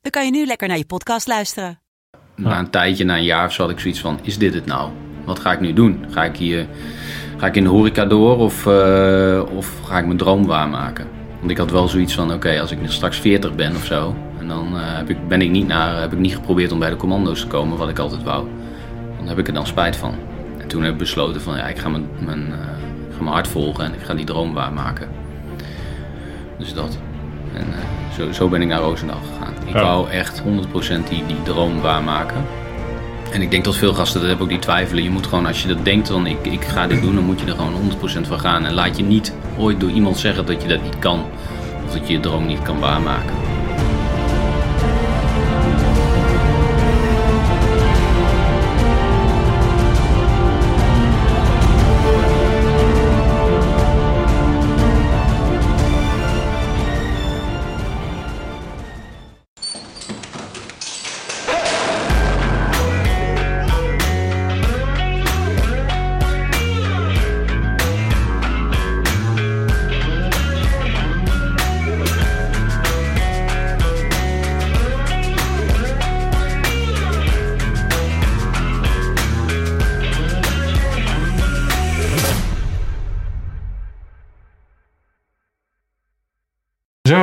[0.00, 1.80] dan kan je nu lekker naar je podcast luisteren.
[2.36, 4.66] Na een tijdje, na een jaar of zo, had ik zoiets van: is dit het
[4.66, 4.90] nou?
[5.24, 6.04] Wat ga ik nu doen?
[6.10, 6.66] Ga ik hier
[7.40, 11.06] ga ik in de horeca door of, eh, of ga ik mijn droom waarmaken?
[11.38, 14.48] Want ik had wel zoiets van: oké, als ik straks 40 ben of zo, en
[14.48, 16.96] dan eh, heb ik, ben ik niet naar, heb ik niet geprobeerd om bij de
[16.96, 18.48] commando's te komen, wat ik altijd wou.
[19.16, 20.14] Dan heb ik er dan spijt van.
[20.58, 22.58] En toen heb ik besloten: van ja, ik ga mijn, mijn, eh,
[23.16, 25.08] ga mijn hart volgen en ik ga die droom waarmaken.
[26.58, 26.98] Dus dat.
[27.54, 27.66] En
[28.16, 29.54] zo, zo ben ik naar Roosendaal gegaan.
[29.66, 29.80] Ik Ja.
[29.82, 32.44] wou echt 100% die, die droom waarmaken.
[33.32, 35.02] En ik denk dat veel gasten dat hebben ook die twijfelen.
[35.02, 37.40] Je moet gewoon, als je dat denkt, dan ik, ik ga dit doen, dan moet
[37.40, 38.64] je er gewoon 100% van gaan.
[38.64, 41.24] En laat je niet ooit door iemand zeggen dat je dat niet kan.
[41.86, 43.34] Of dat je je droom niet kan waarmaken.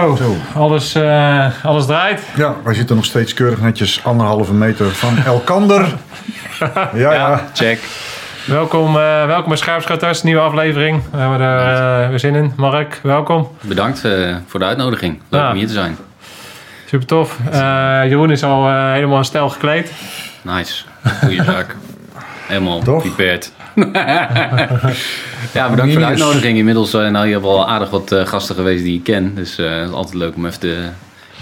[0.08, 0.60] Zo, Zo.
[0.60, 2.22] Alles, eh, alles draait.
[2.36, 5.86] Ja, wij zitten nog steeds keurig netjes anderhalve meter van elkander.
[6.94, 7.48] Ja, ja.
[7.54, 7.80] Check.
[8.46, 11.02] Welkom, eh, welkom bij Schaapschutters, nieuwe aflevering.
[11.12, 12.54] We hebben er eh, weer zin in.
[12.56, 13.48] Mark, welkom.
[13.62, 15.22] Bedankt eh, voor de uitnodiging.
[15.30, 15.50] Leuk Ja.
[15.52, 15.98] om hier te zijn.
[16.86, 17.38] Super tof.
[18.04, 19.92] Jeroen is al helemaal in stijl gekleed.
[20.42, 20.84] Nice.
[21.22, 21.76] Goeie zaak.
[22.48, 23.52] Helemaal prepared.
[25.54, 26.58] ja, bedankt voor de uitnodiging.
[26.58, 29.36] Inmiddels zijn nou hier wel aardig wat eh, gasten geweest die ik ken.
[29.36, 30.84] Dus eh, het is altijd leuk om even te,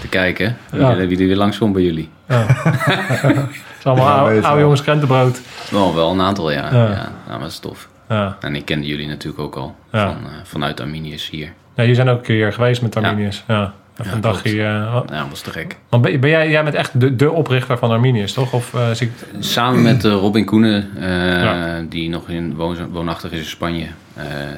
[0.00, 0.90] te kijken wie, Ja.
[0.96, 2.08] er- wie er weer langskomt bij jullie.
[2.26, 5.40] Het is allemaal Ja, oude, jongens krentenbrood.
[5.70, 6.68] Wel, wel een aantal, ja.
[6.72, 6.84] Ja.
[6.84, 6.90] ja.
[6.90, 7.88] ja maar dat is tof.
[8.08, 8.36] Ja.
[8.40, 10.06] En ik kende jullie natuurlijk ook al Ja.
[10.06, 11.46] van, eh, vanuit Arminius hier.
[11.46, 13.44] Ja, jullie zijn ook een keer geweest met Arminius.
[13.48, 13.72] Ja.
[14.00, 14.50] Even Ja, een dagje.
[14.50, 15.76] eh, Ja, dat was te gek.
[15.88, 18.52] want ben, ben jij, jij bent echt de, de oprichter van Arminius, toch?
[18.52, 19.10] Of ik...
[19.38, 21.80] Samen met eh, Robin Koenen, Ja.
[21.88, 23.86] die nog in woon, woonachtig is in Spanje,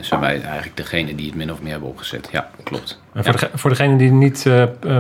[0.01, 2.29] zijn wij eigenlijk degene die het min of meer hebben opgezet.
[2.33, 3.01] Ja, klopt.
[3.15, 4.47] En voor, dege- voor degenen die niet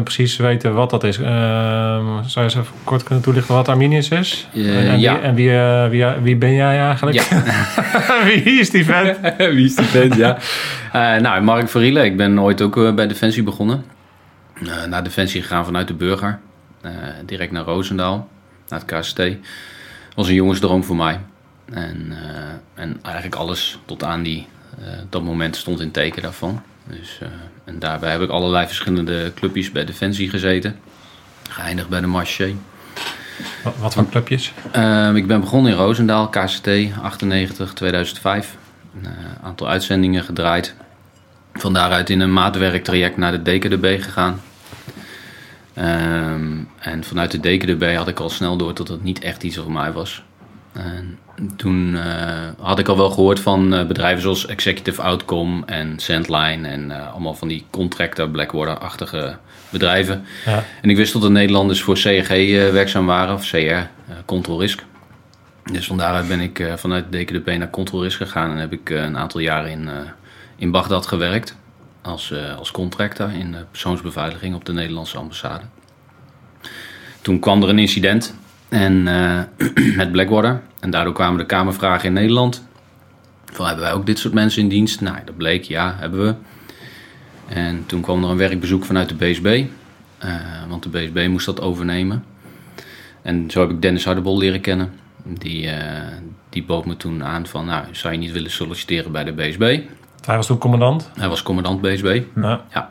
[0.04, 4.48] precies weten wat dat is, zou je eens even kort kunnen toelichten wat Arminius is?
[4.54, 5.50] En en, wie, en wie,
[5.90, 7.18] wie, wie ben jij eigenlijk?
[7.30, 7.42] Ja.
[8.24, 9.16] wie is die vent?
[9.54, 10.36] Wie is die vent, ja.
[11.18, 12.04] Nou, Mark Verriele.
[12.04, 13.84] Ik ben ooit ook bij Defensie begonnen.
[14.66, 16.38] Eh, naar Defensie gegaan vanuit de Burger.
[16.80, 16.92] Eh,
[17.26, 18.28] direct naar Roosendaal,
[18.68, 19.20] naar het KST.
[20.14, 21.20] was een jongensdroom voor mij.
[21.64, 24.46] En, eh, en eigenlijk alles tot aan die,
[25.08, 26.62] dat moment stond in teken daarvan.
[26.84, 27.18] Dus,
[27.64, 30.76] en daarbij heb ik allerlei verschillende clubjes bij Defensie gezeten.
[31.50, 32.54] Geëindigd bij de Marché.
[33.62, 34.52] Wat, wat voor clubjes?
[34.70, 36.68] Ehm, ik ben begonnen in Roosendaal, KCT,
[37.02, 38.56] 98, 2005.
[39.02, 39.10] Een
[39.42, 40.74] aantal uitzendingen gedraaid.
[41.58, 44.40] Van daaruit in een maatwerktraject naar de DKDB gegaan.
[45.74, 49.56] Ehm, en vanuit de DKDB had ik al snel door dat het niet echt iets
[49.56, 50.22] voor mij was.
[50.72, 51.18] En
[51.56, 56.68] toen eh, had ik al wel gehoord van eh, bedrijven zoals Executive Outcome en Sandline
[56.68, 59.36] en eh, allemaal van die contractor Blackwater-achtige
[59.70, 60.24] bedrijven.
[60.44, 60.64] Ja.
[60.82, 62.28] En ik wist dat de Nederlanders voor CRG
[62.72, 63.88] werkzaam waren, of CR,
[64.24, 64.84] Control Risk.
[65.72, 69.16] Dus van daaruit ben ik vanuit DKDB naar Control Risk gegaan en heb ik een
[69.18, 69.88] aantal jaren in,
[70.58, 71.56] in Bagdad gewerkt.
[72.02, 75.64] Als, eh, als contractor in persoonsbeveiliging op de Nederlandse ambassade.
[77.22, 78.34] Toen kwam er een incident
[78.68, 79.40] en, eh,
[79.96, 80.62] met Blackwater.
[80.80, 82.66] En daardoor kwamen de Kamervragen in Nederland.
[83.52, 85.00] Van hebben wij ook dit soort mensen in dienst?
[85.00, 86.34] Nou, dat bleek, ja, hebben we.
[87.54, 89.64] En toen kwam er een werkbezoek vanuit de BSB.
[90.18, 90.34] eh,
[90.68, 92.24] want de BSB moest dat overnemen.
[93.22, 94.92] En zo heb ik Dennis Hardebol leren kennen.
[95.24, 96.16] Die, eh,
[96.48, 99.80] die bood me toen aan van, nou, zou je niet willen solliciteren bij de BSB?
[100.28, 101.10] Hij was toen commandant.
[101.14, 102.22] Hij was commandant BSB.
[102.34, 102.64] Ja.
[102.72, 102.90] Ja.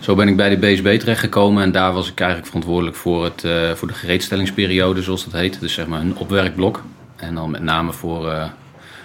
[0.00, 3.44] Zo ben ik bij de BSB terechtgekomen en daar was ik eigenlijk verantwoordelijk voor, het,
[3.44, 5.60] eh, voor de gereedstellingsperiode, zoals dat heet.
[5.60, 6.82] Dus zeg maar een opwerkblok.
[7.16, 8.44] En dan met name voor eh,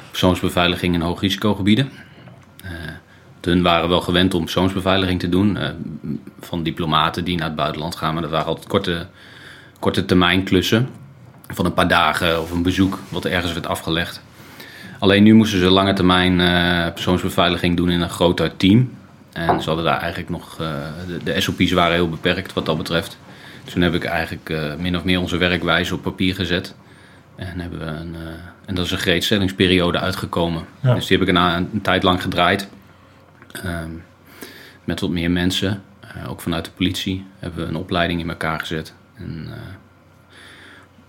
[0.09, 1.91] persoonsbeveiliging in hoogrisicogebieden.
[2.63, 2.71] Eh
[3.41, 5.57] hun waren wel gewend om persoonsbeveiliging te doen.
[6.39, 8.13] van diplomaten die naar het buitenland gaan.
[8.13, 9.07] Maar dat waren altijd korte,
[9.79, 10.89] korte termijn klussen.
[11.47, 14.21] Van een paar dagen of een bezoek wat ergens werd afgelegd.
[14.99, 18.93] Alleen nu moesten ze lange termijn eh, persoonsbeveiliging doen in een groter team.
[19.31, 20.59] En ze hadden daar eigenlijk nog...
[20.59, 20.67] eh,
[21.07, 23.17] de, de SOP's waren heel beperkt wat dat betreft.
[23.63, 26.75] Toen heb ik eigenlijk eh, min of meer onze werkwijze op papier gezet.
[27.35, 28.15] En, hebben we een,
[28.65, 30.65] en dat is een gereedstellingsperiode uitgekomen.
[30.79, 30.93] Ja.
[30.93, 32.69] Dus die heb ik een, een, tijd lang gedraaid.
[33.51, 33.89] Ehm,
[34.83, 35.81] met wat meer mensen.
[36.27, 38.93] Ook vanuit de politie hebben we een opleiding in elkaar gezet.
[39.17, 39.47] En,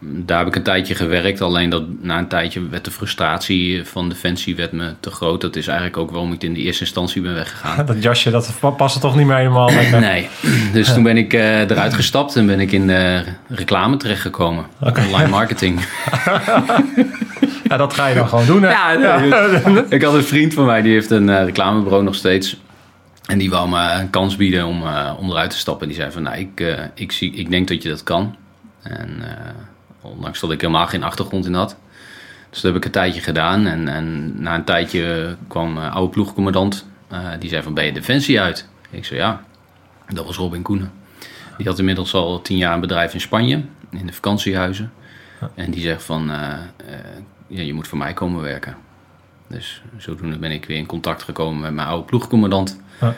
[0.08, 1.40] daar heb ik een tijdje gewerkt.
[1.40, 5.40] Alleen dat na een tijdje werd de frustratie van Defensie werd me te groot.
[5.40, 7.86] Dat is eigenlijk ook waarom ik in de eerste instantie ben weggegaan.
[7.86, 10.00] Dat jasje, dat past toch niet meer helemaal lekker.
[10.06, 10.28] Nee,
[10.72, 14.66] dus toen ben ik eh, eruit gestapt en ben ik in de reclame terechtgekomen.
[14.80, 15.80] Online marketing.
[17.68, 18.70] Ja, dat ga je dan gewoon doen, hè?
[18.70, 22.60] Ja, nee, ik had een vriend van mij die heeft een eh, reclamebureau nog steeds.
[23.24, 24.82] En die wou me een kans bieden om,
[25.18, 25.86] om eruit te stappen.
[25.86, 28.36] Die zei van, nou, ik, ik, zie, ik denk dat je dat kan.
[28.82, 29.22] En
[30.06, 31.76] ondanks dat ik helemaal geen achtergrond in had.
[32.50, 33.66] Dus dat heb ik een tijdje gedaan.
[33.66, 36.86] En, en na een tijdje kwam een oude ploegcommandant.
[37.08, 38.68] eh, die zei van, ben je Defensie uit?
[38.90, 39.42] Ik zei, ja.
[40.08, 40.92] Dat was Robin Koenen.
[41.56, 43.62] Die had inmiddels al tien jaar een bedrijf in Spanje.
[43.90, 44.92] In de vakantiehuizen.
[45.54, 46.98] En die zegt van, eh, eh,
[47.46, 48.76] ja, je moet voor mij komen werken.
[49.48, 52.80] Dus zodoende ben ik weer in contact gekomen met mijn oude ploegcommandant.
[53.00, 53.14] Ja.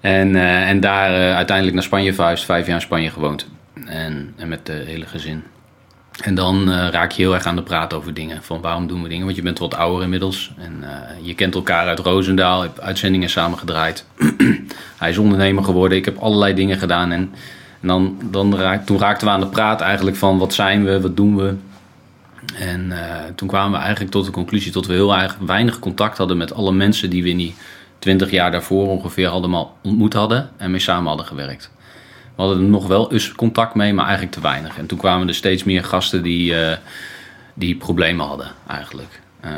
[0.00, 3.48] En, eh, en daar eh, uiteindelijk naar Spanje verhuisd, vijf jaar in Spanje gewoond.
[3.86, 5.42] En, en met het hele gezin.
[6.22, 8.42] En dan eh, raak je heel erg aan de praat over dingen.
[8.42, 9.24] Van waarom doen we dingen?
[9.24, 10.52] Want je bent wat ouder inmiddels.
[10.58, 12.62] En eh, je kent elkaar uit Roosendaal.
[12.62, 14.04] Je hebt uitzendingen samen gedraaid.
[14.98, 15.98] Hij is ondernemer geworden.
[15.98, 17.12] Ik heb allerlei dingen gedaan.
[17.12, 17.32] En,
[17.80, 21.00] en dan, dan raak, toen raakten we aan de praat eigenlijk van wat zijn we?
[21.00, 21.54] Wat doen we?
[22.58, 26.18] En eh, toen kwamen we eigenlijk tot de conclusie dat we heel erg weinig contact
[26.18, 27.54] hadden met alle mensen die we in die
[27.98, 31.70] twintig jaar daarvoor ongeveer allemaal ontmoet hadden en mee samen hadden gewerkt.
[32.36, 34.78] We hadden er nog wel eens contact mee, maar eigenlijk te weinig.
[34.78, 36.76] En toen kwamen er steeds meer gasten die, eh,
[37.54, 39.22] die problemen hadden eigenlijk.
[39.40, 39.50] Eh,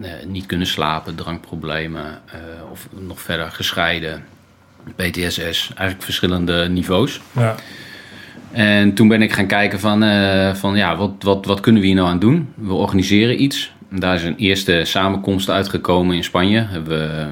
[0.00, 2.38] eh, niet kunnen slapen, drankproblemen eh,
[2.70, 4.24] of nog verder gescheiden,
[4.96, 7.20] PTSS, eigenlijk verschillende niveaus.
[7.32, 7.54] Ja.
[8.52, 10.00] En toen ben ik gaan kijken van,
[10.56, 12.52] van ja, wat, wat, wat kunnen we hier nou aan doen?
[12.54, 13.72] We organiseren iets.
[13.90, 16.66] Daar is een eerste samenkomst uitgekomen in Spanje.
[16.68, 17.28] Hebben we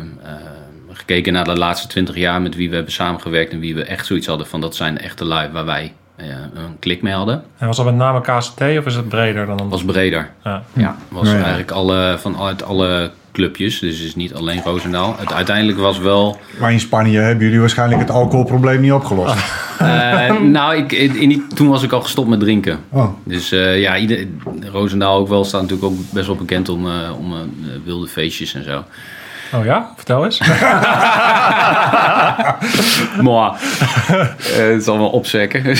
[1.06, 4.06] gekeken naar de laatste twintig jaar met wie we hebben samengewerkt en wie we echt
[4.06, 7.42] zoiets hadden van dat zijn de echte lui waar wij eh, een klik mee hadden.
[7.58, 9.70] En was dat met name KCT of is het breder dan Dat een...
[9.72, 10.30] was breder.
[10.44, 10.62] Ja.
[10.72, 11.38] Ja, was Ja, ja.
[11.38, 13.78] eigenlijk alle, vanuit alle clubjes.
[13.78, 15.14] Dus het is niet alleen Roosendaal.
[15.18, 19.34] Het uiteindelijk was wel Maar in Spanje hebben jullie waarschijnlijk het alcoholprobleem niet opgelost.
[19.78, 22.78] Eh, nou, ik, in, die, toen was ik al gestopt met drinken.
[22.88, 24.26] Oh, Dus eh, ja, ieder,
[24.72, 27.34] Roosendaal ook wel staat natuurlijk ook best wel bekend om, eh, om
[27.84, 28.84] wilde feestjes en zo.
[29.52, 29.92] Oh ja?
[29.96, 30.40] Vertel eens.
[33.22, 33.52] Maar
[34.40, 35.62] het is allemaal opzekken.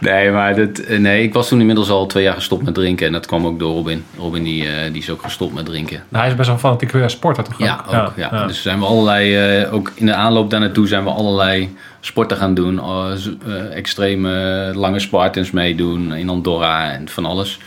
[0.00, 3.06] nee, maar dat, eh, nee, ik was toen inmiddels al twee jaar gestopt met drinken.
[3.06, 4.04] En dat kwam ook door Robin.
[4.18, 6.02] Robin die, eh, die is ook gestopt met drinken.
[6.08, 7.58] Nou, hij is best wel een fanatieke sporter toch?
[7.58, 8.12] Ja, ook.
[8.16, 11.76] Ja, Dus zijn we allerlei, eh, ook in de aanloop daar naartoe zijn we allerlei
[12.00, 12.80] sporten gaan doen.
[12.80, 14.30] Eh, extreme
[14.74, 17.58] lange Spartans meedoen in Andorra en van alles.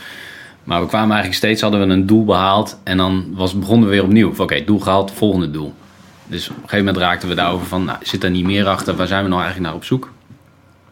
[0.63, 2.79] Maar we kwamen eigenlijk steeds, hadden we een doel behaald.
[2.83, 4.33] En dan was, begonnen we weer opnieuw.
[4.37, 5.73] Oké, doel gehaald, volgende doel.
[6.27, 8.95] Dus op een gegeven moment raakten we daarover van, nou, zit er niet meer achter?
[8.95, 10.11] Waar zijn we nou eigenlijk naar op zoek?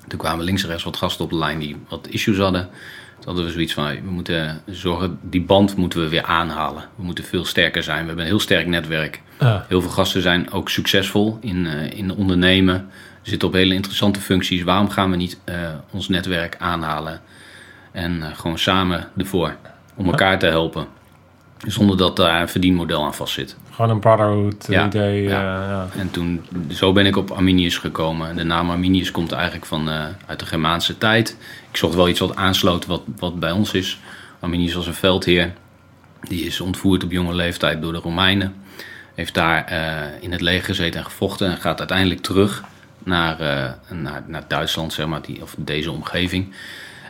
[0.07, 2.69] Toen kwamen links en rechts wat gasten op de lijn die wat issues hadden.
[3.15, 6.83] Toen hadden we zoiets van, we moeten zorgen, die band moeten we weer aanhalen.
[6.95, 7.99] We moeten veel sterker zijn.
[7.99, 9.21] We hebben een heel sterk netwerk.
[9.39, 9.65] Ja.
[9.67, 12.89] Heel veel gasten zijn ook succesvol in, eh, in ondernemen.
[13.21, 14.63] Zitten op hele interessante functies.
[14.63, 15.55] Waarom gaan we niet eh,
[15.91, 17.21] ons netwerk aanhalen?
[17.91, 19.55] En eh, gewoon samen ervoor.
[19.95, 20.87] Om elkaar te helpen.
[21.67, 23.57] Zonder dat daar een verdienmodel aan vast zit.
[23.71, 25.21] Gewoon een brotherhood Ja, idee.
[25.23, 25.29] ja.
[25.29, 25.87] eh, ja.
[25.99, 28.35] En toen, zo ben ik op Arminius gekomen.
[28.35, 31.37] De naam Arminius komt eigenlijk van, eh, uit de Germaanse tijd.
[31.71, 33.99] Ik zocht wel iets wat aansloot wat, wat bij ons is.
[34.39, 35.53] Arminius was een veldheer.
[36.21, 38.55] Die is ontvoerd op jonge leeftijd door de Romeinen.
[39.15, 39.73] Heeft daar
[40.19, 41.49] in het leger gezeten en gevochten.
[41.51, 42.63] En gaat uiteindelijk terug
[43.03, 43.37] naar,
[43.89, 46.53] naar, naar Duitsland, zeg maar, die, of deze omgeving.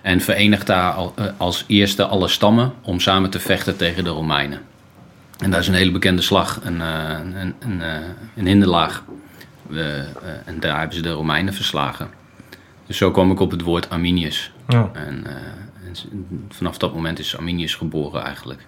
[0.02, 4.62] En verenigt daar eh, als eerste alle stammen om samen te vechten tegen de Romeinen.
[5.38, 7.96] En daar is een hele bekende slag, een, eh, een, een, eh,
[8.36, 9.04] een hinderlaag.
[10.46, 12.10] En daar hebben ze de Romeinen verslagen.
[12.86, 14.52] Dus zo kwam ik op het woord Arminius.
[14.68, 14.90] Ja.
[14.94, 15.26] En,
[16.50, 18.66] vanaf dat moment is Arminius geboren eigenlijk.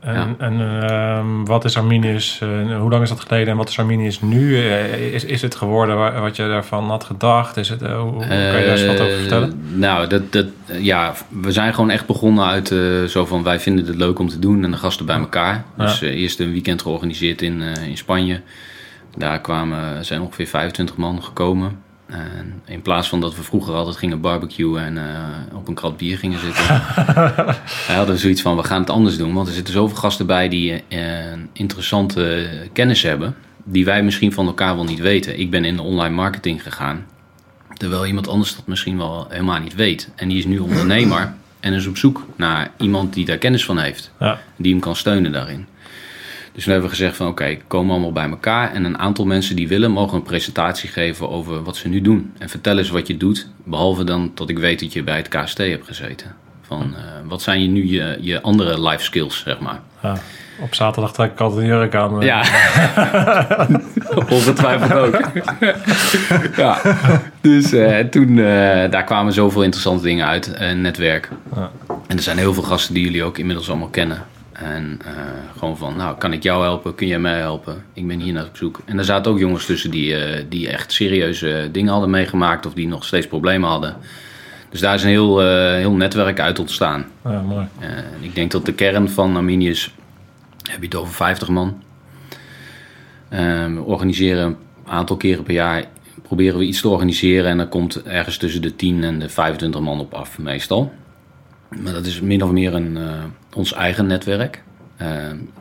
[0.00, 0.34] En, Ja.
[0.38, 4.20] en ehm, wat is Arminius, eh, hoe lang is dat geleden en wat is Arminius
[4.20, 4.56] nu?
[4.56, 7.56] Eh, is, is het geworden wa- wat je daarvan had gedacht?
[7.56, 9.60] Is het, eh, hoe, hoe- kan je daar eens wat over vertellen?
[9.74, 12.68] Nou, dat, dat, ja, we zijn gewoon echt begonnen uit
[13.10, 15.64] zo van wij vinden het leuk om te doen en de gasten bij elkaar.
[15.76, 18.40] Dus eerst een weekend georganiseerd in, in Spanje.
[19.16, 21.78] Daar kwamen, zijn ongeveer 25 man gekomen.
[22.10, 25.96] En in plaats van dat we vroeger altijd gingen barbecuen en eh, op een krat
[25.96, 26.66] bier gingen zitten,
[27.86, 29.34] wij hadden zoiets van we gaan het anders doen.
[29.34, 31.00] Want er zitten zoveel gasten bij die eh,
[31.52, 35.40] interessante kennis hebben, die wij misschien van elkaar wel niet weten.
[35.40, 37.06] Ik ben in de online marketing gegaan.
[37.74, 40.10] Terwijl iemand anders dat misschien wel helemaal niet weet.
[40.16, 43.78] En die is nu ondernemer en is op zoek naar iemand die daar kennis van
[43.78, 44.10] heeft.
[44.20, 44.40] Ja.
[44.56, 45.66] Die hem kan steunen daarin.
[46.52, 48.72] Dus toen hebben we gezegd van oké, komen allemaal bij elkaar.
[48.72, 52.32] En een aantal mensen die willen mogen een presentatie geven over wat ze nu doen.
[52.38, 53.46] En vertel eens wat je doet.
[53.64, 56.34] Behalve dan dat ik weet dat je bij het KST hebt gezeten.
[56.66, 59.80] Van eh, wat zijn je nu je, je andere life skills, zeg maar.
[60.02, 60.16] Ja.
[60.62, 62.20] Op zaterdag trek ik altijd een jurk aan.
[62.20, 62.26] eh.
[62.26, 62.42] Ja,
[64.36, 65.20] ongetwijfeld ook.
[66.56, 66.80] ja,
[67.40, 68.36] dus eh, toen,
[68.90, 70.58] daar kwamen zoveel interessante dingen uit.
[70.76, 71.28] netwerk.
[71.54, 71.70] Ja.
[72.06, 74.22] En er zijn heel veel gasten die jullie ook inmiddels allemaal kennen.
[74.60, 75.12] En eh,
[75.58, 76.94] gewoon van, nou, kan ik jou helpen?
[76.94, 77.84] Kun jij mij helpen?
[77.92, 78.80] Ik ben hier naar op zoek.
[78.84, 82.66] En er zaten ook jongens tussen die, eh, die echt serieuze dingen hadden meegemaakt.
[82.66, 83.96] Of die nog steeds problemen hadden.
[84.70, 87.04] Dus daar is een heel, eh, heel netwerk uit ontstaan.
[87.24, 87.66] Ja, mooi.
[87.78, 87.88] Eh,
[88.20, 89.94] ik denk dat de kern van Arminius,
[90.70, 91.82] heb je het over 50 man.
[93.28, 95.84] Eh, we organiseren een aantal keren per jaar,
[96.22, 97.50] proberen we iets te organiseren.
[97.50, 100.92] En dan komt ergens tussen de 10 en de 25 man op af, meestal.
[101.82, 104.62] Maar dat is min of meer een, eh, ons eigen netwerk.
[104.96, 105.08] Eh,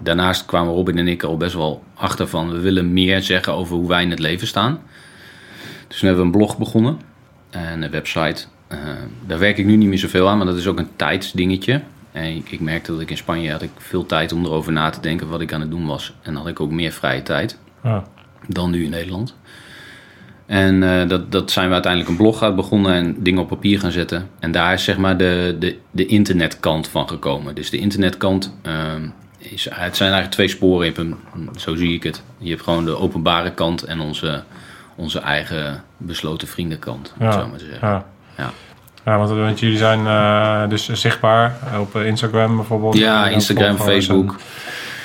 [0.02, 2.52] daarnaast kwamen Robin en ik er al best wel achter van...
[2.52, 4.80] we willen meer zeggen over hoe wij in het leven staan.
[5.88, 7.00] Dus toen hebben we een blog begonnen
[7.50, 8.46] en een website.
[8.68, 8.78] Eh,
[9.28, 11.82] daar werk ik nu niet meer zoveel aan, maar dat is ook een tijdsdingetje.
[12.12, 14.90] En ik, ik merkte dat ik in Spanje had ik veel tijd om erover na
[14.90, 16.14] te denken wat ik aan het doen was.
[16.22, 18.04] En had ik ook meer vrije tijd Ja.
[18.48, 19.36] dan nu in Nederland.
[20.50, 23.80] En eh, dat, dat zijn we uiteindelijk een blog uit begonnen en dingen op papier
[23.80, 24.30] gaan zetten.
[24.40, 27.56] En daar is zeg maar de, de, de internetkant van gekomen.
[27.56, 29.02] Dus de internetkant, ehm,
[29.38, 30.86] is, het zijn eigenlijk twee sporen.
[30.86, 32.24] Je hebt een, zo zie ik het.
[32.38, 34.44] Je hebt gewoon de openbare kant en onze,
[34.96, 37.14] onze eigen besloten vriendenkant.
[37.20, 37.26] Ja.
[37.46, 37.88] maar zeggen.
[37.88, 38.06] Ja.
[38.38, 38.52] Ja.
[39.06, 42.98] Ja, want, want jullie zijn eh, dus zichtbaar op eh, Instagram bijvoorbeeld.
[42.98, 44.32] Ja, Instagram, Facebook.
[44.32, 44.38] En,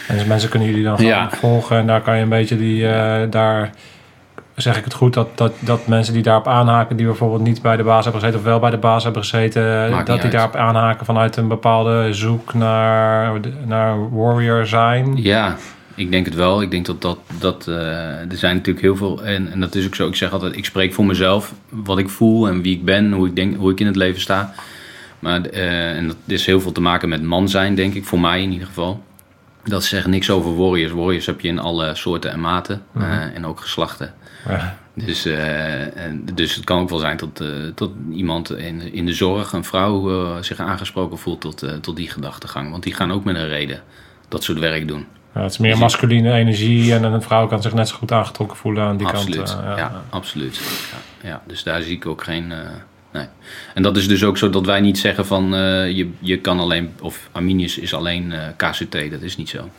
[0.09, 1.31] en dus mensen kunnen jullie dan gaan Ja.
[1.31, 3.71] volgen en daar kan je een beetje die, eh, daar
[4.55, 7.77] zeg ik het goed, dat, dat, dat mensen die daarop aanhaken, die bijvoorbeeld niet bij
[7.77, 10.57] de baas hebben gezeten of wel bij de baas hebben gezeten, Maakt dat die daarop
[10.57, 15.23] aanhaken vanuit een bepaalde zoek naar, naar warrior zijn.
[15.23, 15.57] Ja,
[15.95, 16.63] ik denk het wel.
[16.63, 17.19] Ik denk dat dat.
[17.39, 17.77] dat eh,
[18.31, 19.25] er zijn natuurlijk heel veel.
[19.25, 20.09] En, en dat is ook zo.
[20.09, 21.53] Ik zeg altijd: ik spreek voor mezelf.
[21.69, 23.13] Wat ik voel en wie ik ben.
[23.13, 24.55] Hoe ik, denk, hoe ik in het leven sta.
[25.19, 28.05] Maar eh, en dat is heel veel te maken met man zijn, denk ik.
[28.05, 29.03] Voor mij in ieder geval.
[29.65, 30.93] Dat zegt niks over warriors.
[30.93, 32.83] Warriors heb je in alle soorten en maten.
[32.99, 34.15] eh, en ook geslachten.
[34.49, 34.77] Ja.
[34.95, 39.07] Dus, eh, en, dus het kan ook wel zijn dat, eh, dat iemand in, in
[39.07, 42.71] de zorg, een vrouw, eh, zich aangesproken voelt tot, tot die gedachtegang.
[42.71, 43.83] Want die gaan ook met een reden
[44.29, 45.07] dat soort werk doen.
[45.35, 48.57] Ja, het is meer masculine energie en een vrouw kan zich net zo goed aangetrokken
[48.57, 49.37] voelen aan die absoluut.
[49.37, 49.63] kant.
[49.65, 50.03] ja, ja.
[50.11, 50.61] absoluut.
[51.23, 52.53] Ja, ja, dus daar zie ik ook geen.
[53.13, 53.27] nee.
[53.75, 55.45] En dat is dus ook zo dat wij niet zeggen van
[55.95, 59.11] je, je kan alleen, of Arminius is alleen KCT.
[59.11, 59.71] Dat is niet zo.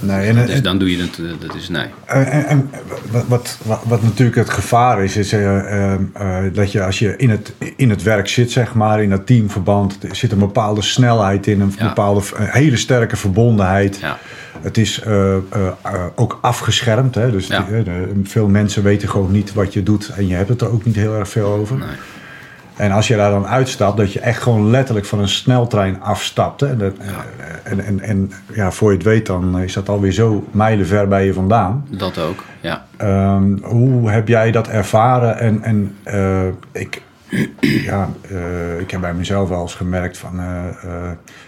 [0.00, 1.86] Nee, en, Dus dan doe je het, eh, dat is nee.
[2.06, 2.70] En, en-
[3.28, 7.16] wat, wat, wat, natuurlijk het gevaar is, is eh, eh, eh, dat je als je
[7.16, 10.82] in het, in het werk zit, zeg maar, in dat teamverband, er zit een bepaalde
[10.82, 11.86] snelheid in, een Ja.
[11.88, 13.98] bepaalde een hele sterke verbondenheid.
[14.00, 14.18] Ja,
[14.62, 15.02] Het is
[16.14, 17.14] ook afgeschermd.
[17.14, 17.30] Hè?
[17.30, 17.66] Dus Ja.
[17.70, 20.72] die- de- veel mensen weten gewoon niet wat je doet en je hebt het er
[20.72, 21.76] ook niet heel erg veel over.
[21.76, 21.88] nee.
[22.76, 26.60] En als je daar dan uitstapt, dat je echt gewoon letterlijk van een sneltrein afstapt.
[26.60, 26.76] Hè?
[26.76, 27.08] Dat, eh,
[27.64, 31.26] En, en, en ja, voor je het weet, dan is dat alweer zo mijlenver bij
[31.26, 31.86] je vandaan.
[31.90, 32.44] Dat ook.
[32.60, 32.84] Ja.
[32.96, 35.38] Ehm, hoe heb jij dat ervaren?
[35.38, 37.02] En, en eh, ik,
[37.90, 40.40] ja, eh, ik heb bij mezelf wel eens gemerkt van,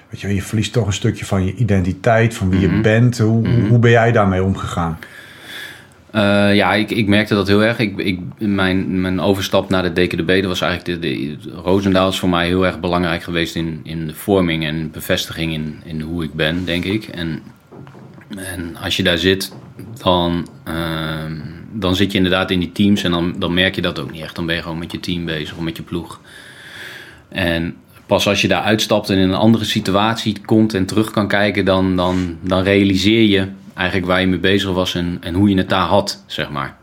[0.08, 3.18] weet je, je verliest toch een stukje van je identiteit, van wie je bent.
[3.18, 4.98] Hoe, hoe ben jij daarmee omgegaan?
[6.16, 7.78] Eh, ja, ik, ik merkte dat heel erg.
[7.78, 12.28] Ik, ik, mijn, mijn overstap naar de DKDB, was eigenlijk de, de, Roosendaal is voor
[12.28, 16.34] mij heel erg belangrijk geweest in, in de vorming en bevestiging in, in hoe ik
[16.34, 17.04] ben, denk ik.
[17.04, 17.42] En,
[18.36, 19.52] en als je daar zit,
[20.02, 21.32] dan, ehm,
[21.72, 24.22] dan zit je inderdaad in die teams en dan, dan merk je dat ook niet
[24.22, 24.34] echt.
[24.36, 26.20] Dan ben je gewoon met je team bezig of met je ploeg.
[27.28, 31.28] En pas als je daar uitstapt en in een andere situatie komt en terug kan
[31.28, 35.48] kijken, dan, dan, dan realiseer je eigenlijk waar je mee bezig was en, en hoe
[35.48, 36.76] je het daar had, zeg maar.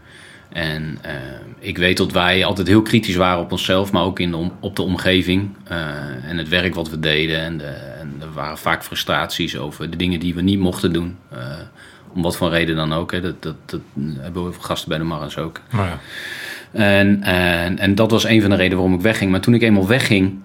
[0.50, 1.12] En eh,
[1.60, 4.54] ik weet dat wij altijd heel kritisch waren op onszelf, maar ook in de om-
[4.60, 5.78] op de omgeving eh,
[6.30, 7.66] en het werk wat we deden en de,
[8.00, 11.18] en er waren vaak frustraties over de dingen die we niet mochten doen.
[11.32, 11.40] Eh,
[12.14, 13.12] om wat voor reden dan ook.
[13.12, 13.22] Hè.
[13.22, 13.82] Dat, dat, dat
[14.20, 15.60] hebben we gasten bij de Marans ook.
[15.72, 16.00] Maar ja.
[16.72, 19.32] En, en, en dat was een van de redenen waarom ik wegging.
[19.32, 20.40] Maar toen ik eenmaal wegging,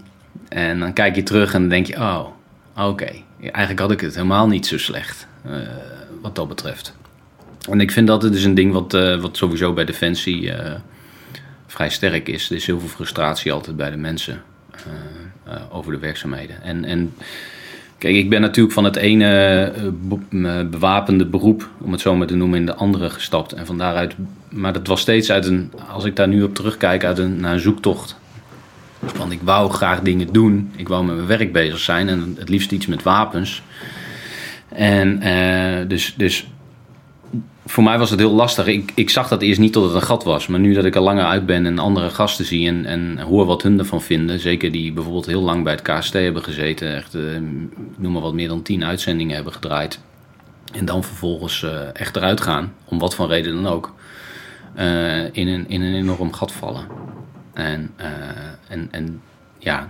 [0.48, 2.24] en dan kijk je terug en dan denk je: oh,
[2.76, 5.26] oké, eigenlijk had ik het helemaal niet zo slecht.
[6.20, 6.96] Wat dat betreft.
[7.70, 10.74] En ik vind dat het dus een ding wat, eh, wat sowieso bij Defensie eh,
[11.66, 12.50] vrij sterk is.
[12.50, 16.62] Er is heel veel frustratie altijd bij de mensen eh, over de werkzaamheden.
[16.62, 17.14] En, en
[17.98, 22.36] kijk, ik ben natuurlijk van het ene be- bewapende beroep, om het zo maar te
[22.36, 23.52] noemen, in de andere gestapt.
[23.52, 24.14] En van daaruit,
[24.48, 27.52] maar dat was steeds uit een, als ik daar nu op terugkijk, uit een, naar
[27.52, 28.16] een zoektocht.
[29.16, 30.72] Want ik wou graag dingen doen.
[30.76, 33.62] Ik wou met mijn werk bezig zijn en het liefst iets met wapens.
[34.68, 36.46] En eh, dus, dus
[37.66, 38.66] voor mij was het heel lastig.
[38.66, 40.46] Ik, ik zag dat eerst niet tot het een gat was.
[40.46, 43.46] Maar nu dat ik er langer uit ben en andere gasten zie en, en hoor
[43.46, 44.40] wat hun ervan vinden.
[44.40, 46.96] Zeker die bijvoorbeeld heel lang bij het KST hebben gezeten.
[46.96, 47.22] Echt, eh,
[47.96, 50.00] noem maar wat, meer dan tien uitzendingen hebben gedraaid.
[50.72, 53.94] En dan vervolgens eh, echt eruit gaan, om wat voor reden dan ook.
[55.32, 56.86] in, een, in een enorm gat vallen.
[57.54, 57.94] En,
[58.68, 59.22] en, en
[59.58, 59.88] ja.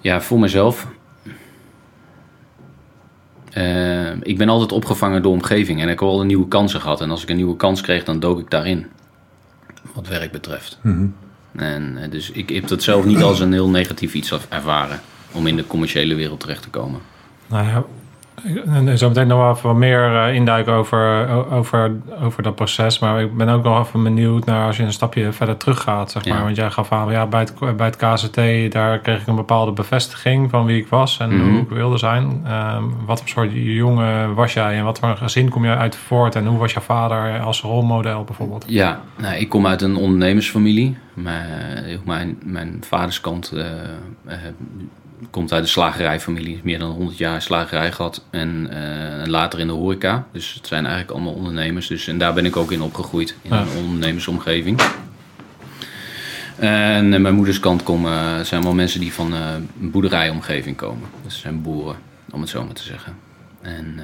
[0.00, 0.86] Ja, voor mezelf
[3.54, 7.00] eh, ik ben altijd opgevangen door omgeving en ik heb al nieuwe kansen gehad.
[7.00, 8.86] En als ik een nieuwe kans kreeg, dan dook ik daarin.
[9.94, 10.78] Wat werk betreft.
[11.52, 15.00] En eh, dus ik heb dat zelf niet als een heel negatief iets ervaren.
[15.32, 17.00] Om in de commerciële wereld terecht te komen.
[17.46, 17.84] Nou ja,
[18.66, 22.98] en zo meteen nog wel even wat meer eh, induiken over, over, over dat proces.
[22.98, 26.10] Maar ik ben ook nog even benieuwd naar als je een stapje verder terug gaat.
[26.10, 26.36] Zeg maar.
[26.38, 26.42] Ja.
[26.44, 29.72] Want jij gaf aan, ja, bij, het, bij het KCT, daar kreeg ik een bepaalde
[29.72, 31.50] bevestiging van wie ik was en Mhm.
[31.50, 32.40] hoe ik wilde zijn.
[32.46, 35.96] Ehm, wat voor soort jongen was jij en wat voor een gezin kom je uit
[35.96, 36.34] voort?
[36.34, 38.64] En hoe was jouw vader als rolmodel bijvoorbeeld?
[38.68, 40.96] Ja, nou, ik kom uit een ondernemersfamilie.
[41.14, 43.66] Mijn, mijn, mijn vaders kant eh,
[44.26, 44.38] eh,
[45.30, 46.60] komt uit een slagerijfamilie.
[46.62, 48.24] Meer dan 100 jaar slagerij gehad.
[48.30, 50.26] En eh, later in de horeca.
[50.32, 51.86] Dus het zijn eigenlijk allemaal ondernemers.
[51.86, 53.36] Dus, en daar ben ik ook in opgegroeid.
[53.42, 53.60] In Ja.
[53.60, 54.80] een ondernemersomgeving.
[56.58, 61.08] En eh, mijn moeders kant komen, eh, zijn wel mensen die van een boerderijomgeving komen.
[61.24, 61.96] Dus zijn boeren,
[62.30, 63.14] om het zo maar te zeggen.
[63.60, 63.98] En,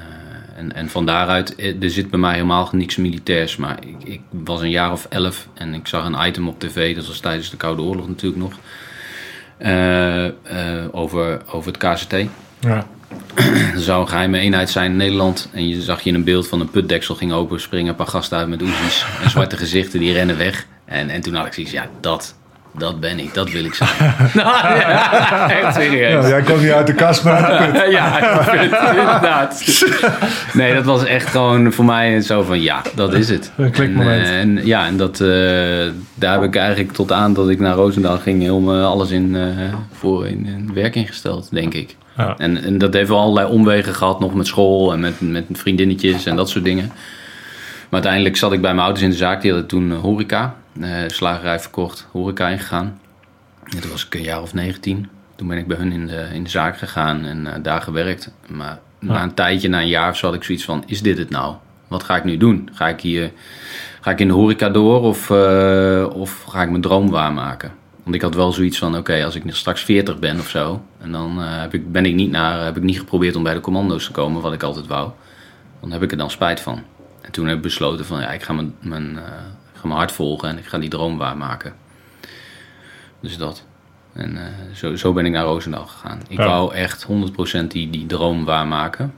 [0.55, 3.55] en, en van daaruit, er zit bij mij helemaal niks militairs.
[3.55, 6.95] Maar ik, ik was een jaar of elf en ik zag een item op tv,
[6.95, 8.53] dat was tijdens de Koude Oorlog natuurlijk nog.
[9.61, 10.33] Eh, eh,
[10.91, 12.15] over, over het KCT.
[12.59, 12.87] Ja.
[13.73, 15.49] Er zou een geheime eenheid zijn in Nederland.
[15.53, 18.07] En je zag je in een beeld van een putdeksel ging open, springen een paar
[18.07, 19.05] gasten uit met oezes.
[19.23, 20.65] En zwarte gezichten, die rennen weg.
[20.85, 22.35] En, en toen had ik zoiets, ja, dat,
[22.77, 23.89] dat ben ik, dat wil ik zijn.
[24.33, 26.23] nou, ja, echt serieus.
[26.23, 27.91] Ja, jij kwam niet uit de kast, maar uit de put.
[27.91, 28.19] ja,
[28.89, 29.63] inderdaad.
[30.53, 33.51] Nee, dat was echt gewoon voor mij zo van ja, dat is het.
[33.57, 34.25] Een klikmoment.
[34.25, 35.27] En, eh, en ja, en dat, eh,
[36.15, 39.35] daar heb ik eigenlijk tot aan dat ik naar Roosendaal ging heel me alles in,
[39.35, 41.95] eh, voor in, in werking gesteld, denk ik.
[42.17, 42.35] Ja.
[42.37, 46.25] En, en dat heeft wel allerlei omwegen gehad, nog met school en met, met vriendinnetjes
[46.25, 46.87] en dat soort dingen.
[47.89, 49.41] Maar uiteindelijk zat ik bij mijn ouders in de zaak.
[49.41, 52.99] Die hadden toen horeca, eh, slagerij verkocht, horeca ingegaan.
[53.63, 55.09] En toen was ik een jaar of 19.
[55.35, 58.31] Toen ben ik bij hun in de, in de zaak gegaan en eh, daar gewerkt.
[58.47, 61.17] Maar na een tijdje, na een jaar of zo, had ik zoiets van: is dit
[61.17, 61.55] het nou?
[61.87, 62.69] Wat ga ik nu doen?
[62.73, 63.31] Ga ik hier
[64.01, 67.71] ga ik in de horeca door of, eh, of ga ik mijn droom waarmaken?
[68.03, 71.11] Want ik had wel zoiets van: oké, als ik straks 40 ben of zo, en
[71.11, 74.05] dan heb ik, ben ik niet naar, heb ik niet geprobeerd om bij de commando's
[74.05, 75.11] te komen, wat ik altijd wou.
[75.79, 76.81] Dan heb ik er dan spijt van.
[77.21, 79.19] En toen heb ik besloten van ja, ik ga mijn, mijn,
[79.81, 81.73] ga mijn hart volgen en ik ga die droom waarmaken.
[83.19, 83.63] Dus dat.
[84.13, 84.43] En eh,
[84.75, 86.19] zo, zo ben ik naar Roosendaal gegaan.
[86.27, 86.45] Ik Ja.
[86.45, 87.03] wou echt
[87.63, 89.13] 100% die, die droom waarmaken.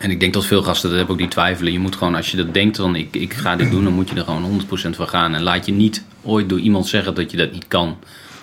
[0.00, 1.72] En ik denk dat veel gasten dat hebben ook die twijfelen.
[1.72, 4.08] Je moet gewoon, als je dat denkt, dan ik, ik ga dit doen, dan moet
[4.10, 4.60] je er gewoon
[4.92, 5.34] 100% voor gaan.
[5.34, 7.96] En laat je niet ooit door iemand zeggen dat je dat niet kan.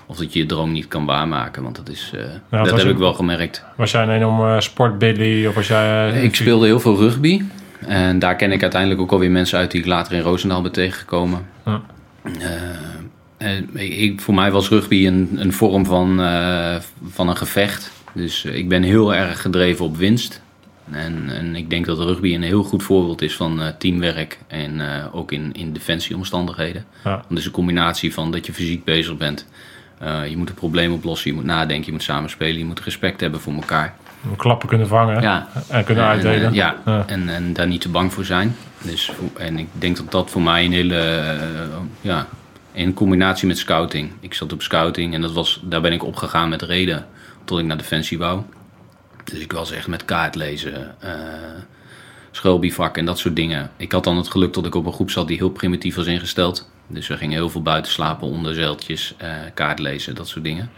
[0.06, 1.64] Of dat je je droom niet kan waarmaken.
[1.64, 3.64] Want dat is, eh, dat heb je- ik wel gemerkt.
[3.78, 6.22] Was jij een enorme sportbilly of was jij...
[6.24, 7.42] Ik speelde heel veel rugby.
[7.88, 10.72] En daar ken ik uiteindelijk ook alweer mensen uit die ik later in Roosendaal ben
[10.72, 11.46] tegengekomen.
[11.66, 11.82] Ja.
[13.44, 16.76] Eh, ik, voor mij was rugby een, een vorm van, eh,
[17.10, 17.92] van een gevecht.
[18.14, 20.42] Dus eh, ik ben heel erg gedreven op winst.
[20.92, 24.40] En, en ik denk dat rugby een heel goed voorbeeld is van teamwerk.
[24.48, 26.86] En ook in, in defensieomstandigheden.
[27.04, 27.26] Ja.
[27.30, 29.46] Is een combinatie van dat je fysiek bezig bent.
[30.30, 33.40] Je moet een probleem oplossen, je moet nadenken, je moet samenspelen, je moet respect hebben
[33.40, 33.96] voor elkaar.
[34.38, 35.48] Klappen kunnen vangen Ja.
[35.68, 36.42] en kunnen uitdelen.
[36.44, 37.04] En, eh, ja, Ja.
[37.08, 38.56] En, en daar niet te bang voor zijn.
[38.82, 42.28] Dus, en ik denk dat dat voor mij een hele, eh, ja,
[42.72, 44.12] in combinatie met scouting.
[44.20, 47.06] Ik zat op scouting en dat was, daar ben ik opgegaan met reden
[47.46, 48.42] tot ik naar Defensie wou.
[49.24, 51.10] Dus ik was echt met kaart lezen, eh
[52.32, 53.70] schoolbivak en dat soort dingen.
[53.78, 56.06] Ik had dan het geluk dat ik op een groep zat die heel primitief was
[56.06, 56.70] ingesteld.
[56.88, 60.70] Dus we gingen heel veel buiten slapen, onder zeiltjes, eh, kaart lezen, dat soort dingen.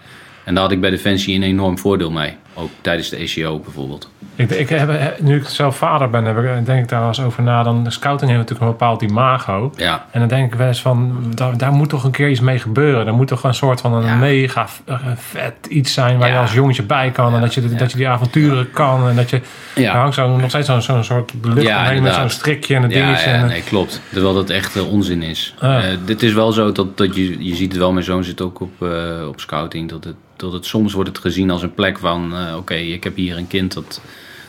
[0.44, 2.38] En daar had ik bij Defensie een enorm voordeel mee.
[2.58, 4.10] Ook tijdens de ECO bijvoorbeeld.
[4.36, 7.22] Ik, ik heb, nu ik zelf vader ben, heb ik, denk ik daar wel eens
[7.22, 7.64] over na.
[7.64, 9.72] Dan, de scouting heeft natuurlijk een bepaald imago.
[9.76, 12.40] Ja, En dan denk ik wel eens van, daar, daar moet toch een keer iets
[12.40, 13.08] mee gebeuren.
[13.08, 14.16] Er moet toch een soort van een Ja.
[14.16, 17.34] mega eh, vet iets zijn waar je als jongetje bij kan.
[17.34, 19.10] En dat je, dat je die avonturen kan.
[19.10, 19.42] En dat je,
[19.74, 19.98] er ja.
[19.98, 23.30] hangt zo, nog steeds zo'n zo'n soort lucht omheen met zo'n strikje en een dingetje.
[23.30, 24.02] ja, en, nee, klopt.
[24.12, 25.54] Terwijl dat echt eh, onzin is.
[25.60, 28.42] Eh, dit is wel zo dat, dat je, je ziet het wel, mijn zoon zit
[28.42, 31.74] ook op, eh, op scouting, dat het, dat het soms wordt het gezien als een
[31.74, 34.02] plek van, eh, oké, ik heb hier een kind dat,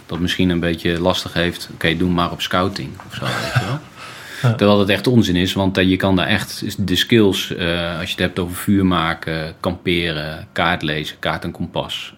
[0.07, 1.69] dat misschien een beetje lastig heeft.
[1.75, 3.79] Oké, doe maar op scouting of zo, weet je wel.
[4.57, 8.09] Terwijl het echt onzin is, want eh, je kan daar echt de skills, eh, als
[8.09, 12.15] je het hebt over vuur maken, kamperen, kaart lezen, kaart en kompas,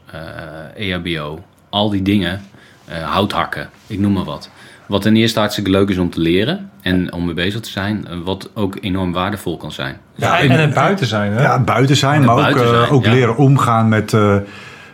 [0.77, 2.43] eh, EHBO, al die dingen,
[2.85, 4.51] eh, hout hakken, ik noem maar wat.
[4.87, 8.23] Wat ten eerste hartstikke leuk is om te leren en om mee bezig te zijn,
[8.25, 9.97] wat ook enorm waardevol kan zijn.
[10.14, 11.33] ja, en het buiten zijn.
[11.33, 11.43] Hè?
[11.43, 13.11] Ja, buiten zijn, maar ook, buiten zijn, ook ja.
[13.11, 14.37] leren omgaan met, eh,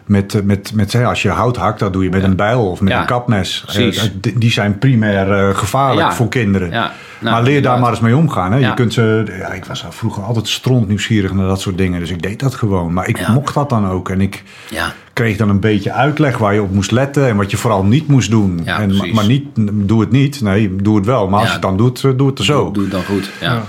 [0.04, 2.80] met, met, met zeg, als je hout hakt, dat doe je met een bijl of
[2.80, 3.62] met Ja, een kapmes.
[3.64, 3.96] precies.
[3.98, 6.14] Eh, d- die zijn primair eh, gevaarlijk Ja.
[6.14, 6.70] voor kinderen.
[6.70, 8.52] Ja, nou, maar leer daar maar eens mee omgaan.
[8.52, 8.58] Hè.
[8.58, 12.00] Je kunt ze, ja, ik was vroeger altijd stront nieuwsgierig naar dat soort dingen.
[12.00, 12.92] Dus ik deed dat gewoon.
[12.92, 13.32] Maar ik Ja.
[13.32, 14.08] mocht dat dan ook.
[14.08, 17.28] En ik Ja, kreeg dan een beetje uitleg waar je op moest letten.
[17.28, 18.60] En wat je vooral niet moest doen.
[18.64, 20.40] Ja, en, maar niet, doe het niet.
[20.40, 21.28] Nee, doe het wel.
[21.28, 22.62] Maar als je het dan doet, eh, doe het er zo.
[22.64, 23.30] doe, doe het dan goed.
[23.40, 23.62] Ja.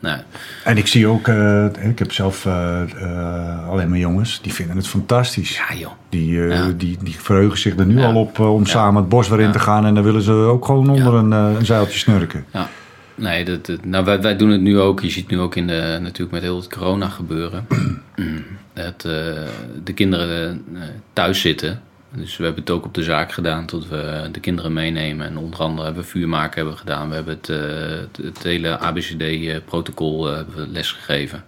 [0.00, 0.16] Nee.
[0.64, 4.76] En ik zie ook, eh, ik heb zelf eh, eh, alleen maar jongens, die vinden
[4.76, 5.56] het fantastisch.
[5.68, 5.90] ja joh.
[6.08, 6.70] Die, Ja.
[6.76, 8.06] die, die verheugen zich er nu Ja.
[8.06, 9.86] al op om samen het bos weer in te gaan.
[9.86, 12.44] En dan willen ze ook gewoon onder een, een zeiltje snurken.
[12.52, 12.68] Ja.
[13.14, 15.00] Nee, dat, dat- nou, wij, wij doen het nu ook.
[15.00, 17.66] Je ziet nu ook in de, natuurlijk met heel het corona gebeuren.
[18.74, 19.12] dat eh,
[19.84, 20.64] de kinderen
[21.12, 21.80] thuis zitten.
[22.12, 25.26] Dus we hebben het ook op de zaak gedaan tot we de kinderen meenemen.
[25.26, 27.08] En onder andere hebben we vuurmaken hebben gedaan.
[27.08, 31.44] We hebben het, eh, het, hele ABCD-protocol eh, hebben we lesgegeven.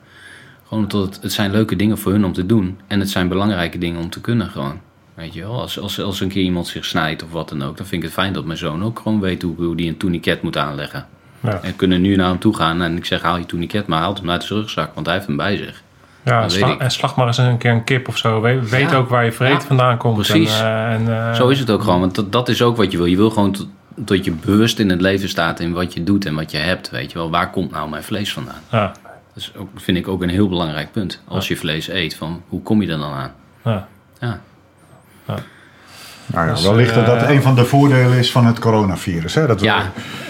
[0.67, 2.79] Gewoon omdat het, het zijn leuke dingen voor hun om te doen.
[2.87, 4.81] En het zijn belangrijke dingen om te kunnen gewoon.
[5.15, 7.77] Weet je wel, als, als, als een keer iemand zich snijdt of wat dan ook,
[7.77, 9.97] dan vind ik het fijn dat mijn zoon ook gewoon weet hoe, hoe die een
[9.97, 11.07] tourniquet moet aanleggen.
[11.41, 11.63] Ja.
[11.63, 14.15] En kunnen nu naar hem toe gaan en ik zeg haal je tourniquet, maar haal
[14.15, 15.83] hem uit zijn rugzak, want hij heeft hem bij zich.
[16.25, 16.47] Ja,
[16.79, 18.41] en slag maar eens een keer een kip of zo.
[18.41, 18.97] We- Weet Ja.
[18.97, 20.15] ook waar je vreet Ja, vandaan komt.
[20.15, 20.61] precies.
[20.61, 22.91] En, eh, en, eh, Zo is het ook gewoon, want dat, dat is ook wat
[22.93, 23.07] je wil.
[23.07, 26.27] Je wil gewoon tot- dat je bewust in het leven staat in wat je doet
[26.27, 26.91] en wat je hebt.
[26.91, 28.61] Weet je wel, waar komt nou mijn vlees vandaan?
[28.71, 28.93] Ja,
[29.35, 31.23] Dat is ook, vind ik ook een heel belangrijk punt.
[31.29, 33.33] Als je vlees eet, van hoe kom je er dan aan?
[33.65, 33.89] ja.
[34.21, 34.39] Ja,
[36.33, 39.35] Nou ja, Dus, wellicht dat dat eh, een van de voordelen is van het coronavirus.
[39.35, 39.47] Hè?
[39.47, 39.83] Dat we ja,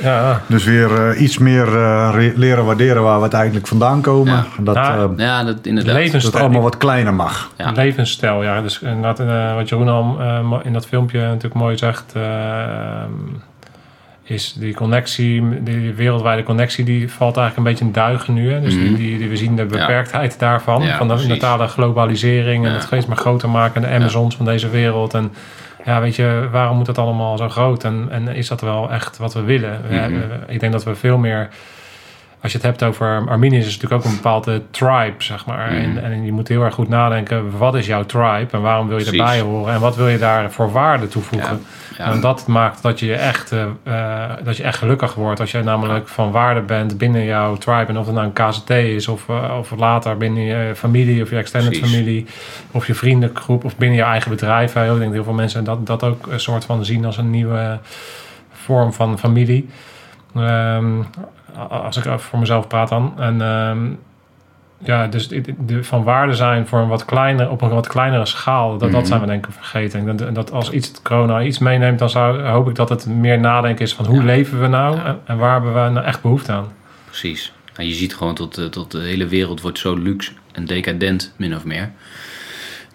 [0.02, 0.40] ja.
[0.46, 4.32] dus weer eh, iets meer eh, re- leren waarderen waar we het eigenlijk vandaan komen.
[4.34, 4.44] Ja.
[4.58, 4.96] Dat, Ja.
[4.96, 5.92] eh, ja dat inderdaad.
[5.94, 6.32] dat Levensstijl.
[6.34, 7.50] het allemaal wat kleiner mag.
[7.56, 7.70] Ja.
[7.72, 8.60] Levensstijl, ja.
[8.62, 12.14] Dus inderdaad, eh, wat Jeroen al eh, in dat filmpje natuurlijk mooi zegt...
[14.24, 18.52] is die connectie, die wereldwijde connectie, die valt eigenlijk een beetje in duigen nu.
[18.52, 18.60] Hè?
[18.60, 18.94] Dus die, Mhm.
[18.94, 20.82] die, die- we zien de beperktheid daarvan.
[20.82, 21.32] Ja, van de precies.
[21.32, 22.76] totale globalisering en Ja.
[22.76, 23.84] het steeds maar groter maken.
[23.84, 25.14] En de Amazons van deze wereld.
[25.14, 25.32] En
[25.84, 27.84] ja, weet je, waarom moet dat allemaal zo groot?
[27.84, 29.80] En, en is dat wel echt wat we willen?
[29.84, 30.10] Mhm.
[30.12, 31.48] we- ik denk dat we veel meer...
[32.42, 35.72] Als je het hebt over Arminius, is het natuurlijk ook een bepaalde tribe, zeg maar.
[35.72, 35.80] Mhm.
[35.80, 38.98] En, en je moet heel erg goed nadenken, wat is jouw tribe en waarom wil
[38.98, 39.20] je Precies.
[39.20, 39.74] erbij horen?
[39.74, 41.62] En wat wil je daar voor waarde toevoegen?
[41.98, 42.04] Ja.
[42.12, 45.40] En dat maakt dat je echt, eh, eh, dat je echt gelukkig wordt.
[45.40, 47.86] Als je namelijk van waarde bent binnen jouw tribe.
[47.86, 51.30] En of het nou een KZT is of, eh, of later binnen je familie of
[51.30, 51.90] je extended Precies.
[51.90, 52.26] familie.
[52.70, 54.76] Of je vriendengroep of binnen je eigen bedrijf.
[54.76, 57.30] Ik denk dat heel veel mensen dat, dat ook een soort van zien als een
[57.30, 57.78] nieuwe
[58.52, 59.68] vorm van familie.
[60.34, 61.02] Ehm,
[61.68, 63.12] als ik voor mezelf praat dan.
[63.18, 63.78] En ehm,
[64.78, 68.70] ja, dus de, van waarde zijn voor een wat kleiner, op een wat kleinere schaal,
[68.70, 69.04] dat, dat Mhm.
[69.04, 70.04] zijn we denk ik vergeten.
[70.04, 73.06] Denk dat, dat als iets het corona iets meeneemt, dan zou, hoop ik dat het
[73.06, 74.24] meer nadenken is van hoe Ja.
[74.24, 75.04] leven we nou Ja.
[75.04, 76.72] en, en waar hebben we nou echt behoefte aan.
[77.04, 77.52] Precies.
[77.76, 81.34] En je ziet gewoon tot, eh, tot de hele wereld wordt zo luxe en decadent,
[81.36, 81.90] min of meer.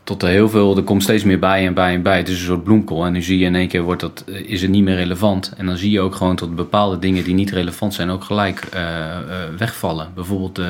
[0.08, 2.18] Tot er heel veel, er komt steeds meer bij en bij en bij.
[2.18, 3.06] Het is een soort bloemkool.
[3.06, 5.54] En nu zie je in één keer, wordt dat, eh, is het niet meer relevant.
[5.58, 8.60] En dan zie je ook gewoon tot bepaalde dingen die niet relevant zijn, ook gelijk
[8.60, 9.24] eh, eh,
[9.58, 10.12] wegvallen.
[10.16, 10.62] Bijvoorbeeld,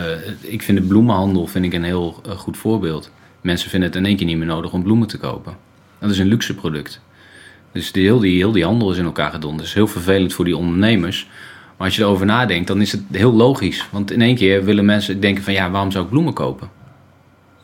[0.41, 3.12] ik vind de bloemenhandel vind ik een heel goed voorbeeld.
[3.41, 5.58] Mensen vinden het in één keer niet meer nodig om bloemen te kopen.
[6.00, 7.02] Dat is een luxe product.
[7.71, 9.60] Dus die, heel, die, heel die handel is in elkaar gedonderd.
[9.60, 11.28] Dat is heel vervelend voor die ondernemers.
[11.78, 13.88] Maar als je erover nadenkt, dan is het heel logisch.
[13.91, 16.69] Want in één keer willen mensen denken van ja, waarom zou ik bloemen kopen?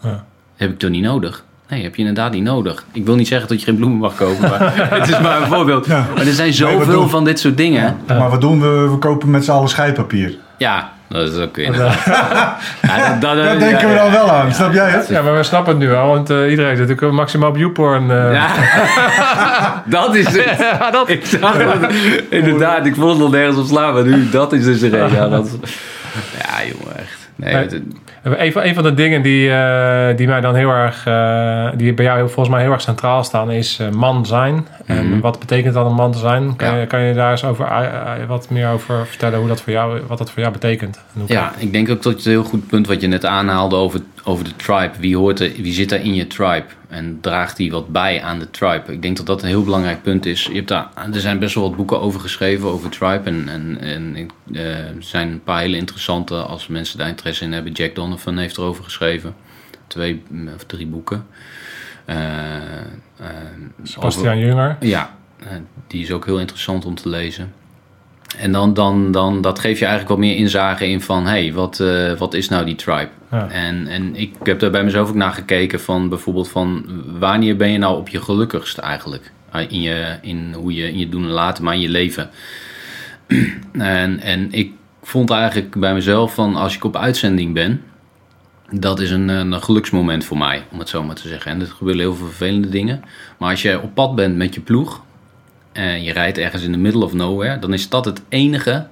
[0.01, 0.25] Ja.
[0.55, 1.45] Heb ik toch niet nodig?
[1.69, 2.85] Nee, heb je inderdaad niet nodig.
[2.91, 4.59] Ik wil niet zeggen dat je geen bloemen mag kopen, maar
[4.99, 5.85] het is maar een voorbeeld.
[5.85, 6.05] Ja.
[6.15, 7.97] Maar er zijn zoveel van dit soort dingen.
[8.07, 8.89] Maar wat doen we?
[8.91, 10.35] We kopen met z'n allen scheidpapier.
[10.57, 11.75] Ja, dat is ook weer.
[12.81, 15.07] Ja, dat, dat- Daar denken we ja, dan wel aan, snap jij het?
[15.07, 18.11] Ja, maar we snappen het nu al, want eh, iedereen zit natuurlijk maximaal op YouPorn.
[18.11, 18.33] eh.
[18.33, 18.47] Ja,
[19.85, 20.57] dat is het.
[20.59, 21.55] Ja, dat, Ik zag.
[22.29, 25.11] Inderdaad, ik vond het nog nergens op slaan, maar nu, dat is dus de reden.
[25.13, 25.49] Ja, dat,
[26.37, 27.29] ja jongen, echt.
[27.35, 27.63] Nee, Nee.
[27.63, 27.81] het-
[28.23, 31.93] Een van, een van de dingen die, eh, die mij dan heel erg, eh, die
[31.93, 34.67] bij jou volgens mij heel erg centraal staan, is eh, man zijn.
[34.85, 35.19] En Mhm.
[35.19, 36.55] wat betekent dat een man te zijn?
[36.55, 36.75] Kan, Ja.
[36.79, 37.67] je, kan je daar eens over,
[38.27, 40.99] wat meer over vertellen hoe dat voor jou, wat dat voor jou betekent?
[41.25, 43.99] Ja, ik denk ook dat het een heel goed punt wat je net aanhaalde over,
[44.23, 44.91] over de tribe.
[44.99, 46.65] Wie, hoort er, wie zit daar in je tribe?
[46.87, 48.91] En draagt die wat bij aan de tribe?
[48.91, 50.45] Ik denk dat dat een heel belangrijk punt is.
[50.45, 53.29] Je hebt daar, er zijn best wel wat boeken over geschreven, over tribe.
[53.29, 57.51] En, en, en eh, er zijn een paar hele interessante, als mensen daar interesse in
[57.51, 57.71] hebben.
[57.71, 59.35] Jack Donovan heeft erover geschreven.
[59.87, 61.25] Twee mm, of drie boeken.
[62.05, 62.17] Eh,
[63.83, 64.77] Sebastian Junger.
[64.79, 65.17] ja,
[65.87, 67.53] die is ook heel interessant om te lezen.
[68.37, 71.23] En dan, dan, dan dat geeft je eigenlijk wat meer inzage in van...
[71.23, 73.09] hé, hey, wat, eh, wat is nou die tribe?
[73.31, 73.49] Ja.
[73.49, 76.85] En, en ik heb daar bij mezelf ook naar gekeken van bijvoorbeeld van...
[77.19, 79.31] wanneer ben je nou op je gelukkigst eigenlijk?
[79.49, 82.29] Ah, In, je, in hoe je in je doen en laten, maar in je leven.
[83.71, 87.81] en, en ik vond eigenlijk bij mezelf van als ik op uitzending ben...
[88.69, 91.51] Dat is een, een geluksmoment voor mij, om het zo maar te zeggen.
[91.51, 93.03] En er gebeuren heel veel vervelende dingen.
[93.37, 95.03] Maar als je op pad bent met je ploeg
[95.73, 98.87] en je rijdt ergens in the middle of nowhere, dan is dat het enige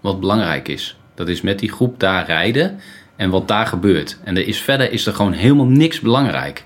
[0.00, 0.96] wat belangrijk is.
[1.14, 2.78] Dat is met die groep daar rijden
[3.16, 4.18] en wat daar gebeurt.
[4.24, 6.64] En er is, verder is er gewoon helemaal niks belangrijk.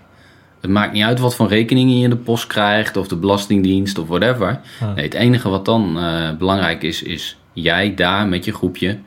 [0.60, 3.98] Het maakt niet uit wat voor rekeningen je in de post krijgt, of de belastingdienst
[3.98, 4.60] of whatever.
[4.94, 8.98] Nee, het enige wat dan eh, belangrijk is, is jij daar met je groepje.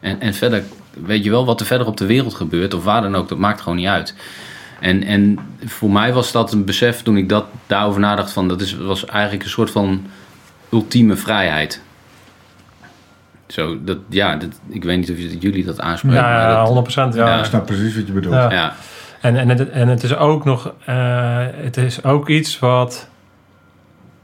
[0.00, 0.62] En, en verder,
[1.04, 3.38] weet je wel, wat er verder op de wereld gebeurt, of waar dan ook, dat
[3.38, 4.14] maakt gewoon niet uit.
[4.80, 8.60] En, en voor mij was dat een besef toen ik dat daarover nadacht van dat
[8.60, 10.06] is, was eigenlijk een soort van
[10.72, 11.82] ultieme vrijheid.
[13.46, 16.20] Zo, dat, ja, dat, ik weet niet of jullie dat aanspreken.
[16.22, 17.14] maar Ja, dat- 100%.
[17.16, 17.26] Ja.
[17.26, 17.38] Ja.
[17.38, 18.34] Ik snap precies wat je bedoelt.
[18.34, 18.50] Ja.
[18.52, 18.74] ja,
[19.20, 23.08] En, en, het, en het is ook nog, eh, het is ook iets wat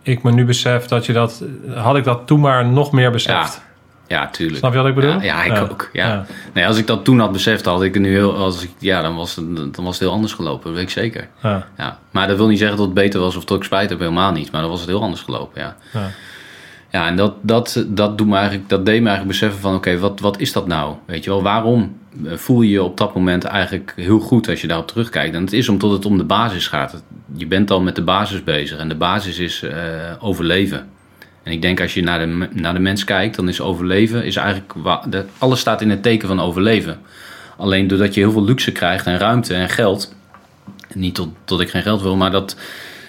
[0.03, 3.55] ik me nu besef dat je dat, had ik dat toen maar nog meer beseft.
[3.55, 3.63] ja,
[4.31, 4.59] tuurlijk.
[4.59, 5.11] Snap je wat ik bedoel?
[5.11, 5.61] Ja, ja, ik Ja.
[5.61, 5.91] ook.
[5.93, 6.07] Ja.
[6.09, 6.27] Ja.
[6.53, 9.17] Nee, als ik dat toen had beseft, had ik nu heel, als ik, ja, dan
[9.17, 11.29] was, het, dan was het heel anders gelopen, dat weet ik zeker.
[11.43, 11.67] Ja.
[11.77, 11.99] Ja.
[12.11, 14.33] Maar dat wil niet zeggen dat het beter was of dat ik spijt heb, helemaal
[14.33, 14.51] niet.
[14.51, 15.77] Maar dan was het heel anders gelopen, ja.
[15.93, 16.11] Ja.
[16.91, 19.75] Ja, en dat, dat, dat, doet me eigenlijk, dat deed me eigenlijk beseffen van...
[19.75, 20.95] oké, wat, wat is dat nou?
[21.07, 24.61] Weet je wel, waarom eh, voel je je op dat moment eigenlijk heel goed als
[24.61, 25.35] je daarop terugkijkt?
[25.35, 27.03] En het is omdat het om de basis gaat.
[27.37, 29.77] Je bent al met de basis bezig en de basis is eh,
[30.19, 30.89] overleven.
[31.45, 34.25] En ik denk als je naar de, naar de mens kijkt, dan is overleven...
[34.25, 34.73] Is eigenlijk,
[35.39, 36.99] alles staat in het teken van overleven.
[37.57, 40.15] Alleen doordat je heel veel luxe krijgt en ruimte en geld...
[40.95, 42.57] Niet tot, tot ik geen geld wil, maar dat,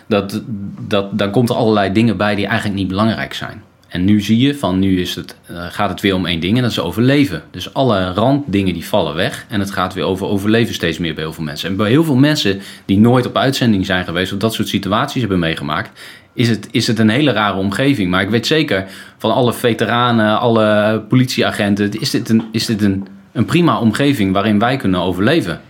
[0.06, 0.41] dat,
[0.80, 3.63] dat, dan komt er allerlei dingen bij die eigenlijk niet belangrijk zijn.
[3.95, 6.55] En nu zie je van nu is het, eh, gaat het weer om één ding
[6.55, 7.43] en dat is overleven.
[7.51, 11.23] Dus alle randdingen die vallen weg en het gaat weer over overleven steeds meer bij
[11.23, 11.69] heel veel mensen.
[11.69, 15.21] En bij heel veel mensen die nooit op uitzending zijn geweest of dat soort situaties
[15.21, 15.99] hebben meegemaakt,
[16.34, 18.10] is het, is het een hele rare omgeving.
[18.10, 18.86] Maar ik weet zeker
[19.17, 24.60] van alle veteranen, alle politieagenten, is dit een, is dit een, een prima omgeving waarin
[24.60, 25.62] wij kunnen overleven.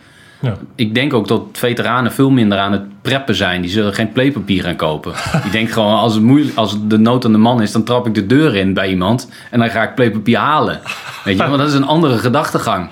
[0.46, 0.58] Ja.
[0.76, 3.62] Ik denk ook dat veteranen veel minder aan het preppen zijn.
[3.62, 5.14] Die zullen geen playpapier gaan kopen.
[5.44, 8.08] Die denken gewoon, als, het moeilijk, als de nood aan de man is, dan trap
[8.08, 9.30] ik de deur in bij iemand.
[9.52, 10.80] En dan ga ik playpapier halen.
[11.24, 12.90] Weet je, want dat is een andere gedachtegang.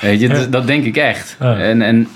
[0.00, 1.36] Weet je, dat, dat denk ik echt.
[1.40, 1.58] Ja.
[1.58, 2.08] En, en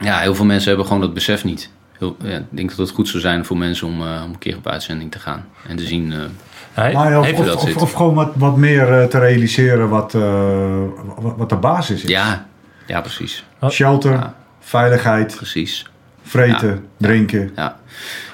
[0.00, 1.70] ja, heel veel mensen hebben gewoon dat besef niet.
[1.98, 4.38] Heel, ja, ik denk dat het goed zou zijn voor mensen om, eh, om een
[4.38, 5.44] keer op uitzending te gaan.
[5.68, 6.12] En te zien...
[6.12, 10.82] eh, Maar of, of, gewoon wat, wat meer eh, te realiseren wat, eh,
[11.16, 12.08] wat, wat de basis is.
[12.08, 12.46] ja,
[12.90, 13.44] ja, precies.
[13.70, 14.34] Shelter, Ja.
[14.60, 15.86] veiligheid, Precies.
[16.22, 17.50] vreten, drinken.
[17.56, 17.76] Ja,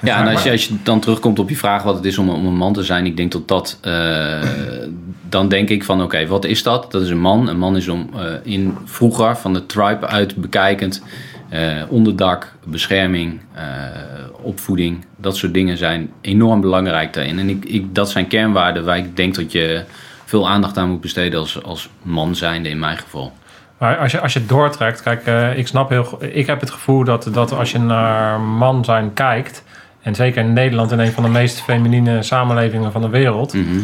[0.01, 2.29] ja en als je, als je dan terugkomt op je vraag wat het is om,
[2.29, 3.77] om een man te zijn, ik denk dat dat.
[3.81, 4.39] eh,
[5.29, 6.91] dan denk ik van: oké, wat is dat?
[6.91, 7.47] Dat is een man.
[7.47, 11.03] Een man is om eh, in vroeger van de tribe uit bekijkend.
[11.49, 13.63] eh, onderdak, bescherming, eh,
[14.41, 17.39] opvoeding, dat soort dingen zijn enorm belangrijk daarin.
[17.39, 19.83] En ik, ik, dat zijn kernwaarden waar ik denk dat je
[20.25, 23.33] veel aandacht aan moet besteden als, als man zijnde in mijn geval.
[23.77, 27.03] Maar als je, als je doortrekt, kijk, eh, ik snap heel Ik heb het gevoel
[27.03, 29.63] dat, dat als je naar man zijn kijkt,
[30.01, 33.79] en zeker in Nederland, in een van de meest feminine samenlevingen van de wereld, Mhm.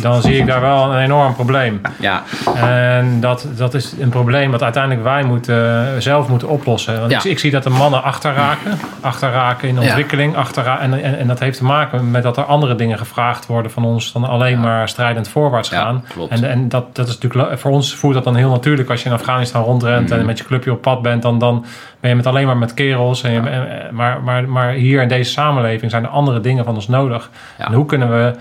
[0.00, 1.80] Dan zie ik daar wel een enorm probleem.
[2.00, 2.22] Ja,
[2.54, 6.98] En dat, dat is een probleem wat uiteindelijk wij moeten, zelf moeten oplossen.
[7.00, 7.18] Want Ja.
[7.18, 9.80] ik, ik zie dat de mannen achterraken, achterraken in Ja.
[9.80, 10.36] ontwikkeling.
[10.36, 13.70] Achterra en, en, en dat heeft te maken met dat er andere dingen gevraagd worden
[13.70, 16.04] van ons dan alleen maar strijdend voorwaarts gaan.
[16.08, 16.32] klopt.
[16.32, 19.08] En, en dat, dat is natuurlijk voor ons voelt dat dan heel natuurlijk als je
[19.08, 20.18] in Afghanistan rondrent Mhm.
[20.18, 21.64] en met je clubje op pad bent, dan, dan
[22.00, 23.22] ben je met alleen maar met kerels.
[23.22, 26.74] En je, en- maar, maar, maar hier in deze samenleving zijn er andere dingen van
[26.74, 27.30] ons nodig.
[27.58, 27.66] Ja.
[27.66, 28.32] En hoe kunnen we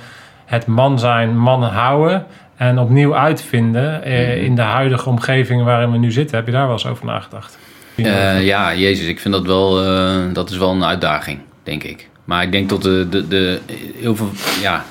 [0.46, 4.46] het man zijn, man houden en opnieuw uitvinden eh, Mhm.
[4.46, 6.38] in de huidige omgeving waarin we nu zitten?
[6.38, 7.58] Heb je daar wel eens over nagedacht?
[7.96, 12.10] Eh, ja, Jezus, ik vind dat wel, eh, dat is wel een uitdaging, denk ik.
[12.26, 13.60] Maar ik denk dat de, de, de
[14.00, 14.30] heel veel,
[14.62, 14.86] ja,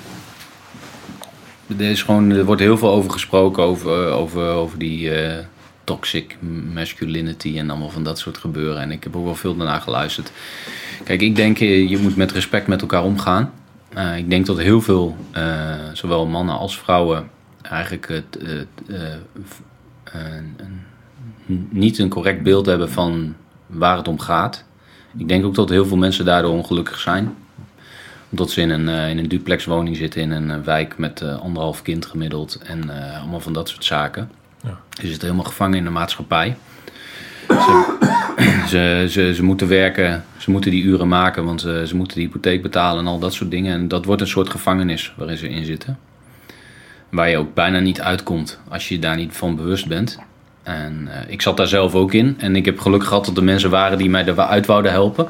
[1.78, 5.10] er, is gewoon, er wordt heel veel over gesproken, over, over, over die
[5.84, 6.36] toxic
[6.72, 8.82] masculinity en allemaal van dat soort gebeuren.
[8.82, 10.32] En ik heb ook wel veel daarna geluisterd.
[11.04, 13.52] Kijk, ik denk, je moet met respect met elkaar omgaan.
[13.94, 17.30] Eh, ik denk dat heel veel, eh, zowel mannen als vrouwen,
[17.62, 18.38] eigenlijk het,
[18.88, 20.20] eh,
[21.68, 23.34] niet een correct beeld hebben van
[23.66, 24.64] waar het om gaat.
[25.16, 27.34] Ik denk ook dat heel veel mensen daardoor ongelukkig zijn.
[28.30, 32.58] Omdat ze in een, in een duplexwoning zitten in een wijk met anderhalf kind gemiddeld
[32.62, 34.30] en allemaal van dat soort zaken.
[34.62, 34.78] Ja.
[34.90, 36.56] Ze zitten helemaal gevangen in de maatschappij.
[37.48, 38.13] Ze,
[39.08, 43.00] ze, moeten werken, ze moeten die uren maken, want ze, ze moeten de hypotheek betalen
[43.00, 43.72] en al dat soort dingen.
[43.72, 45.98] En dat wordt een soort gevangenis waarin ze in zitten.
[47.08, 50.18] Waar je ook bijna niet uitkomt als je je daar niet van bewust bent.
[50.62, 52.34] En eh, ik zat daar zelf ook in.
[52.38, 55.28] En ik heb geluk gehad dat er mensen waren die mij eruit wouden helpen.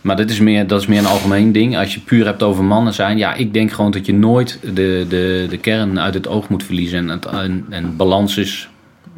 [0.00, 1.78] Maar dit is meer, dat is meer een algemeen ding.
[1.78, 3.18] Als je puur hebt over mannen zijn.
[3.18, 6.64] Ja, ik denk gewoon dat je nooit de, de, de kern uit het oog moet
[6.64, 6.98] verliezen.
[6.98, 8.68] En, het, en, en balans is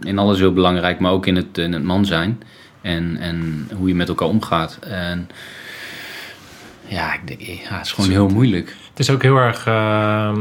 [0.03, 0.99] in alles heel belangrijk.
[0.99, 2.41] Maar ook in het, in het man zijn.
[2.83, 4.79] En, en hoe je met elkaar omgaat.
[4.81, 5.29] En
[6.87, 8.77] ja, ik denk, ja, het is gewoon heel moeilijk.
[8.91, 9.67] Het is ook heel erg.
[9.67, 10.41] ehm,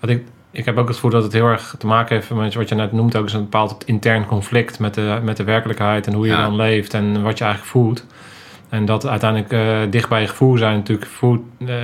[0.00, 2.54] wat ik, ik heb ook het gevoel dat het heel erg te maken heeft met
[2.54, 6.06] wat je net noemt, ook is een bepaald intern conflict met de, met de werkelijkheid
[6.06, 6.42] en hoe je Ja.
[6.42, 8.04] dan leeft en wat je eigenlijk voelt.
[8.68, 11.74] En dat uiteindelijk eh, dicht bij je gevoel zijn natuurlijk voelt, eh,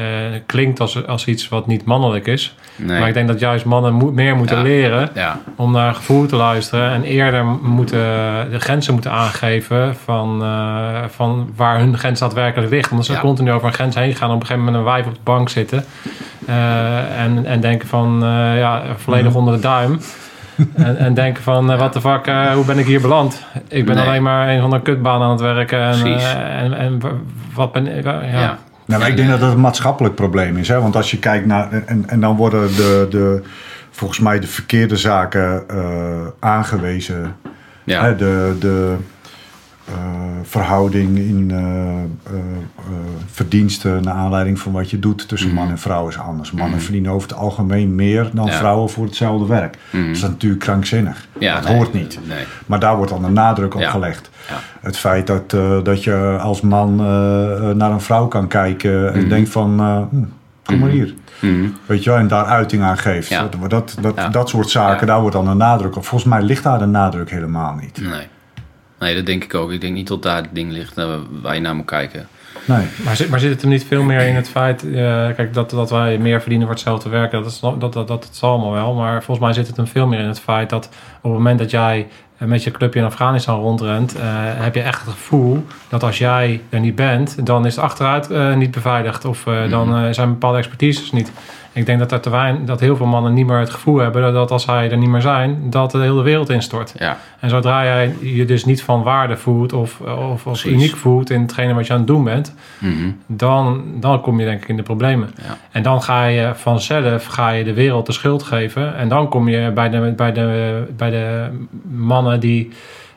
[0.47, 2.55] klinkt als, als iets wat niet mannelijk is.
[2.77, 2.99] Nee.
[2.99, 4.63] Maar ik denk dat juist mannen meer moeten Ja.
[4.63, 7.99] leren ja, om naar gevoel te luisteren en eerder moeten
[8.51, 12.91] de grenzen moeten aangeven van, eh, van waar hun grens daadwerkelijk ligt.
[12.91, 13.21] Omdat ze Ja.
[13.21, 15.21] continu over een grens heen gaan, op een gegeven moment met een wijf op de
[15.25, 15.85] bank zitten
[17.17, 18.19] en, en denken van
[18.57, 19.37] ja, volledig Mhm.
[19.39, 19.99] onder de duim.
[20.75, 23.45] En, en denken van, eh, wat de fuck, eh, hoe ben ik hier beland?
[23.69, 24.05] Ik ben Nee.
[24.07, 25.81] alleen maar een van de kutbaan aan het werken.
[25.81, 26.23] En, Precies.
[26.25, 27.01] eh, en, en
[27.55, 28.05] wat ben ik?
[28.05, 28.23] ja.
[28.23, 28.59] ja.
[28.87, 30.69] Nou, maar ik denk dat het een maatschappelijk probleem is.
[30.69, 30.81] Hè?
[30.81, 31.73] Want als je kijkt naar.
[31.87, 33.43] En, en dan worden de, de,
[33.91, 35.79] volgens mij de verkeerde zaken eh,
[36.41, 37.37] aangewezen.
[37.85, 38.03] ja.
[38.05, 38.17] Hè?
[38.17, 38.97] De, de
[40.43, 41.99] verhouding in eh, eh,
[42.77, 42.83] eh,
[43.31, 46.53] verdiensten naar aanleiding van wat je doet tussen man en vrouw is anders.
[46.53, 48.53] Mannen verdienen over het algemeen meer dan Mhm.
[48.53, 48.59] Ja.
[48.59, 49.79] vrouwen voor hetzelfde werk.
[49.91, 50.07] Mhm.
[50.07, 51.27] Dat is natuurlijk krankzinnig.
[51.39, 52.19] Ja, dat nee, hoort niet.
[52.29, 52.45] Nee.
[52.67, 53.91] Maar daar wordt dan de nadruk op Ja.
[53.91, 54.31] gelegd.
[54.81, 59.21] Het feit dat, eh, dat je als man eh, naar een vrouw kan kijken en
[59.21, 59.29] Mhm.
[59.29, 60.25] denkt van, eh, hm,
[60.65, 61.15] kom maar hier.
[61.41, 61.67] Mhm.
[61.87, 63.29] Weet je wel, en daar uiting aan geeft.
[63.29, 63.43] Ja.
[63.61, 64.29] Dat, dat, dat, Ja.
[64.29, 65.07] dat soort zaken, Ja.
[65.07, 66.05] daar wordt dan de nadruk op.
[66.07, 68.01] Volgens mij ligt daar de nadruk helemaal niet.
[68.01, 68.27] Nee.
[69.05, 69.73] Nee, dat denk ik ook.
[69.73, 70.95] Ik denk niet dat daar het ding ligt
[71.43, 72.29] waar je naar moet kijken.
[72.65, 72.87] Nee.
[73.05, 74.93] Maar, zit, maar zit het hem niet veel meer in het feit, eh,
[75.37, 78.29] kijk, dat, dat wij meer verdienen voor hetzelfde werk, dat, is, dat, dat, dat, dat
[78.33, 78.95] zal allemaal wel.
[78.95, 80.87] Maar volgens mij zit het hem veel meer in het feit dat
[81.17, 82.07] op het moment dat jij
[82.39, 86.61] met je clubje in Afghanistan rondrent, eh, heb je echt het gevoel dat als jij
[86.69, 90.29] er niet bent, dan is het achteruit eh, niet beveiligd of eh, dan eh, zijn
[90.29, 91.33] bepaalde expertises niet.
[91.73, 94.33] Ik denk dat, er te weinig, dat heel veel mannen niet meer het gevoel hebben
[94.33, 96.95] dat, als zij er niet meer zijn, dat de hele wereld instort.
[96.99, 100.73] Ja, En zodra jij je dus niet van waarde voelt of, of, Precies.
[100.73, 103.11] uniek voelt in hetgene wat je aan het doen bent, Mhm.
[103.27, 105.31] dan, dan kom je denk ik in de problemen.
[105.37, 105.57] Ja.
[105.71, 108.97] En dan ga je vanzelf ga je de wereld de schuld geven.
[108.97, 111.49] En dan kom je bij de, bij de, bij de
[111.91, 112.71] mannen die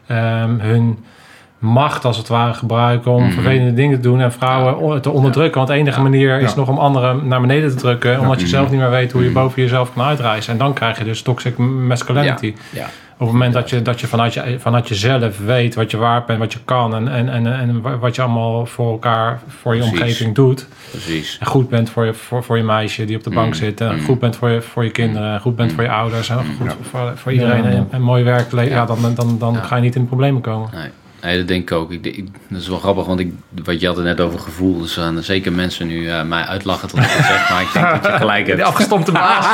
[0.07, 0.97] ehm, hun
[1.59, 3.31] macht als het ware gebruiken om Mhm.
[3.31, 5.55] vervelende dingen te doen en vrouwen te onderdrukken.
[5.57, 6.03] Want de enige Ja.
[6.03, 6.55] manier is Ja.
[6.57, 8.55] nog om anderen naar beneden te drukken, omdat je Mhm.
[8.55, 9.39] zelf niet meer weet hoe je Mhm.
[9.39, 10.51] boven jezelf kan uitreizen.
[10.53, 12.53] En dan krijg je dus toxic masculinity.
[12.69, 12.85] ja.
[13.19, 16.25] Op het moment dat je, dat je, vanuit, je vanuit jezelf weet wat je waard
[16.25, 19.75] bent, wat je kan en, en, en, en wa- wat je allemaal voor elkaar, voor
[19.75, 19.99] je Precies.
[19.99, 20.67] omgeving doet.
[20.91, 21.38] precies.
[21.39, 23.82] En goed bent voor je, voor, voor je meisje die op de bank Mm, zit.
[23.82, 24.01] En mm.
[24.06, 25.34] goed bent voor je, voor je kinderen.
[25.34, 25.75] En goed bent Mm.
[25.75, 26.30] voor je ouders.
[26.30, 26.75] En goed Ja.
[26.82, 27.63] voor, voor iedereen.
[27.63, 27.69] Ja.
[27.69, 28.51] En, en mooi werk.
[28.51, 28.86] Ja, Ja.
[28.86, 29.62] dan, dan, dan Ja.
[29.62, 30.69] ga je niet in problemen komen.
[30.73, 30.89] Nee.
[31.21, 31.91] Nee, dat denk ik ook.
[31.91, 33.32] Ik, ik- dat is wel grappig, want ik,
[33.63, 34.82] wat je had het net over gevoel.
[34.82, 37.49] Dus er gaan zeker mensen nu eh, mij uitlachen tot ik het zeg.
[37.49, 38.62] Maar ik denk dat je gelijk hebt.
[38.62, 39.45] afgestompte baas.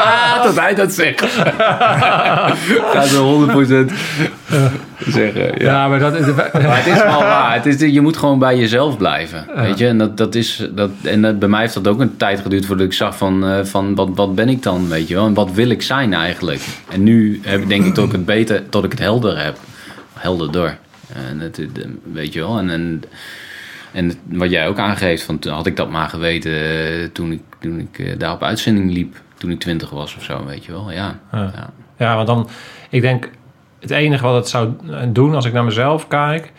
[0.44, 1.24] dat hij dat zegt.
[2.92, 3.92] Gaat zo 100%
[4.98, 5.44] zeggen.
[5.44, 5.70] Ja.
[5.70, 6.26] ja, maar dat is...
[6.34, 7.54] Maar het is wel waar.
[7.62, 9.46] Het is, je moet gewoon bij jezelf blijven.
[9.54, 9.86] Weet je?
[9.86, 12.66] En, dat, dat is, dat, en dat, bij mij heeft dat ook een tijd geduurd
[12.66, 15.26] voordat ik zag van, eh, van wat, wat ben ik dan, weet je wel?
[15.26, 16.60] En wat wil ik zijn eigenlijk?
[16.88, 19.56] En nu heb ik denk ik dat ik het beter, tot ik het helder heb.
[20.12, 20.78] Helderder.
[21.14, 21.66] En het,
[22.12, 22.58] weet je wel?
[22.58, 23.02] En, en,
[23.92, 27.78] en wat jij ook aangeeft, van, had ik dat maar geweten eh, toen ik, toen
[27.78, 29.20] ik eh, daar op uitzending liep.
[29.36, 30.90] Toen ik twintig was of zo, weet je wel?
[30.90, 31.18] Ja.
[31.32, 31.52] Ja.
[31.54, 31.70] ja.
[31.96, 32.48] Ja, want dan,
[32.90, 33.30] ik denk,
[33.80, 34.72] het enige wat het zou
[35.08, 36.52] doen als ik naar mezelf kijk,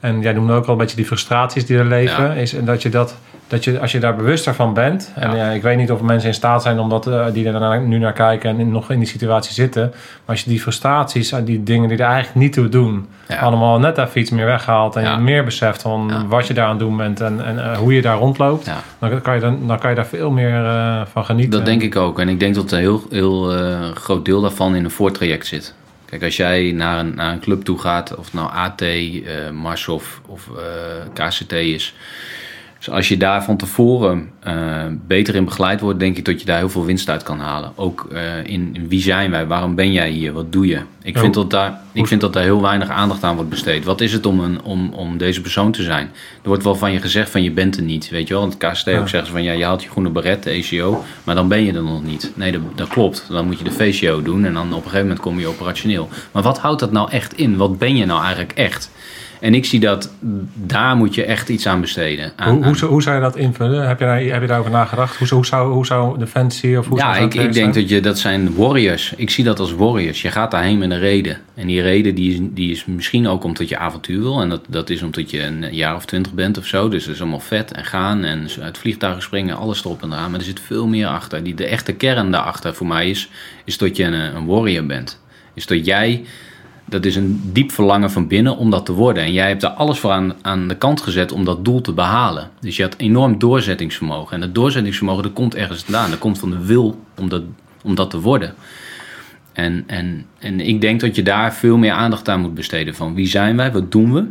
[0.00, 2.32] en jij noemde ook al een beetje die frustraties die er leven, Ja.
[2.32, 3.16] is dat je dat
[3.48, 5.12] dat je, als je daar bewuster van bent...
[5.14, 5.50] en Ja.
[5.50, 8.12] ik weet niet of mensen in staat zijn om dat, eh, die er nu naar
[8.12, 8.50] kijken...
[8.50, 9.82] en in- nog in die situatie zitten...
[9.90, 13.06] maar als je die frustraties en die dingen die er eigenlijk niet toe doen...
[13.28, 13.38] Ja.
[13.38, 14.96] allemaal net even iets meer weghaalt...
[14.96, 15.16] en Ja.
[15.16, 17.20] meer beseft van wat je daar aan het doen bent...
[17.20, 18.70] en, en eh, hoe je daar rondloopt...
[18.98, 21.50] Dan, kan je dan, dan kan je daar veel meer eh, van genieten.
[21.52, 22.18] Dat denk ik ook.
[22.20, 25.74] En ik denk dat een heel, heel eh, groot deel daarvan in een voortraject zit.
[26.04, 28.90] Kijk, als jij naar een, naar een club toe gaat, of het nou AT, eh
[29.52, 31.94] Mars of, of eh, KCT is.
[32.78, 34.54] Dus als je daar van tevoren eh,
[35.06, 37.72] beter in begeleid wordt, denk ik dat je daar heel veel winst uit kan halen.
[37.74, 40.80] Ook eh, in, in wie zijn wij, waarom ben jij hier, wat doe je?
[41.02, 43.84] Ik Ja, vind, dat daar, ik vind dat daar heel weinig aandacht aan wordt besteed.
[43.84, 46.06] Wat is het om, een, om, om deze persoon te zijn?
[46.42, 48.42] Er wordt wel van je gezegd van je bent er niet, weet je wel.
[48.42, 48.98] Want het KCT Ja.
[48.98, 51.64] ook zeggen ze van ja, je haalt je groene beret, de ECO, maar dan ben
[51.64, 52.32] je er nog niet.
[52.34, 53.26] Nee, dat, dat klopt.
[53.28, 56.08] Dan moet je de VCO doen en dan op een gegeven moment kom je operationeel.
[56.32, 57.56] Maar wat houdt dat nou echt in?
[57.56, 58.90] Wat ben je nou eigenlijk echt?
[59.40, 60.10] En ik zie dat
[60.54, 62.32] daar moet je echt iets aan besteden.
[62.36, 63.88] Aan, Hoe, hoe, hoe zou je dat invullen?
[63.88, 65.16] Heb je, daar, heb je daarover nagedacht?
[65.16, 68.00] Hoe, zou- hoe, zou, hoe zou Defensie of hoe ja, ik, ik denk dat je,
[68.00, 69.12] dat zijn warriors.
[69.16, 70.22] Ik zie dat als warriors.
[70.22, 71.38] Je gaat daarheen met een reden.
[71.54, 74.40] En die reden die is, die is misschien ook omdat je avontuur wil.
[74.40, 76.88] En dat, dat is omdat je een jaar of twintig bent of zo.
[76.88, 80.30] Dus dat is allemaal vet en gaan en uit vliegtuigen springen, alles erop en eraan.
[80.30, 81.42] Maar er zit veel meer achter.
[81.42, 83.28] Die, de echte kern daarachter voor mij is,
[83.64, 85.20] is dat je een, een warrior bent.
[85.54, 86.24] Is dat jij,
[86.88, 89.22] dat is een diep verlangen van binnen om dat te worden.
[89.22, 91.92] En jij hebt daar alles voor aan, aan de kant gezet om dat doel te
[91.92, 92.50] behalen.
[92.60, 94.34] Dus je had enorm doorzettingsvermogen.
[94.34, 96.10] En dat doorzettingsvermogen dat komt ergens vandaan.
[96.10, 97.42] Dat komt van de wil om dat,
[97.82, 98.54] om dat te worden.
[99.52, 102.94] En, en, en ik denk dat je daar veel meer aandacht aan moet besteden.
[102.94, 104.24] Van wie zijn wij, wat doen we?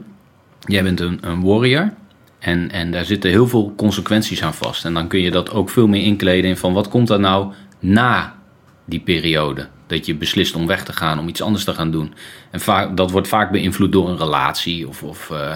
[0.60, 1.93] Jij bent een, een warrior.
[2.39, 4.86] En, en daar zitten heel veel consequenties aan vast.
[4.86, 7.53] En dan kun je dat ook veel meer inkleden in van wat komt er nou
[7.80, 8.36] na
[8.86, 9.68] die periode.
[9.88, 12.14] Dat je beslist om weg te gaan, om iets anders te gaan doen.
[12.52, 15.52] En vaak, dat wordt vaak beïnvloed door een relatie of, of, eh,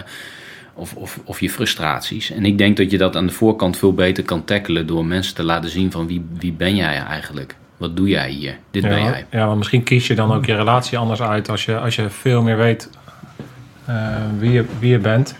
[0.73, 2.31] of, of, of je frustraties.
[2.31, 5.35] En ik denk dat je dat aan de voorkant veel beter kan tackelen door mensen
[5.35, 7.55] te laten zien van wie, wie ben jij eigenlijk?
[7.77, 8.57] Wat doe jij hier?
[8.71, 9.25] Dit ben jij.
[9.31, 12.09] ja, maar misschien kies je dan ook je relatie anders uit als je, als je
[12.09, 12.89] veel meer weet
[13.85, 15.35] eh, wie, je, wie je bent.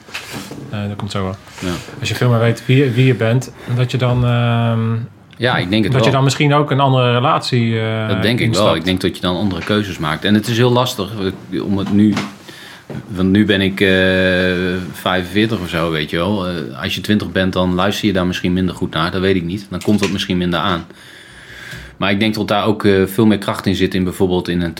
[0.69, 1.35] Eh, dat komt zo wel.
[1.59, 4.95] Ja, Als je veel meer weet wie, je- wie je bent, dat je dan, ehm,
[5.39, 6.09] ja ik denk het dat wel.
[6.09, 7.79] je dan misschien ook een andere relatie.
[7.79, 8.75] eh, Dat denk ik wel.
[8.75, 10.25] Ik denk dat je dan andere keuzes maakt.
[10.25, 11.11] En het is heel lastig
[11.63, 12.13] om het nu.
[13.07, 13.87] Want nu ben ik eh
[14.91, 16.47] 45 of zo, weet je wel.
[16.47, 19.11] Eh, als je 20 bent, dan luister je daar misschien minder goed naar.
[19.11, 19.67] Dat weet ik niet.
[19.69, 20.85] Dan komt dat misschien minder aan.
[21.97, 23.93] Maar ik denk dat daar ook veel meer kracht in zit.
[23.93, 24.79] In bijvoorbeeld in het,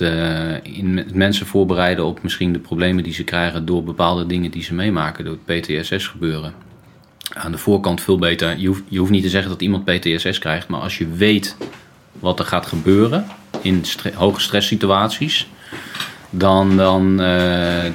[0.64, 3.66] in het mensen voorbereiden op misschien de problemen die ze krijgen.
[3.66, 5.26] door bepaalde dingen die ze meemaken.
[5.26, 6.54] door het PTSS gebeuren.
[7.34, 8.58] Aan de voorkant veel beter.
[8.58, 10.68] Je hoeft, niet te zeggen dat iemand PTSS krijgt.
[10.68, 11.56] Maar als je weet
[12.20, 13.26] wat er gaat gebeuren
[13.62, 15.50] in hoge stresssituaties,
[16.30, 17.92] dan, dan, eh,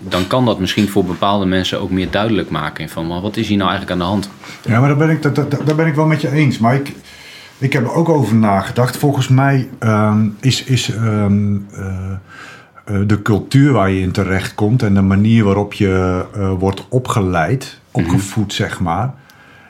[0.00, 2.88] dan kan dat misschien voor bepaalde mensen ook meer duidelijk maken.
[2.88, 4.30] Van wat is hier nou eigenlijk aan de hand?
[4.64, 5.22] Ja, maar daar ben ik,
[5.66, 6.58] daar ben ik wel met je eens.
[6.58, 6.92] Maar ik,
[7.58, 8.96] ik heb er ook over nagedacht.
[8.96, 12.10] Volgens mij ehm, is, is ehm, eh,
[12.84, 16.24] eh, de cultuur waar je in terecht komt en de manier waarop je
[16.58, 19.14] wordt opgeleid, opgevoed zeg maar,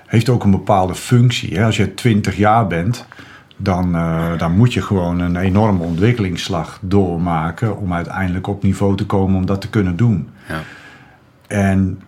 [0.07, 1.57] heeft ook een bepaalde functie.
[1.57, 1.65] Hè?
[1.65, 3.07] Als je 20 jaar bent,
[3.57, 9.07] dan, eh, dan moet je gewoon een enorme ontwikkelingsslag doormaken om uiteindelijk op niveau te
[9.07, 10.29] komen om dat te kunnen doen.
[10.49, 10.63] Ja.
[11.47, 12.01] En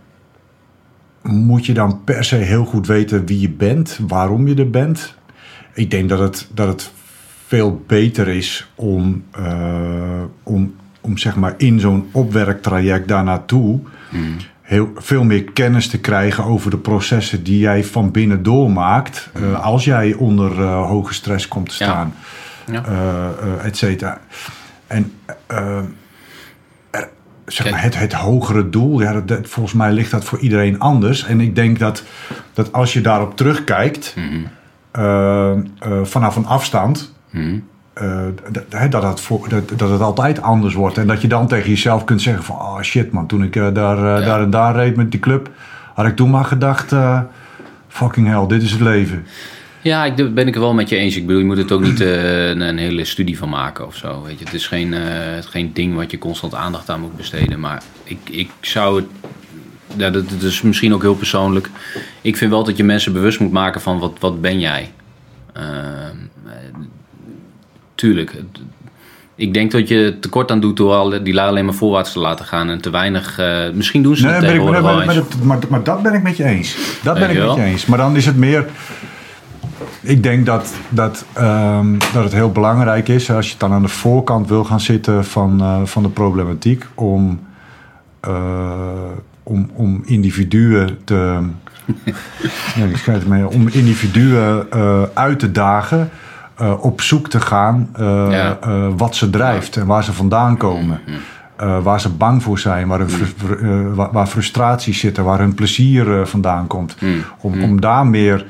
[1.22, 5.14] moet je dan per se heel goed weten wie je bent, waarom je er bent?
[5.74, 6.92] Ik denk dat het, dat het
[7.46, 13.80] veel beter is om, eh, om, om zeg maar in zo'n opwerktraject daar naartoe
[14.70, 19.30] heel, veel meer kennis te krijgen over de processen die jij van binnen doormaakt.
[19.34, 22.14] eh, als jij onder eh, hoge stress komt te staan,
[22.72, 22.84] Ja.
[22.84, 24.20] eh, et cetera.
[24.86, 25.12] En
[26.90, 27.08] er,
[27.46, 30.78] zeg maar, het, het hogere doel, ja, dat, dat- volgens mij ligt dat voor iedereen
[30.78, 31.24] anders.
[31.24, 32.02] En ik denk dat,
[32.52, 34.14] dat als je daarop terugkijkt,
[34.90, 35.52] eh,
[36.02, 37.36] vanaf een afstand, d-
[38.90, 40.98] dat, het voor, dat, dat het altijd anders wordt.
[40.98, 42.56] En dat je dan tegen jezelf kunt zeggen van...
[42.56, 44.26] Oh shit man, toen ik eh, daar, eh, Ja.
[44.26, 45.50] daar en daar reed met die club...
[45.94, 46.92] had ik toen maar gedacht...
[46.92, 47.20] eh,
[47.88, 49.26] fucking hell, dit is het leven.
[49.82, 51.16] Ja, ik ben ik er wel met je eens.
[51.16, 53.96] Ik bedoel, je moet het ook niet eh, een, een hele studie van maken of
[53.96, 54.22] zo.
[54.22, 54.44] Weet je.
[54.44, 55.00] Het is geen, eh,
[55.34, 57.60] het is geen ding wat je constant aandacht aan moet besteden.
[57.60, 59.06] Maar ik, ik zou het.
[59.96, 61.70] Ja, dat, dat is misschien ook heel persoonlijk.
[62.20, 64.92] Ik vind wel dat je mensen bewust moet maken van wat, wat ben jij.
[65.52, 65.66] Ehm,
[66.46, 66.52] eh,
[68.00, 68.32] tuurlijk.
[68.32, 68.60] het-
[69.34, 72.18] Ik denk dat je tekort aan doet door al die lui alleen maar voorwaarts te
[72.18, 72.68] laten gaan.
[72.70, 73.38] En te weinig.
[73.38, 75.36] eh, misschien doen ze Nee, het ben ik, tegenwoordig maar, maar, eens.
[75.42, 76.76] maar, maar dat ben ik met je eens.
[77.02, 77.86] Dat ben ik met je eens.
[77.86, 78.66] Maar dan is het meer...
[80.02, 83.30] Ik denk dat, dat, ehm, dat het heel belangrijk is...
[83.30, 86.86] als je dan aan de voorkant wil gaan zitten van, eh, van de problematiek...
[86.94, 87.40] om,
[88.20, 88.72] eh,
[89.42, 91.38] om, om individuen te,
[92.76, 94.66] nee, die schrijft mee om individuen
[95.14, 96.10] uit te dagen,
[96.60, 98.58] eh, op zoek te gaan eh, Ja.
[98.60, 101.00] eh, wat ze drijft en waar ze vandaan komen.
[101.56, 105.38] Eh, waar ze bang voor zijn, waar, hun fru- eh, waar, waar frustraties zitten, waar
[105.38, 106.96] hun plezier vandaan komt.
[107.00, 107.22] Mm.
[107.40, 108.46] Om, om daar meer,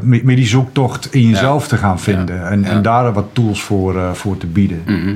[0.00, 2.46] meer die zoektocht in jezelf te gaan vinden.
[2.48, 2.80] En, en Ja.
[2.80, 4.82] daar wat tools voor, voor te bieden.
[4.86, 5.14] Mhm.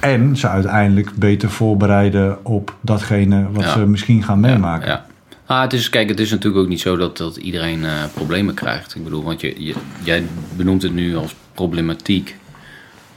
[0.00, 5.00] En ze uiteindelijk beter voorbereiden op datgene wat ze misschien gaan meemaken.
[5.46, 8.54] Ah, het is, kijk, het is natuurlijk ook niet zo dat, dat iedereen eh, problemen
[8.54, 8.94] krijgt.
[8.94, 9.74] Ik bedoel, want je, je,
[10.04, 10.24] jij
[10.56, 12.36] benoemt het nu als problematiek.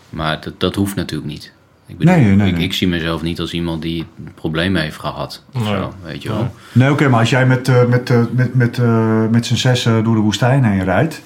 [0.10, 1.52] Maar dat, dat hoeft natuurlijk niet.
[1.86, 2.64] Ik, bedoel, Nee, nee, ik, nee.
[2.64, 4.06] ik zie mezelf niet als iemand die
[4.36, 5.44] problemen heeft gehad.
[5.54, 5.74] Of Nee.
[5.74, 6.52] zo, weet je wel.
[6.72, 10.04] Nee, oké, maar als jij met, eh, met, eh, met, met, eh, met z'n zessen
[10.04, 11.22] door de woestijn heen rijdt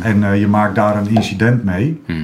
[0.00, 2.18] en eh, je maakt daar een incident mee, Mhm.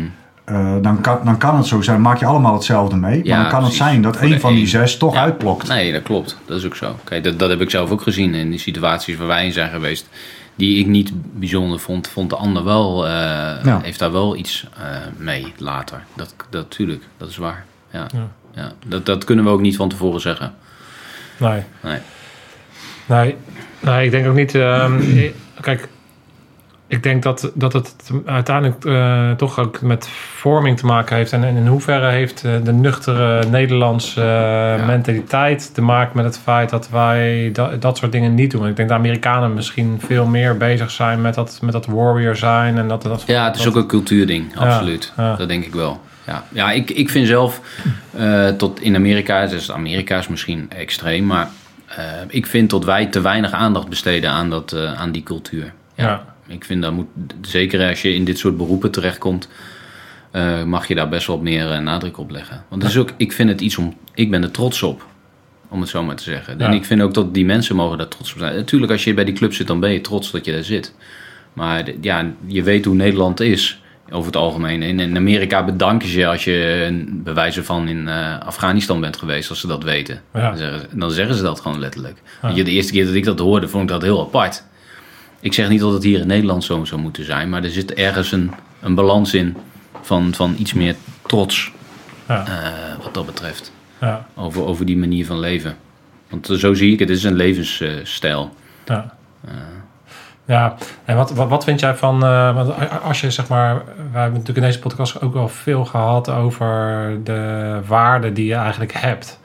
[0.52, 2.00] Eh, dan, kan, dan kan het zo zijn.
[2.00, 3.78] Maak je allemaal hetzelfde mee, Ja, maar dan kan precies.
[3.78, 5.20] het zijn dat de van die zes toch Ja.
[5.20, 5.68] uitplokt.
[5.68, 6.36] Nee, dat klopt.
[6.46, 6.96] Dat is ook zo.
[7.04, 9.70] Kijk, dat, dat heb ik zelf ook gezien in die situaties waar wij in zijn
[9.70, 10.08] geweest.
[10.54, 13.12] Die ik niet bijzonder vond, vond de ander wel, eh,
[13.64, 13.80] Ja.
[13.82, 14.84] heeft daar wel iets eh,
[15.16, 16.02] mee later.
[16.16, 17.64] Dat, dat, tuurlijk, dat is waar.
[17.90, 18.06] Ja.
[18.14, 18.28] Ja.
[18.54, 18.72] Ja.
[18.86, 20.54] Dat, dat kunnen we ook niet van tevoren zeggen.
[21.36, 21.62] Nee.
[21.82, 21.98] Nee.
[23.06, 23.36] Nee,
[23.80, 24.54] nee ik denk ook niet.
[24.54, 25.00] ehm,
[25.60, 25.88] kijk,
[26.92, 27.94] ik denk dat, dat het
[28.26, 31.32] uiteindelijk eh, toch ook met vorming te maken heeft.
[31.32, 36.38] En, en in hoeverre heeft eh, de nuchtere Nederlandse eh, mentaliteit te maken met het
[36.38, 38.66] feit dat wij dat, dat soort dingen niet doen.
[38.66, 42.78] Ik denk dat Amerikanen misschien veel meer bezig zijn met dat, met dat warrior zijn.
[42.78, 45.12] En dat, dat, Ja, het is dat- ook een cultuurding, absoluut.
[45.16, 45.36] ja.
[45.36, 46.00] Dat denk ik wel.
[46.26, 47.60] Ja, ja ik, ik vind zelf,
[48.56, 51.48] tot in Amerika, dus Amerika is misschien extreem, maar
[52.28, 55.72] ik vind dat wij te weinig aandacht besteden aan, dat, aan die cultuur.
[55.94, 56.22] Ja.
[56.52, 56.56] Ja.
[56.56, 57.06] Ik vind dat moet,
[57.40, 59.48] zeker als je in dit soort beroepen terechtkomt,
[60.30, 62.64] eh, mag je daar best wel meer eh, nadruk op leggen.
[62.68, 65.06] Want het is ook, ik vind het iets om, ik ben er trots op.
[65.68, 66.58] Om het zo maar te zeggen.
[66.58, 66.66] Ja.
[66.66, 68.54] En ik vind ook dat die mensen mogen daar trots op zijn.
[68.54, 70.94] Natuurlijk, als je bij die club zit, dan ben je trots dat je daar zit.
[71.52, 74.82] Maar ja, je weet hoe Nederland is over het algemeen.
[74.82, 79.16] In, in Amerika bedanken ze je als je een bewijzen van in eh, Afghanistan bent
[79.16, 80.20] geweest, als ze dat weten.
[80.34, 80.48] Ja.
[80.48, 82.22] Dan, zeggen, ze- dan zeggen ze dat gewoon letterlijk.
[82.54, 84.64] Je, de eerste keer dat ik dat hoorde, vond ik dat heel apart.
[85.42, 87.92] Ik zeg niet dat het hier in Nederland zo zou moeten zijn, maar er zit
[87.94, 89.56] ergens een, een balans in
[90.02, 90.94] van, van iets meer
[91.26, 91.72] trots
[92.28, 92.46] Ja.
[92.46, 93.72] eh, wat dat betreft.
[94.00, 95.76] ja, Over, over die manier van leven.
[96.28, 98.54] Want zo zie ik het, het is een levensstijl.
[98.84, 99.14] ja.
[100.46, 100.74] Ja,
[101.04, 104.56] en wat, wat, wat vind jij van, eh, als je zeg maar, we hebben natuurlijk
[104.58, 109.40] in deze podcast ook wel veel gehad over de waarde die je eigenlijk hebt.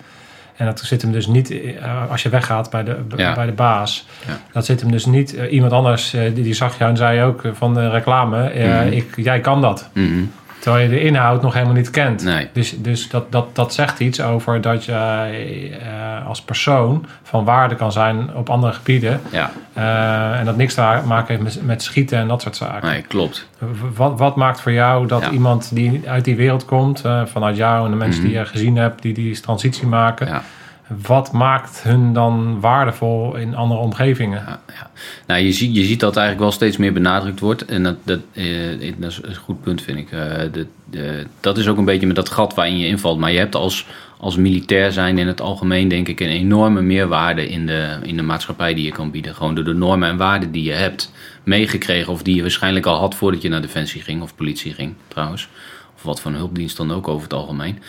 [0.58, 3.34] En dat zit hem dus niet, eh, als je weggaat bij de, Ja.
[3.34, 4.40] bij de baas, Ja.
[4.52, 7.22] dat zit hem dus niet, eh, iemand anders, eh, die, die zag jou en zei
[7.24, 8.88] ook van de reclame, Mhm.
[8.94, 9.90] ik, jij kan dat.
[9.94, 10.24] Mhm.
[10.60, 12.24] Terwijl je de inhoud nog helemaal niet kent.
[12.24, 12.48] Nee.
[12.54, 17.76] Dus, dus dat, dat, dat zegt iets over dat jij eh, als persoon van waarde
[17.76, 19.22] kan zijn op andere gebieden.
[19.32, 22.90] Ja, Eh, en dat niks te maken heeft met, met schieten en dat soort zaken.
[22.90, 23.48] nee, klopt.
[23.96, 25.30] Wat, wat maakt voor jou dat Ja.
[25.30, 28.30] iemand die uit die wereld komt, eh, vanuit jou en de mensen Mhm.
[28.32, 30.42] die je gezien hebt, die die transitie maken, Ja.
[30.88, 34.44] Wat maakt hun dan waardevol in andere omgevingen?
[34.48, 34.92] Ja, ja.
[35.28, 37.66] Nou, je, ziet, je ziet dat eigenlijk wel steeds meer benadrukt wordt.
[37.66, 40.12] En dat, dat, eh, is een goed punt, vind ik.
[40.12, 40.20] Eh,
[40.52, 43.20] de, de, dat is ook een beetje met dat gat waarin je invalt.
[43.20, 43.86] Maar je hebt als,
[44.18, 48.24] als militair zijn in het algemeen, denk ik, een enorme meerwaarde in de, in de
[48.24, 49.36] maatschappij die je kan bieden.
[49.36, 51.12] Gewoon door de normen en waarden die je hebt
[51.44, 52.14] meegekregen.
[52.14, 54.22] Of die je waarschijnlijk al had voordat je naar Defensie ging.
[54.22, 55.50] Of politie ging, trouwens.
[55.96, 57.80] Of wat voor hulpdienst dan ook over het algemeen.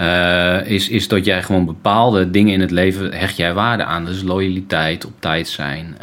[0.00, 4.04] Eh, is, is dat jij gewoon bepaalde dingen in het leven hecht jij waarde aan.
[4.04, 5.96] Dus loyaliteit, op tijd zijn,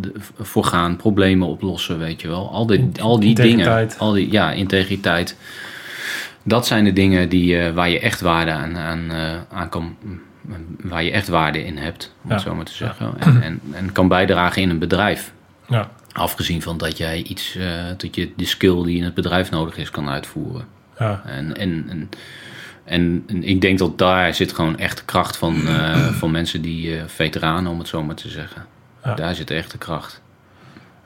[0.00, 2.50] de- voorgaan, problemen oplossen, weet je wel.
[2.50, 3.64] Al die, al die dingen.
[3.98, 5.36] Al die, ja, integriteit.
[6.42, 9.10] Dat zijn de dingen die, eh, waar je echt waarde aan, aan,
[9.52, 9.96] aan kan.
[10.82, 13.12] Waar je echt waarde in hebt, om het zo maar te zeggen.
[13.18, 15.32] En, en, en kan bijdragen in een bedrijf.
[15.68, 17.58] Ja, Afgezien van dat jij iets,
[17.96, 20.64] dat je de skill die in het bedrijf nodig is, kan uitvoeren.
[20.98, 22.08] ja, En, en, en,
[22.84, 26.62] en, en ik denk dat daar zit gewoon echt de kracht van, eh, van mensen
[26.62, 28.62] die eh, veteranen, om het zo maar te zeggen.
[29.04, 29.14] Ja.
[29.14, 30.22] Daar zit echt de kracht.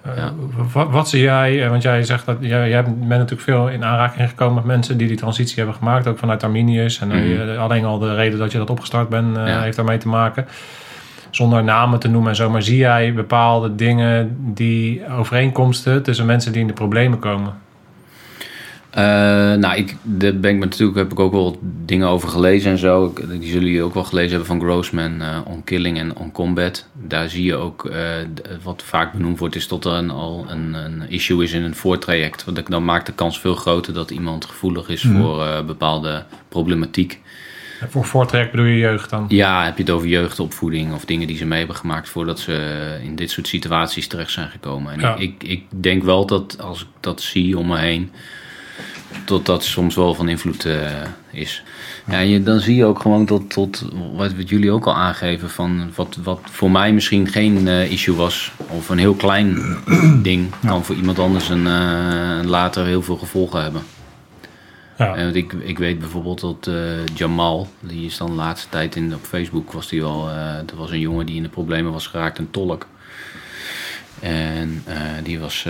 [0.02, 0.32] Eh, Ja.
[0.72, 4.28] wat, wat zie jij, want jij zegt dat jij, jij bent natuurlijk veel in aanraking
[4.28, 7.00] gekomen met mensen die die transitie hebben gemaakt, ook vanuit Arminius.
[7.00, 7.18] En Mhm.
[7.18, 9.60] je- alleen al de reden dat je dat opgestart bent, Ja.
[9.62, 10.46] heeft daarmee te maken.
[11.30, 16.52] Zonder namen te noemen en zo, maar zie jij bepaalde dingen die overeenkomsten tussen mensen
[16.52, 17.52] die in de problemen komen?
[18.94, 19.02] Eh,
[19.54, 22.70] nou, ik, daar ben ik me natuurlijk, heb ik ook wel wat dingen over gelezen
[22.70, 23.04] en zo.
[23.06, 26.32] Ik- die zullen jullie ook wel gelezen hebben van Grossman, eh, On Killing en On
[26.32, 26.86] Combat.
[26.92, 28.00] Daar zie je ook, eh,
[28.62, 31.74] wat vaak benoemd wordt, is dat er een, al een, een issue is in een
[31.74, 32.44] voortraject.
[32.44, 35.20] Want dan maakt de kans veel groter dat iemand gevoelig is Mhm.
[35.22, 37.20] voor bepaalde problematiek.
[37.88, 39.24] Voor voortrek bedoel je jeugd dan?
[39.28, 42.98] Ja, heb je het over jeugdopvoeding of dingen die ze mee hebben gemaakt voordat ze
[43.04, 44.92] in dit soort situaties terecht zijn gekomen.
[44.92, 45.16] En Ja.
[45.16, 48.10] ik, ik denk wel dat als ik dat zie om me heen,
[49.24, 50.90] dat dat soms wel van invloed eh,
[51.30, 51.62] is.
[52.06, 53.84] Ja, je, dan zie je ook gewoon tot, tot
[54.14, 58.14] wat, wat jullie ook al aangeven, van wat, wat voor mij misschien geen eh, issue
[58.14, 59.76] was, of een heel klein
[60.22, 63.82] ding, kan voor iemand anders een, eh, later heel veel gevolgen hebben.
[64.98, 65.16] Ja.
[65.16, 66.70] Want ik, ik weet bijvoorbeeld dat
[67.14, 70.90] Jamal, die is dan de laatste tijd in, op Facebook, was die eh er was
[70.90, 72.86] een jongen die in de problemen was geraakt, een tolk.
[74.20, 74.84] En
[75.22, 75.66] die, was,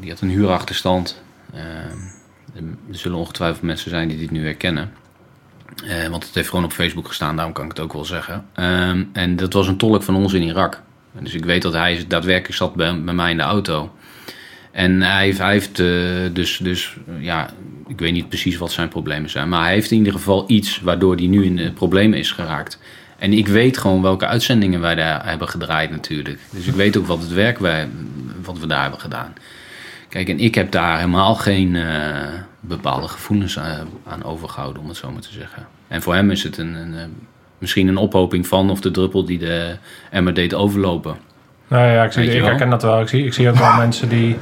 [0.00, 1.22] die had een huurachterstand.
[2.54, 4.92] Er zullen ongetwijfeld mensen zijn die dit nu herkennen.
[5.86, 8.46] Eh, want het heeft gewoon op Facebook gestaan, daarom kan ik het ook wel zeggen.
[8.54, 10.82] Ehm, en dat was een tolk van ons in Irak.
[11.20, 13.92] Dus ik weet dat hij daadwerkelijk zat bij, mij in de auto.
[14.70, 15.86] En hij heeft, hij heeft eh,
[16.32, 17.50] dus, dus, ja,
[17.86, 19.48] ik weet niet precies wat zijn problemen zijn.
[19.48, 22.78] Maar hij heeft in ieder geval iets waardoor hij nu in de problemen is geraakt.
[23.18, 26.38] En ik weet gewoon welke uitzendingen wij daar hebben gedraaid natuurlijk.
[26.50, 27.88] Dus ik weet ook wat het werk wij,
[28.42, 29.32] wat we daar hebben gedaan.
[30.14, 31.82] Kijk, en ik heb daar helemaal geen eh,
[32.60, 33.64] bepaalde gevoelens eh,
[34.06, 35.66] aan overgehouden, om het zo maar te zeggen.
[35.88, 37.26] En voor hem is het een, een,
[37.58, 39.76] misschien een ophoping van of de druppel die de
[40.10, 41.16] emmer deed overlopen.
[41.68, 43.00] Nou ja, ik, zie, ik herken dat wel.
[43.00, 44.36] Ik zie, ik zie ook wel mensen die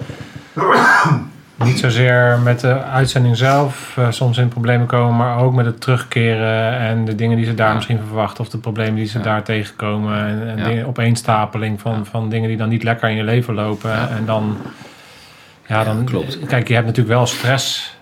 [1.64, 5.80] niet zozeer met de uitzending zelf eh, soms in problemen komen, maar ook met het
[5.80, 7.74] terugkeren en de dingen die ze daar Ja.
[7.74, 9.24] misschien verwachten of de problemen die ze Ja.
[9.24, 10.26] daar tegenkomen.
[10.26, 10.64] En, en Ja.
[10.64, 14.10] dingen, opeenstapeling van, van dingen die dan niet lekker in je leven lopen.
[14.10, 14.56] En dan,
[15.72, 16.38] ja, dan, klopt.
[16.46, 17.96] kijk, je hebt natuurlijk wel stress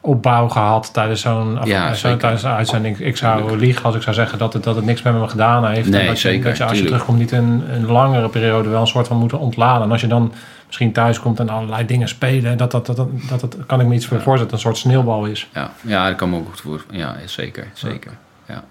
[0.00, 2.18] opbouw gehad tijdens zo'n Ja, zo- zeker.
[2.18, 2.98] tijdens een uitzending.
[2.98, 5.66] Ik zou liegen als ik zou zeggen dat het, dat het niks met me gedaan
[5.66, 5.88] heeft.
[5.88, 8.68] Nee, en dat je, zeker, dat je als je terugkomt niet een, een langere periode
[8.68, 9.82] wel een soort van moeten ontladen.
[9.82, 10.32] En als je dan
[10.66, 13.86] misschien thuis komt en allerlei dingen spelen, dat dat, dat, dat, dat, dat kan ik
[13.86, 15.48] me iets voor voorzetten, een soort sneeuwbal is.
[15.54, 16.84] Ja, ja dat kan me ook goed voor.
[16.90, 18.12] Ja, zeker, zeker.
[18.48, 18.64] Ja.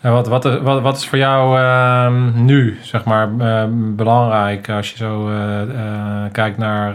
[0.00, 4.96] Wat, wat, wat, wat is voor jou ehm, nu, zeg maar, eh, belangrijk als je
[4.96, 6.94] zo eh, eh, kijkt naar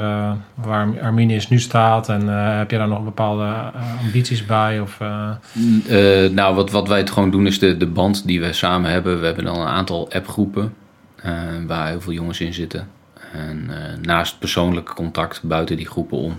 [0.54, 2.10] waar Arminius nu staat?
[2.10, 2.28] En
[2.58, 3.54] heb je daar nog bepaalde
[4.06, 4.80] ambities bij?
[4.80, 5.00] Of,
[5.88, 8.92] Eh, nou, wat, wat wij het gewoon doen is de, de band die we samen
[8.92, 9.20] hebben.
[9.20, 10.74] We hebben dan een aantal appgroepen
[11.68, 12.88] waar heel veel jongens in zitten.
[13.34, 13.70] En
[14.02, 16.38] naast persoonlijk contact buiten die groepen om.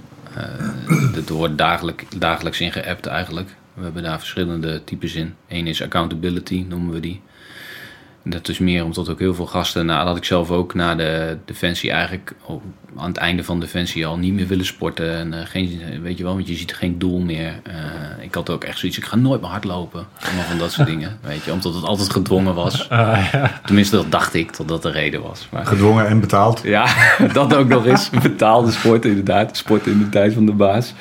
[1.27, 3.57] er wordt dagelijk, dagelijks in geappt eigenlijk.
[3.77, 5.35] We hebben daar verschillende types in.
[5.49, 7.21] Eén is accountability, noemen we die.
[8.29, 11.91] Dat is meer omdat ook heel veel gasten, nadat ik zelf ook na de Defensie
[11.91, 12.33] eigenlijk
[12.97, 15.15] aan het einde van Defensie al niet meer willen sporten.
[15.17, 17.55] En eh, geen, weet je wel, want je ziet geen doel meer.
[17.63, 17.75] Eh,
[18.21, 20.07] ik had ook echt zoiets, ik ga nooit meer hardlopen.
[20.25, 21.53] Allemaal van dat soort dingen, weet je.
[21.53, 22.89] Omdat het altijd gedwongen was.
[22.89, 23.61] eh, ja.
[23.65, 25.49] Tenminste, dat dacht ik, tot dat de reden was.
[25.51, 26.61] Maar Gedwongen en betaald.
[26.65, 26.87] ja,
[27.33, 28.11] dat ook nog eens.
[28.11, 29.57] Betaalde sport inderdaad.
[29.57, 30.95] Sport in de tijd van de baas.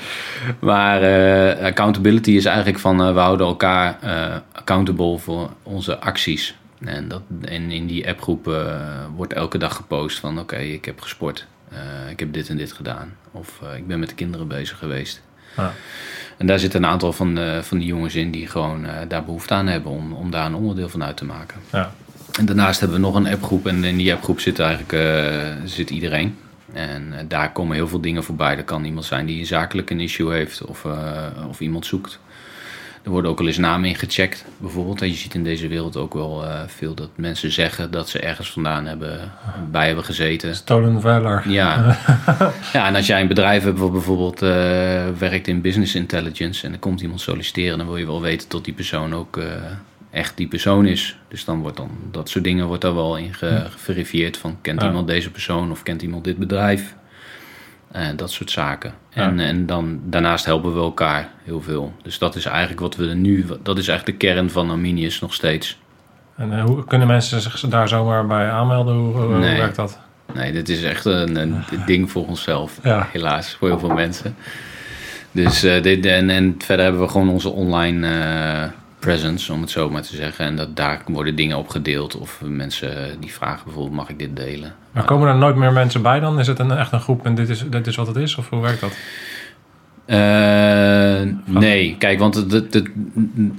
[0.59, 6.55] Maar eh, accountability is eigenlijk van we houden elkaar eh, accountable voor onze acties.
[6.85, 11.01] En, dat, en in die appgroep eh, wordt elke dag gepost van oké, ik heb
[11.01, 11.45] gesport.
[11.69, 13.13] Eh, ik heb dit en dit gedaan.
[13.31, 15.21] Of eh, ik ben met de kinderen bezig geweest.
[16.37, 19.67] En daar zitten een aantal van, van die jongens in die gewoon daar behoefte aan
[19.67, 21.59] hebben om, om daar een onderdeel van uit te maken.
[21.71, 21.91] Ja.
[22.39, 25.07] En daarnaast hebben we nog een appgroep en in die appgroep zit eigenlijk
[25.65, 26.37] zit iedereen.
[26.73, 28.57] En daar komen heel veel dingen voorbij.
[28.57, 30.85] Er kan iemand zijn die zakelijk een issue heeft of,
[31.49, 32.19] of iemand zoekt.
[33.05, 35.01] Er worden ook al eens namen in gecheckt, bijvoorbeeld.
[35.01, 38.19] En je ziet in deze wereld ook wel eh, veel dat mensen zeggen dat ze
[38.19, 39.31] ergens vandaan hebben,
[39.71, 40.55] bij hebben gezeten.
[40.55, 41.43] Stolen valor.
[41.49, 41.97] Ja.
[42.73, 44.49] ja, en als jij een bedrijf hebt wat bijvoorbeeld eh,
[45.17, 48.65] werkt in business intelligence en er komt iemand solliciteren, dan wil je wel weten dat
[48.65, 49.45] die persoon ook eh,
[50.11, 51.17] echt die persoon is.
[51.27, 54.81] Dus dan wordt dan dat soort dingen wordt daar wel in ge- geverifieerd van kent
[54.81, 54.87] Ja.
[54.87, 56.95] iemand deze persoon of kent iemand dit bedrijf.
[57.95, 58.93] En dat soort zaken.
[59.09, 59.21] Ja.
[59.21, 61.93] En, en dan, daarnaast helpen we elkaar heel veel.
[62.03, 65.33] Dus dat is eigenlijk wat we nu, dat is eigenlijk de kern van Arminius nog
[65.33, 65.79] steeds.
[66.35, 68.95] En eh, hoe kunnen mensen zich daar zomaar bij aanmelden?
[68.95, 69.57] Hoe, hoe- hoe Nee.
[69.57, 69.99] werkt dat?
[70.33, 72.79] Nee, dit is echt een, een ding voor onszelf.
[72.83, 73.07] Ja.
[73.11, 74.35] Helaas, voor heel veel mensen.
[75.31, 78.69] Dus eh, dit, en, en verder hebben we gewoon onze online eh,
[79.05, 80.45] presence, om het zo maar te zeggen.
[80.45, 82.15] En dat, daar worden dingen op gedeeld.
[82.15, 84.73] Of mensen die vragen bijvoorbeeld, mag ik dit delen?
[84.91, 86.39] Maar komen er nooit meer mensen bij dan?
[86.39, 88.35] Is het een, echt een groep en dit is, dit is wat het is?
[88.35, 88.97] Of hoe werkt dat?
[90.05, 92.89] Eh, nee, kijk, want het, het, het,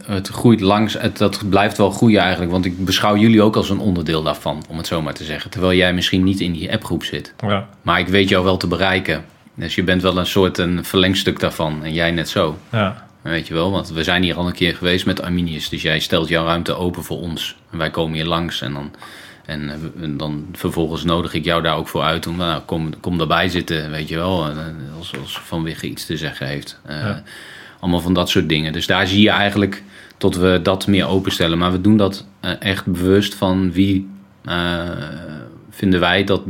[0.06, 0.98] het groeit langs.
[0.98, 2.50] Het, dat blijft wel groeien eigenlijk.
[2.50, 5.50] Want ik beschouw jullie ook als een onderdeel daarvan, om het zo maar te zeggen.
[5.50, 7.34] Terwijl jij misschien niet in die appgroep zit.
[7.46, 9.24] Ja, Maar ik weet jou wel te bereiken.
[9.54, 11.84] Dus je bent wel een soort een verlengstuk daarvan.
[11.84, 12.58] En jij net zo.
[12.70, 13.05] ja.
[13.26, 15.68] Weet je wel, want we zijn hier al een keer geweest met Arminius.
[15.68, 17.56] Dus jij stelt jouw ruimte open voor ons.
[17.70, 18.90] En wij komen hier langs en dan,
[19.44, 22.26] en, eh, en dan vervolgens nodig ik jou daar ook voor uit.
[22.26, 24.48] Om, nou, kom, kom daarbij zitten, weet je wel.
[24.50, 24.56] Eh,
[24.98, 26.80] Als, als Van Wigge iets te zeggen heeft.
[26.84, 27.22] Eh, Ja.
[27.80, 28.72] Allemaal van dat soort dingen.
[28.72, 29.82] Dus daar zie je eigenlijk
[30.16, 31.58] tot we dat meer openstellen.
[31.58, 32.26] Maar we doen dat
[32.58, 34.08] echt bewust van wie
[35.70, 36.42] vinden wij dat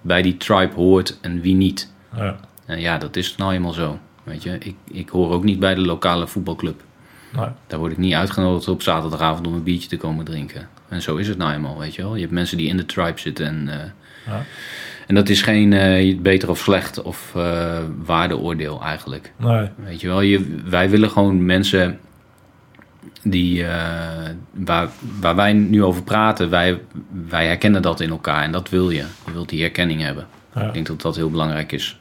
[0.00, 1.92] bij die tribe hoort en wie niet.
[2.16, 2.36] Ja.
[2.66, 3.98] En ja, dat is nou eenmaal zo.
[4.24, 6.82] Weet je, ik, ik hoor ook niet bij de lokale voetbalclub.
[7.36, 7.46] Nee.
[7.66, 10.68] Daar word ik niet uitgenodigd op zaterdagavond om een biertje te komen drinken.
[10.88, 12.14] En zo is het nou eenmaal, weet je wel.
[12.14, 13.68] Je hebt mensen die in de tribe zitten en...
[13.68, 13.76] eh,
[14.26, 14.42] Ja.
[15.06, 19.32] En dat is geen eh, beter of slecht of eh, waardeoordeel eigenlijk.
[19.36, 19.68] Nee.
[19.76, 21.98] Weet je wel, je, wij willen gewoon mensen
[23.22, 23.64] die,
[24.52, 24.88] waar,
[25.20, 26.80] waar wij nu over praten, wij,
[27.28, 29.04] wij herkennen dat in elkaar en dat wil je.
[29.26, 30.26] Je wilt die herkenning hebben.
[30.54, 30.62] Ja.
[30.62, 32.00] Ik denk dat dat heel belangrijk is.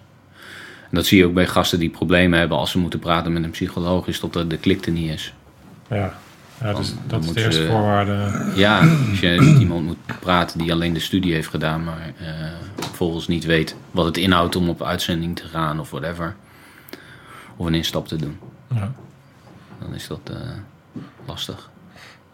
[0.91, 3.43] En dat zie je ook bij gasten die problemen hebben als ze moeten praten met
[3.43, 5.33] een psycholoog, is dat er de klik er niet is.
[5.89, 6.13] Ja.
[6.61, 8.31] Ja, dus dat is de eerste ze- voorwaarde.
[8.55, 8.79] Ja,
[9.09, 12.25] als je met iemand moet praten die alleen de studie heeft gedaan, maar eh
[12.75, 16.35] vervolgens niet weet wat het inhoudt om op uitzending te gaan of whatever.
[17.57, 18.39] Of een instap te doen.
[18.75, 18.91] Ja.
[19.81, 20.35] Dan is dat eh,
[21.25, 21.69] lastig.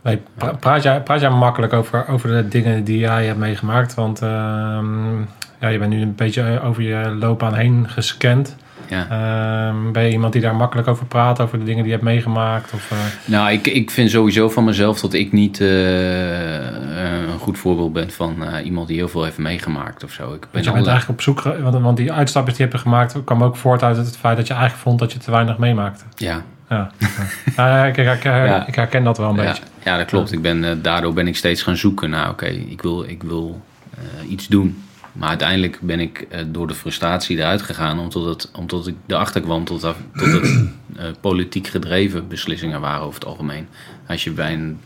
[0.03, 3.93] Nee, pra- praat, jij, praat jij makkelijk over, over de dingen die jij hebt meegemaakt?
[3.93, 5.21] Want ehm,
[5.59, 8.55] ja, je bent nu een beetje over je loopbaan heen gescand.
[8.89, 9.07] Ja.
[9.09, 11.39] Ehm, ben je iemand die daar makkelijk over praat?
[11.39, 12.73] Over de dingen die je hebt meegemaakt?
[12.73, 16.57] Of, eh, Nou, ik, ik vind sowieso van mezelf dat ik niet eh,
[17.13, 20.33] eh, een goed voorbeeld ben van eh, iemand die heel veel heeft meegemaakt of zo.
[20.33, 21.41] Ik ben want je bent eigenlijk op zoek...
[21.41, 23.15] Want, want die uitstapjes die je hebt gemaakt...
[23.23, 26.03] kwam ook voort uit het feit dat je eigenlijk vond dat je te weinig meemaakte.
[26.15, 28.67] Ja, Ja, ik, ik, ik, Ja.
[28.67, 29.63] ik herken dat wel een beetje.
[29.83, 30.31] ja, dat klopt.
[30.31, 33.61] Ik ben, eh, daardoor ben ik steeds gaan zoeken naar, oké, ik wil, ik wil
[33.93, 34.83] eh, iets doen.
[35.17, 39.41] Maar uiteindelijk ben ik eh, door de frustratie eruit gegaan, omdat, het, omdat ik erachter
[39.41, 40.43] kwam tot, dat- tot het
[40.97, 43.67] eh, politiek gedreven beslissingen waren over het algemeen.
[44.07, 44.79] Als je bij een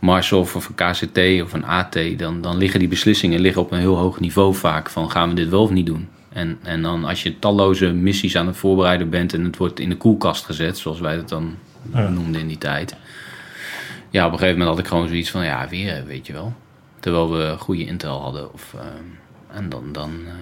[0.00, 3.78] Marshof of een KCT of een AT, dan, dan liggen die beslissingen liggen op een
[3.78, 4.90] heel hoog niveau vaak.
[4.90, 6.08] Van gaan we dit wel of niet doen?
[6.32, 9.88] En, en dan als je talloze missies aan het voorbereiden bent en het wordt in
[9.88, 11.54] de koelkast gezet, zoals wij dat dan
[11.92, 12.08] Ja.
[12.08, 12.94] noemden in die tijd.
[14.10, 16.54] Ja, op een gegeven moment had ik gewoon zoiets van, ja, weer, weet je wel.
[17.00, 18.52] Terwijl we goede intel hadden.
[18.52, 19.04] Of, ehm,
[19.54, 20.32] en dan, dan, eh,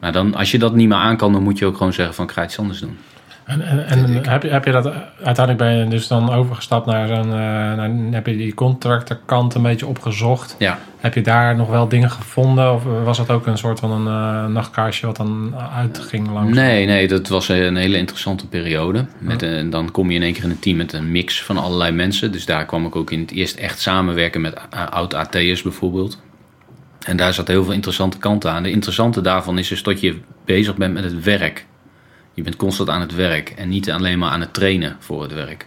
[0.00, 2.14] maar dan, als je dat niet meer aan kan, dan moet je ook gewoon zeggen
[2.14, 2.98] van, ik ga iets anders doen.
[3.44, 7.06] En, en, en heb, je, heb je dat uiteindelijk ben je dus dan overgestapt naar
[7.08, 7.16] zo'n.
[7.24, 10.56] eh, naar, heb je die contractorkant een beetje opgezocht?
[10.58, 12.72] Ja, Heb je daar nog wel dingen gevonden?
[12.74, 16.56] Of was dat ook een soort van een eh, nachtkaarsje wat dan uitging langs?
[16.56, 19.04] nee, nee, dat was een hele interessante periode.
[19.18, 21.56] Met een, dan kom je in één keer in een team met een mix van
[21.58, 22.32] allerlei mensen.
[22.32, 24.58] Dus daar kwam ik ook in het eerst echt samenwerken met
[24.90, 26.20] oud-AT'ers bijvoorbeeld.
[27.10, 28.62] En daar zat heel veel interessante kanten aan.
[28.62, 31.66] De interessante daarvan is dus dat je bezig bent met het werk.
[32.34, 35.34] Je bent constant aan het werk en niet alleen maar aan het trainen voor het
[35.34, 35.66] werk.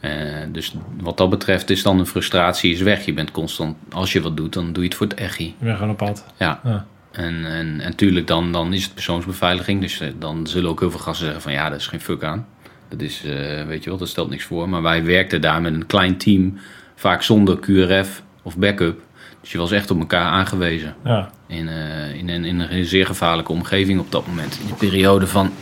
[0.00, 0.12] Eh,
[0.52, 3.04] dus wat dat betreft is dan een frustratie is weg.
[3.04, 5.44] Je bent constant, als je wat doet, dan doe je het voor het echi.
[5.58, 6.24] Je bent gewoon op pad.
[6.36, 6.60] Ja.
[6.64, 6.86] Ja.
[7.10, 9.80] En, en, en tuurlijk, dan, dan is het persoonsbeveiliging.
[9.80, 12.24] Dus eh, dan zullen ook heel veel gasten zeggen van ja, daar is geen fuck
[12.24, 12.46] aan.
[12.88, 14.68] Dat is, eh, weet je wel, dat stelt niks voor.
[14.68, 16.58] Maar wij werkten daar met een klein team,
[16.94, 19.04] vaak zonder QRF of backup.
[19.46, 20.94] Dus je was echt op elkaar aangewezen.
[21.04, 21.30] Ja.
[21.46, 24.58] In, eh, in, een, in een zeer gevaarlijke omgeving op dat moment.
[24.60, 25.52] In de periode van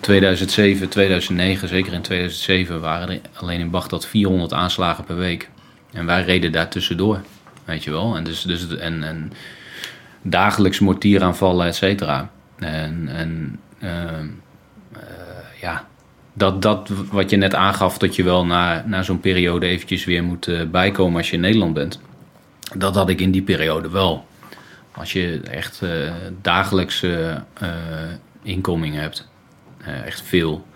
[0.00, 5.50] 2007, 2009, zeker in 2007, waren er alleen in Bagdad 400 aanslagen per week.
[5.92, 7.20] En wij reden daar tussendoor,
[7.64, 8.16] weet je wel.
[8.16, 9.32] En, dus, dus, en, en
[10.22, 12.30] dagelijks mortieraanvallen, et cetera.
[12.58, 14.26] En, en ehm,
[14.92, 15.86] eh, ja,
[16.32, 20.24] dat, dat wat je net aangaf, dat je wel na, na zo'n periode eventjes weer
[20.24, 22.00] moet eh, bijkomen als je in Nederland bent.
[22.74, 24.26] Dat had ik in die periode wel.
[24.92, 26.12] Als je echt eh
[26.42, 27.68] dagelijkse eh
[28.42, 29.28] inkomingen hebt,
[29.78, 30.66] eh, echt veel,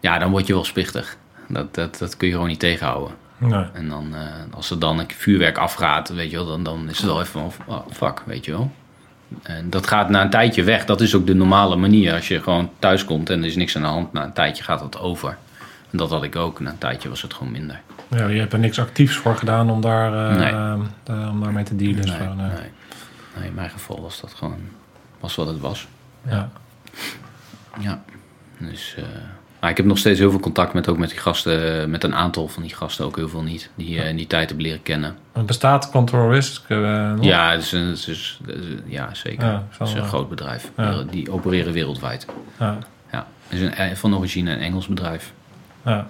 [0.00, 1.16] ja, dan word je wel spichtig.
[1.48, 3.14] Dat, dat, dat kun je gewoon niet tegenhouden.
[3.38, 3.64] Nee.
[3.72, 4.14] En dan,
[4.54, 7.52] als er dan een vuurwerk afgaat, weet je wel, dan, dan is het wel even
[7.52, 8.70] van, oh, fuck, weet je wel.
[9.42, 10.84] En dat gaat na een tijdje weg.
[10.84, 12.14] Dat is ook de normale manier.
[12.14, 14.62] Als je gewoon thuis komt en er is niks aan de hand, na een tijdje
[14.64, 15.36] gaat dat over.
[15.90, 16.60] En dat had ik ook.
[16.60, 17.80] Na een tijdje was het gewoon minder.
[18.16, 20.52] Ja, je hebt er niks actiefs voor gedaan om daar, eh, Nee.
[21.04, 22.06] eh, om daarmee te dealen.
[22.06, 22.46] Nee, nee.
[23.36, 23.46] nee.
[23.48, 24.58] In mijn geval was dat gewoon
[25.20, 25.86] was wat het was.
[26.28, 26.50] Ja.
[27.80, 28.02] Ja.
[28.58, 29.04] Dus, eh,
[29.60, 32.14] maar ik heb nog steeds heel veel contact met, ook met die gasten, met een
[32.14, 33.70] aantal van die gasten ook heel veel niet.
[33.74, 35.16] Die eh, in die tijd hebben leren kennen.
[35.32, 36.68] En Bestaat Control Risk?
[36.68, 39.46] Ja, het is, een- het is, het is- ja zeker.
[39.46, 40.70] Ja, het is een groot bedrijf.
[40.76, 41.02] ja.
[41.10, 42.26] Die opereren wereldwijd.
[42.58, 42.78] Ja.
[43.12, 43.26] Ja.
[43.48, 45.32] Het is een, van origine een Engels bedrijf.
[45.84, 46.06] Ja.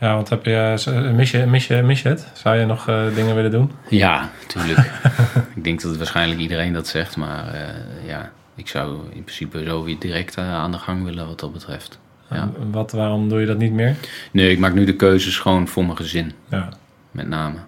[0.00, 2.28] Ja, want heb je, eh, mis, je, mis, je, mis je het?
[2.34, 3.70] Zou je nog eh, dingen willen doen?
[3.88, 4.90] Ja, natuurlijk.
[5.56, 7.16] ik denk dat waarschijnlijk iedereen dat zegt.
[7.16, 11.40] Maar eh, ja, ik zou in principe zo weer direct aan de gang willen wat
[11.40, 11.98] dat betreft.
[12.30, 12.50] Ja.
[12.70, 13.96] Wat, waarom doe je dat niet meer?
[14.30, 16.32] Nee, ik maak nu de keuzes gewoon voor mijn gezin.
[16.48, 16.68] Ja.
[17.10, 17.58] Met name.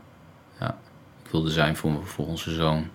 [0.60, 0.76] Ja.
[1.24, 2.88] Ik wilde zijn voor, voor onze zoon.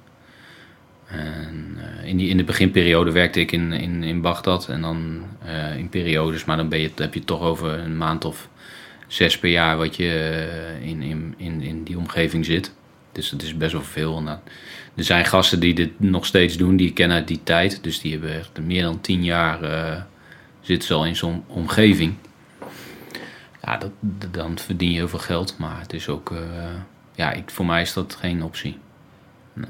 [1.07, 4.67] En in, die, in de beginperiode werkte ik in, in, in Bagdad.
[4.69, 5.23] En dan
[5.77, 8.49] in periodes, maar dan ben je, heb je het toch over een maand of
[9.14, 10.09] zes per jaar wat je
[10.80, 12.74] eh, in, in, in, in die omgeving zit.
[13.11, 14.22] Dus dat is best wel veel.
[14.22, 14.38] Nou,
[14.95, 17.84] er zijn gasten die dit nog steeds doen, die ik ken uit die tijd.
[17.84, 20.01] Dus die hebben echt meer dan tien jaar eh,
[20.61, 22.14] zitten ze al in zo'n omgeving.
[23.64, 23.91] Ja, dat-
[24.32, 25.57] dan verdien je heel veel geld.
[25.57, 26.39] Maar het is ook, eh,
[27.16, 28.78] ja, ik, voor mij is dat geen optie.
[29.53, 29.66] Nee.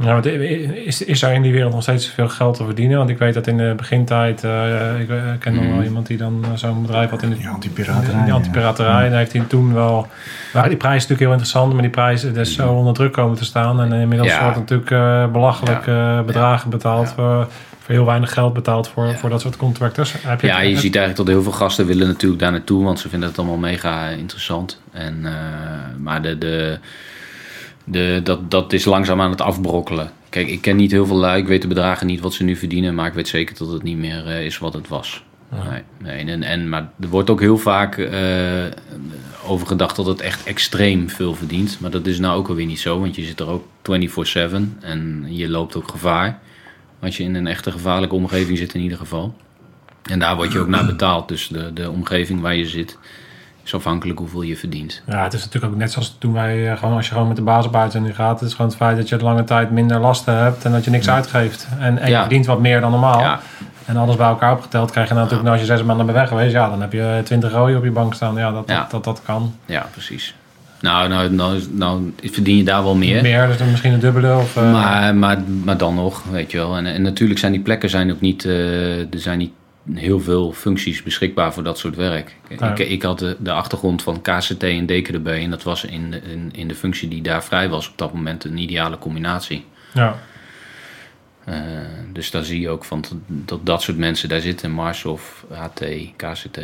[0.00, 2.98] Ja, want is, is er in die wereld nog steeds veel geld te verdienen?
[2.98, 5.72] Want ik weet dat in de begintijd, eh, ik eh, ken nog Mhm.
[5.74, 9.04] wel iemand die dan eh, zo'n bedrijf had in de Die antipiraterij, Die antipiraterij.
[9.04, 10.06] En daar heeft hij toen wel,
[10.52, 13.44] waren die prijzen natuurlijk heel interessant, maar die prijzen dus zo onder druk komen te
[13.44, 13.80] staan.
[13.80, 14.42] En inmiddels Ja.
[14.42, 15.84] wordt natuurlijk eh, belachelijk
[16.26, 17.46] bedragen betaald voor,
[17.78, 20.14] voor heel weinig geld betaald voor, voor dat soort contractors.
[20.18, 23.08] Heb Ja, je ziet eigenlijk dat heel veel gasten willen natuurlijk daar naartoe, want ze
[23.08, 24.80] vinden het allemaal mega interessant.
[24.92, 25.26] En,
[25.98, 26.78] maar de, de,
[27.90, 30.10] de, dat, dat is langzaam aan het afbrokkelen.
[30.28, 32.56] Kijk, ik ken niet heel veel lui, ik weet de bedragen niet wat ze nu
[32.56, 35.22] verdienen, maar ik weet zeker dat het niet meer eh, is wat het was.
[35.50, 38.20] Nee, nee, en, en, maar er wordt ook heel vaak eh,
[39.46, 41.80] over gedacht dat het echt extreem veel verdient.
[41.80, 45.24] Maar dat is nou ook alweer niet zo, want je zit er ook 24-7 en
[45.28, 46.38] je loopt ook gevaar.
[47.00, 49.36] Als je in een echte gevaarlijke omgeving zit in ieder geval.
[50.02, 51.28] En daar word je ook naar betaald.
[51.28, 52.98] Dus de, de omgeving waar je zit
[53.68, 55.02] is afhankelijk hoeveel je verdient.
[55.06, 57.36] Ja, het is natuurlijk ook net zoals toen wij eh, gewoon, als je gewoon met
[57.36, 59.70] de baas op uitzending gaat, het is gewoon het feit dat je de lange tijd
[59.70, 61.68] minder lasten hebt en dat je niks uitgeeft.
[61.78, 63.20] En, en je verdient wat meer dan normaal.
[63.20, 63.40] Ja,
[63.86, 66.18] En alles bij elkaar opgeteld krijg je nou natuurlijk, nou, als je zes maanden bent
[66.18, 68.36] weg geweest, ja, dan heb je 20 rode op je bank staan.
[68.36, 69.54] Ja, dat, dat, dat, dat kan.
[69.66, 70.34] ja precies.
[70.80, 73.22] Nou, nou, nou, nou verdien je daar wel meer.
[73.22, 74.56] Meer, dus dan misschien een dubbele of...
[74.56, 76.76] eh, Maar, maar, maar dan nog, weet je wel.
[76.76, 79.50] En, en natuurlijk zijn die plekken zijn ook niet, eh, er zijn niet
[79.94, 82.36] heel veel functies beschikbaar voor dat soort werk.
[82.48, 82.70] Ja.
[82.70, 86.20] Ik, ik had de, de achtergrond van KCT en DKDB en dat was in, de-
[86.22, 89.66] in, in de functie die daar vrij was op dat moment een ideale combinatie.
[89.94, 90.16] ja.
[91.44, 91.56] Eh,
[92.12, 94.70] dus daar zie je ook van dat- dat soort mensen daar zitten.
[94.70, 95.82] Marshof, HT,
[96.16, 96.58] KCT.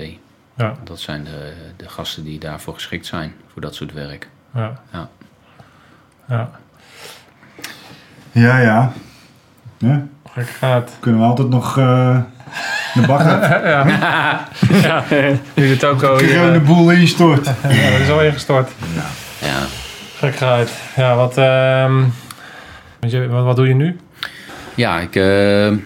[0.57, 4.29] Ja, Dat zijn de, de gasten die daarvoor geschikt zijn, voor dat soort werk.
[4.55, 4.81] ja.
[4.93, 5.09] Ja.
[6.29, 6.51] Ja,
[8.33, 8.93] Ja, ja.
[9.79, 10.07] ja.
[10.31, 10.97] gek gaat.
[11.01, 12.21] Kunnen we altijd nog eh
[12.95, 13.63] de bak uit.
[13.65, 13.87] ja.
[14.89, 15.05] ja.
[15.55, 16.29] Nu de toko hier.
[16.29, 17.45] Gewoon de eh, boel instort.
[17.69, 18.71] Ja, dat is al ingestort.
[19.41, 19.59] Ja.
[20.19, 20.71] Gek gaat.
[20.97, 22.03] Ja, wat, ehm,
[23.01, 23.97] je, wat, wat doe je nu?
[24.75, 25.67] Ja, ik, eh,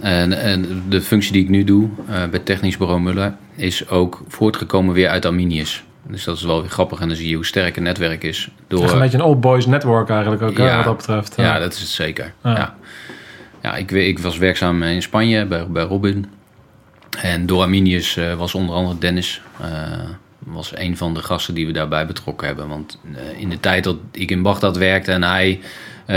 [0.00, 4.22] en, en de functie die ik nu doe eh, bij Technisch Bureau Muller is ook
[4.28, 5.84] voortgekomen weer uit Arminius.
[6.06, 8.50] Dus dat is wel weer grappig en dan zie je hoe sterk een netwerk is.
[8.68, 10.76] Door, Echt een beetje een old boys network eigenlijk ook, hè, Ja.
[10.76, 11.34] wat dat betreft.
[11.36, 12.32] Ja, dat is het zeker.
[12.42, 12.50] Ja.
[12.50, 12.74] Ja.
[13.62, 16.26] Ja, ik, ik was werkzaam in Spanje bij, bij Robin.
[17.20, 19.70] En door Arminius eh, was onder andere Dennis eh,
[20.38, 22.68] was een van de gasten die we daarbij betrokken hebben.
[22.68, 25.60] Want eh, in de tijd dat ik in Bagdad werkte en hij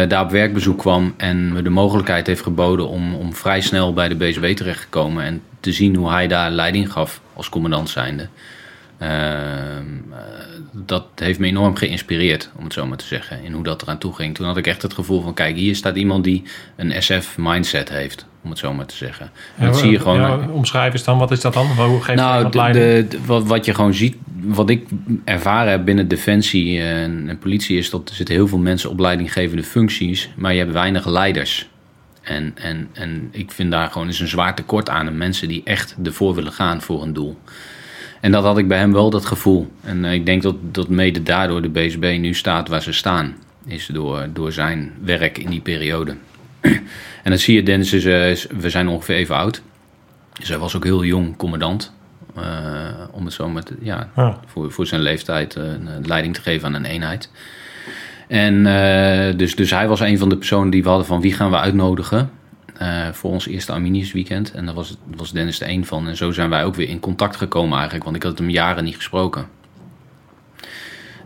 [0.07, 1.13] daar op werkbezoek kwam...
[1.17, 4.87] en me de mogelijkheid heeft geboden om, om vrij snel bij de BSB terecht te
[4.87, 5.23] komen...
[5.23, 8.27] en te zien hoe hij daar leiding gaf als commandant zijnde...
[8.97, 9.11] Ehm,
[10.11, 10.17] eh,
[10.71, 13.97] dat heeft me enorm geïnspireerd, om het zo maar te zeggen, in hoe dat eraan
[13.97, 14.35] toe ging.
[14.35, 16.43] Toen had ik echt het gevoel van, kijk, hier staat iemand die
[16.75, 19.31] een SF-mindset heeft, om het zo maar te zeggen.
[19.57, 20.19] En dat zie je gewoon...
[20.19, 21.65] ja, omschrijf eens dan, wat is dat dan?
[21.65, 24.87] Hoe geef je nou, iemand de, de- wat, wat je gewoon ziet, wat ik
[25.23, 28.99] ervaren heb binnen Defensie en, en politie, is dat er zitten heel veel mensen op
[28.99, 31.69] leidinggevende functies, maar je hebt weinig leiders.
[32.21, 35.07] En, en, en ik vind daar gewoon eens een zwaar tekort aan.
[35.07, 37.37] En mensen die echt ervoor willen gaan voor een doel.
[38.26, 39.71] En dat had ik bij hem wel, dat gevoel.
[39.82, 43.36] En eh, ik denk dat, dat mede daardoor de BSB nu staat waar ze staan.
[43.65, 46.15] Is door, door zijn werk in die periode.
[46.61, 46.82] en
[47.23, 49.61] dan zie je, Dennis, is, eh, we zijn ongeveer even oud.
[50.39, 51.93] Dus hij was ook heel jong commandant.
[52.36, 52.43] eh,
[53.11, 54.39] om het zo met, ja, Ja.
[54.45, 57.32] voor, voor zijn leeftijd een leiding te geven aan een eenheid.
[58.28, 58.63] En
[59.38, 61.57] dus, dus hij was een van de personen die we hadden van wie gaan we
[61.57, 62.30] uitnodigen
[62.78, 64.51] eh, voor ons eerste Arminius weekend.
[64.51, 66.07] En daar was, was Dennis er een van.
[66.07, 68.84] En zo zijn wij ook weer in contact gekomen eigenlijk, want ik had hem jaren
[68.84, 69.47] niet gesproken.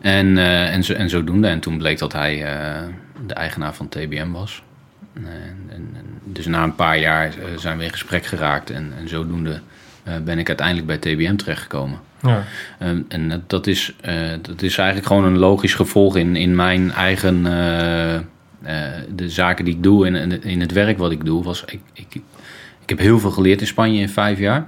[0.02, 1.48] En, eh, en, zo, en zodoende.
[1.48, 2.82] En toen bleek dat hij eh,
[3.28, 4.64] de eigenaar van TBM was.
[5.14, 8.70] En, en, dus na een paar jaar zijn we in gesprek geraakt.
[8.70, 9.62] En, en zodoende
[10.24, 12.00] ben ik uiteindelijk bij TBM terechtgekomen.
[12.22, 12.44] Ja.
[12.78, 13.96] En, en dat- dat, is,
[14.42, 17.46] dat is eigenlijk gewoon een logisch gevolg in, in mijn eigen.
[18.62, 18.84] Eh,
[19.16, 21.44] de zaken die ik doe en in, het werk wat ik doe.
[21.44, 22.22] Was, ik, ik,
[22.82, 24.68] ik heb heel veel geleerd in Spanje in vijf jaar.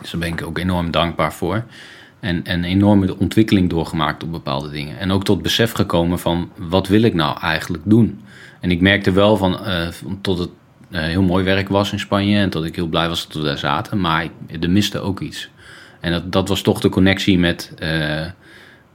[0.00, 1.64] Dus daar ben ik ook enorm dankbaar voor.
[2.20, 4.98] En en enorme ontwikkeling doorgemaakt op bepaalde dingen.
[4.98, 8.20] En ook tot besef gekomen van wat wil ik nou eigenlijk doen.
[8.60, 9.88] En ik merkte wel van, eh,
[10.20, 10.50] tot het
[10.90, 12.38] eh, heel mooi werk was in Spanje.
[12.38, 14.00] En tot ik heel blij was dat we daar zaten.
[14.00, 15.50] Maar ik, er miste ook iets.
[16.00, 17.74] En dat, dat was toch de connectie met,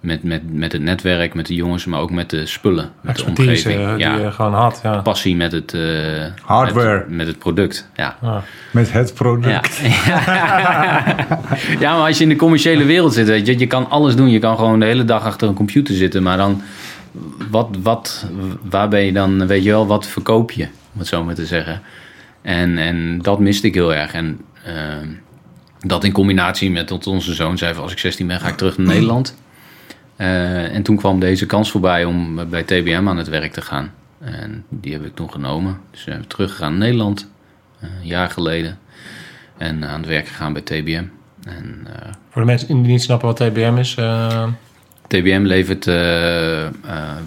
[0.05, 2.89] Met, met, met het netwerk, met de jongens, maar ook met de spullen.
[3.01, 3.79] Met de omgeving.
[3.79, 4.79] eh, die ja, je gewoon had.
[4.83, 5.01] Ja.
[5.01, 5.81] passie met het, eh,
[6.41, 6.97] Hardware.
[7.07, 7.89] Met, met het product.
[7.95, 8.17] Ja.
[8.21, 8.43] Ja.
[8.71, 9.13] Met het Ja.
[9.13, 9.81] product.
[11.83, 14.29] ja, maar als je in de commerciële wereld zit, weet je, je kan alles doen.
[14.29, 16.23] Je kan gewoon de hele dag achter een computer zitten.
[16.23, 16.61] Maar dan,
[17.49, 18.25] wat, wat,
[18.69, 20.63] waar ben je dan, weet je wel, wat verkoop je?
[20.93, 21.81] Om het zo maar te zeggen.
[22.41, 24.13] En, en dat miste ik heel erg.
[24.13, 25.07] En ehm,
[25.79, 28.55] dat in combinatie met dat onze zoon zei van als ik 16 ben ga ik
[28.57, 29.35] terug naar Nederland.
[30.15, 33.93] Eh, en toen kwam deze kans voorbij om bij TBM aan het werk te gaan.
[34.19, 35.79] En die heb ik toen genomen.
[35.91, 37.29] Dus we zijn teruggegaan naar Nederland,
[37.79, 38.77] eh, een jaar geleden.
[39.57, 41.03] En aan het werk gegaan bij TBM.
[41.45, 43.95] En eh, Voor de mensen die niet snappen wat TBM is.
[43.95, 44.47] eh,
[45.07, 46.71] TBM levert eh, eh,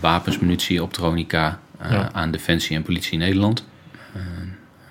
[0.01, 2.09] wapens, munitie, optronica eh, Ja.
[2.13, 3.65] aan Defensie en Politie in Nederland.
[4.15, 4.21] Eh,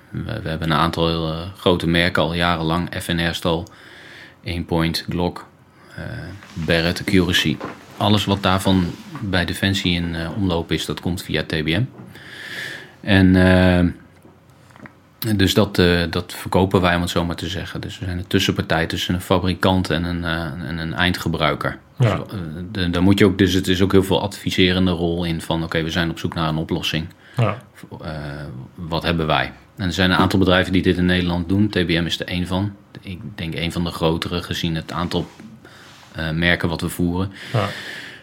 [0.10, 2.89] we, we hebben een aantal heel, eh, grote merken al jarenlang.
[3.02, 3.68] FNR-stal,
[4.45, 5.45] Aimpoint, Glock,
[5.95, 6.04] eh
[6.54, 7.58] Barrett, Accuracy.
[7.98, 8.86] Alles wat daarvan
[9.22, 11.84] bij Defensie in eh, omloop is, dat komt via TBM.
[13.02, 13.86] En eh,
[15.36, 17.82] dus dat, eh, dat verkopen wij, om het zo maar te zeggen.
[17.82, 20.24] Dus we zijn een tussenpartij tussen een fabrikant en een,
[20.66, 21.80] en een eindgebruiker.
[21.98, 22.22] Ja.
[22.72, 25.64] Dus, daar moet je ook, dus het is ook heel veel adviserende rol in van...
[25.64, 27.08] oké, we zijn op zoek naar een oplossing.
[27.38, 27.58] ja.
[28.76, 29.52] Wat hebben wij?
[29.76, 31.70] En er zijn een aantal bedrijven die dit in Nederland doen.
[31.70, 32.76] TBM is er één van.
[33.02, 35.28] Ik denk een van de grotere gezien het aantal
[36.34, 37.32] merken wat we voeren.
[37.53, 37.65] Ja.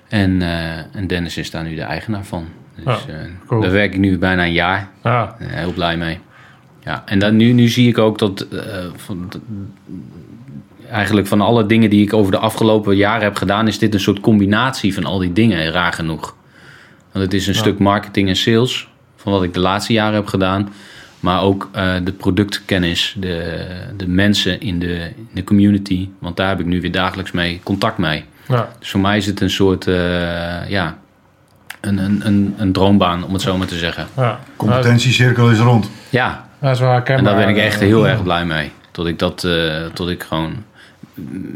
[0.09, 2.47] En, eh, en Dennis is daar nu de eigenaar van.
[2.77, 3.61] Dus Ja, eh, cool.
[3.61, 4.89] daar werk ik nu bijna een jaar.
[5.03, 5.37] Ja.
[5.39, 6.19] Eh, heel blij mee.
[6.85, 8.59] Ja, en dan, nu, nu zie ik ook dat eh,
[8.97, 9.31] van,
[10.91, 14.01] eigenlijk van alle dingen die ik over de afgelopen jaren heb gedaan, is dit een
[14.01, 16.37] soort combinatie van al die dingen, raar genoeg.
[17.13, 17.59] Want het is een Ja.
[17.59, 20.73] stuk marketing en sales van wat ik de laatste jaren heb gedaan.
[21.25, 23.67] Maar ook eh, de productkennis, de,
[23.97, 26.09] de mensen in de, in de community.
[26.19, 28.25] Want daar heb ik nu weer dagelijks mee contact mee.
[28.49, 28.69] Ja.
[28.79, 30.99] Dus voor mij is het een soort, eh, ja,
[31.81, 34.07] een, een, een, een droombaan, om het zo maar te zeggen.
[34.17, 34.41] Ja.
[34.57, 35.91] Competentiecirkel is rond.
[36.11, 38.73] Ja, dat is wel en daar ben ik echt Eh, heel erg blij mee.
[38.91, 40.65] Tot ik, dat, eh, tot ik gewoon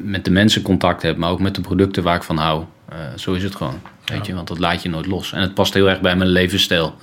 [0.02, 2.64] met de mensen contact heb, maar ook met de producten waar ik van hou.
[2.88, 5.32] Eh, zo is het gewoon, weet je, want dat laat je nooit los.
[5.32, 6.96] En het past heel erg bij mijn levensstijl.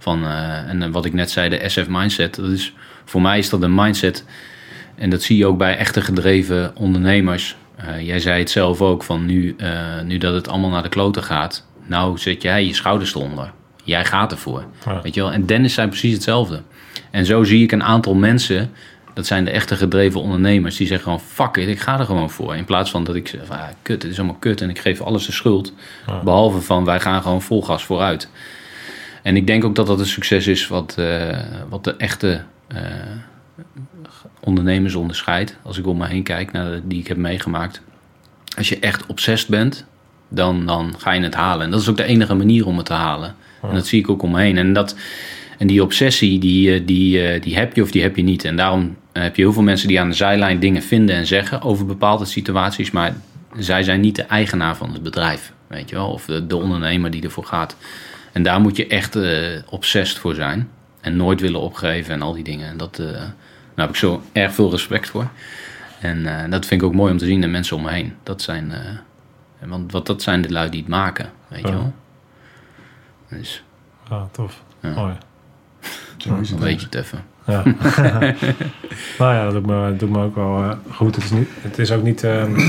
[0.00, 2.34] Van, eh, en wat ik net zei, de SF mindset.
[2.34, 2.72] Dat is,
[3.04, 4.24] voor mij is dat een mindset.
[4.94, 7.56] En dat zie je ook bij echte gedreven ondernemers.
[7.76, 10.88] Eh, jij zei het zelf ook, van nu, eh, nu dat het allemaal naar de
[10.88, 11.66] kloten gaat.
[11.86, 13.52] Nou zet jij je schouders eronder.
[13.84, 14.64] Jij gaat ervoor.
[14.84, 15.02] Ja.
[15.02, 15.32] Weet je wel?
[15.32, 16.62] En Dennis zei precies hetzelfde.
[17.10, 18.70] En zo zie ik een aantal mensen,
[19.14, 22.30] dat zijn de echte gedreven ondernemers, die zeggen gewoon: fuck it, ik ga er gewoon
[22.30, 22.56] voor.
[22.56, 24.78] In plaats van dat ik zeg: van, ah, kut, het is allemaal kut en ik
[24.78, 25.72] geef alles de schuld.
[26.06, 26.22] Ja.
[26.22, 28.28] Behalve van wij gaan gewoon vol gas vooruit.
[29.22, 32.78] En ik denk ook dat dat een succes is wat, eh, wat de echte eh,
[34.40, 35.56] ondernemers onderscheidt.
[35.62, 37.80] Als ik om me heen kijk naar de, die ik heb meegemaakt.
[38.56, 39.86] Als je echt obsessed bent,
[40.28, 41.64] dan, dan ga je het halen.
[41.64, 43.34] En dat is ook de enige manier om het te halen.
[43.62, 44.58] En dat zie ik ook om me heen.
[44.58, 44.96] En, dat,
[45.58, 48.44] en die obsessie, die, eh, die, die heb je of die heb je niet.
[48.44, 51.62] En daarom heb je heel veel mensen die aan de zijlijn dingen vinden en zeggen
[51.62, 52.90] over bepaalde situaties.
[52.90, 53.14] Maar
[53.58, 56.10] zij zijn niet de eigenaar van het bedrijf, weet je wel.
[56.10, 57.76] Of de, de ondernemer die ervoor gaat.
[58.32, 60.68] En daar moet je echt eh obsessed voor zijn.
[61.00, 62.68] En nooit willen opgeven en al die dingen.
[62.68, 63.32] En dat, eh, daar
[63.74, 65.28] heb ik zo erg veel respect voor.
[66.00, 68.14] En eh, dat vind ik ook mooi om te zien, de mensen om me heen.
[68.22, 71.92] Dat zijn, eh, want wat, dat zijn de lui die het maken, weet je wel.
[73.28, 73.64] Dus
[74.10, 74.62] Ja, tof.
[74.80, 74.90] Ja.
[74.90, 75.14] Mooi.
[76.16, 76.66] Zo is dan het.
[76.68, 77.24] weet je het even.
[77.46, 77.62] Ja.
[79.18, 81.14] nou ja, dat doet me, doet me ook wel goed.
[81.14, 82.24] Het is, niet, het is ook niet.
[82.24, 82.60] ehm,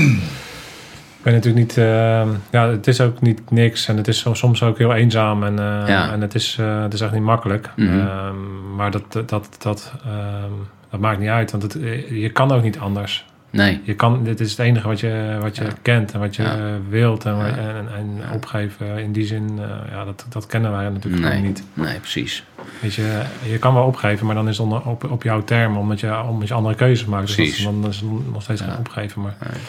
[1.22, 1.78] ben natuurlijk niet.
[1.78, 3.88] ehm, ja, het is ook niet niks.
[3.88, 5.44] En het is soms, soms ook heel eenzaam.
[5.44, 6.12] En, eh, Ja.
[6.12, 7.70] en het, is, eh, het is echt niet makkelijk.
[7.76, 7.98] Mhm.
[8.00, 10.50] Ehm, maar dat, dat, dat, dat, ehm,
[10.90, 11.50] dat maakt niet uit.
[11.50, 11.72] Want het,
[12.10, 13.24] je kan ook niet anders.
[13.50, 15.70] Nee, Je kan, dit is het enige wat je, wat je Ja.
[15.82, 16.54] kent en wat je Ja.
[16.56, 17.24] eh, wilt.
[17.24, 21.22] En, en, en, en opgeven in die zin, eh, ja, dat, dat kennen wij natuurlijk
[21.22, 21.64] nee, niet.
[21.74, 22.44] nee, precies.
[22.80, 26.00] Weet je, je kan wel opgeven, maar dan is het op, op jouw term, omdat
[26.00, 27.26] je, omdat je andere keuzes maakt.
[27.26, 27.64] Dus dat Precies.
[27.64, 29.60] dan is het nog steeds geen opgeven, maar Nee.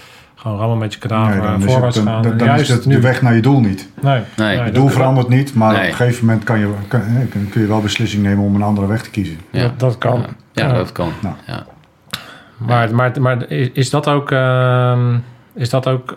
[0.43, 2.21] Gewoon rammen met je kadaver Nee, dan is voorwaarts het, gaan.
[2.21, 2.95] dan, juist is het nu.
[2.95, 3.89] de weg naar je doel niet.
[4.01, 4.55] Nee, Nee.
[4.57, 5.81] Het dat- doel verandert niet, maar Nee.
[5.81, 7.01] op een gegeven moment kan je, kan,
[7.49, 9.37] kun- je wel beslissing nemen om een andere weg te kiezen.
[9.49, 9.61] Ja.
[9.61, 10.25] Dat, dat kan.
[10.51, 11.09] Ja, dat kan.
[11.21, 11.35] Nou.
[11.47, 11.65] Ja.
[12.57, 15.17] Maar, maar, maar is is dat ook, ehm,
[15.55, 16.15] is dat ook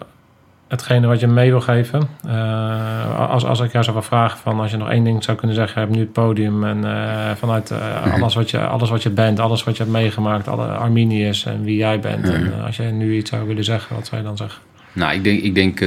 [0.69, 2.09] hetgene wat je mee wil geven?
[2.25, 5.57] Eh, als, als ik jou zou vragen van als je nog één ding zou kunnen
[5.57, 9.03] zeggen, je hebt nu het podium en eh, vanuit eh, alles, wat je, alles wat
[9.03, 12.23] je bent, alles wat je hebt meegemaakt, alle Arminius en wie jij bent.
[12.23, 12.35] Mhm.
[12.35, 14.63] En eh, als jij nu iets zou willen zeggen, wat zou je dan zeggen?
[14.93, 15.79] Nou, ik denk, ik denk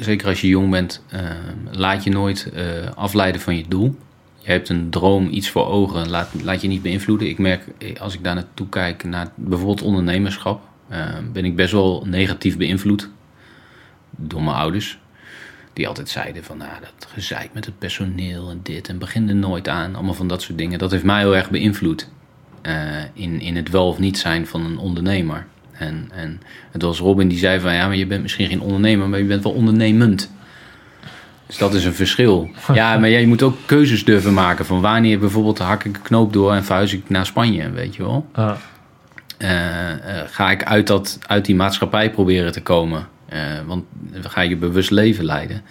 [0.00, 1.04] zeker als je jong bent,
[1.70, 2.52] laat je nooit
[2.94, 3.96] afleiden van je doel.
[4.38, 7.28] Je hebt een droom, iets voor ogen, laat, laat je niet beïnvloeden.
[7.28, 7.64] Ik merk,
[8.00, 10.60] als ik daar naartoe kijk, naar bijvoorbeeld ondernemerschap,
[11.32, 13.10] ben ik best wel negatief beïnvloed
[14.16, 14.98] door mijn ouders.
[15.72, 19.34] Die altijd zeiden van, nou, dat gezeik met het personeel en dit en begin er
[19.34, 19.94] nooit aan.
[19.94, 20.78] Allemaal van dat soort dingen.
[20.78, 22.08] Dat heeft mij heel erg beïnvloed
[22.62, 22.74] eh,
[23.12, 25.46] in, in het wel of niet zijn van een ondernemer.
[25.72, 26.40] En, en
[26.70, 29.24] het was Robin die zei van, ja, maar je bent misschien geen ondernemer, maar je
[29.24, 30.30] bent wel ondernemend.
[31.46, 32.50] Dus dat is een verschil.
[32.74, 36.02] Ja, maar ja, je moet ook keuzes durven maken van wanneer bijvoorbeeld hak ik een
[36.02, 38.26] knoop door en verhuis ik naar Spanje, weet je wel.
[39.38, 43.08] Eh, eh, ga ik uit, dat, uit die maatschappij proberen te komen.
[43.28, 45.62] Eh, want dan ga je bewust leven leiden.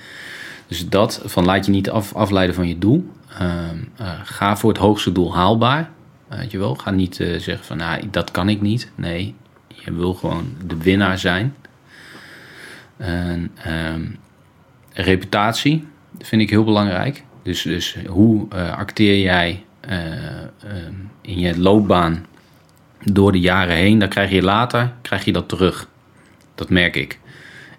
[0.67, 3.11] Dus dat, van laat je niet af, afleiden van je doel.
[3.39, 5.89] Ehm, eh, ga voor het hoogste doel haalbaar.
[6.27, 8.91] Weet je wel, ga niet eh, zeggen van nou, dat kan ik niet.
[8.95, 9.35] Nee,
[9.67, 11.55] je wil gewoon de winnaar zijn.
[12.97, 14.01] En, ehm,
[14.93, 15.87] reputatie
[16.19, 17.23] vind ik heel belangrijk.
[17.43, 22.25] Dus, dus hoe acteer jij eh, ehm, in je loopbaan
[23.03, 23.99] door de jaren heen?
[23.99, 25.87] Dan krijg je later krijg je dat terug.
[26.55, 27.19] Dat merk ik.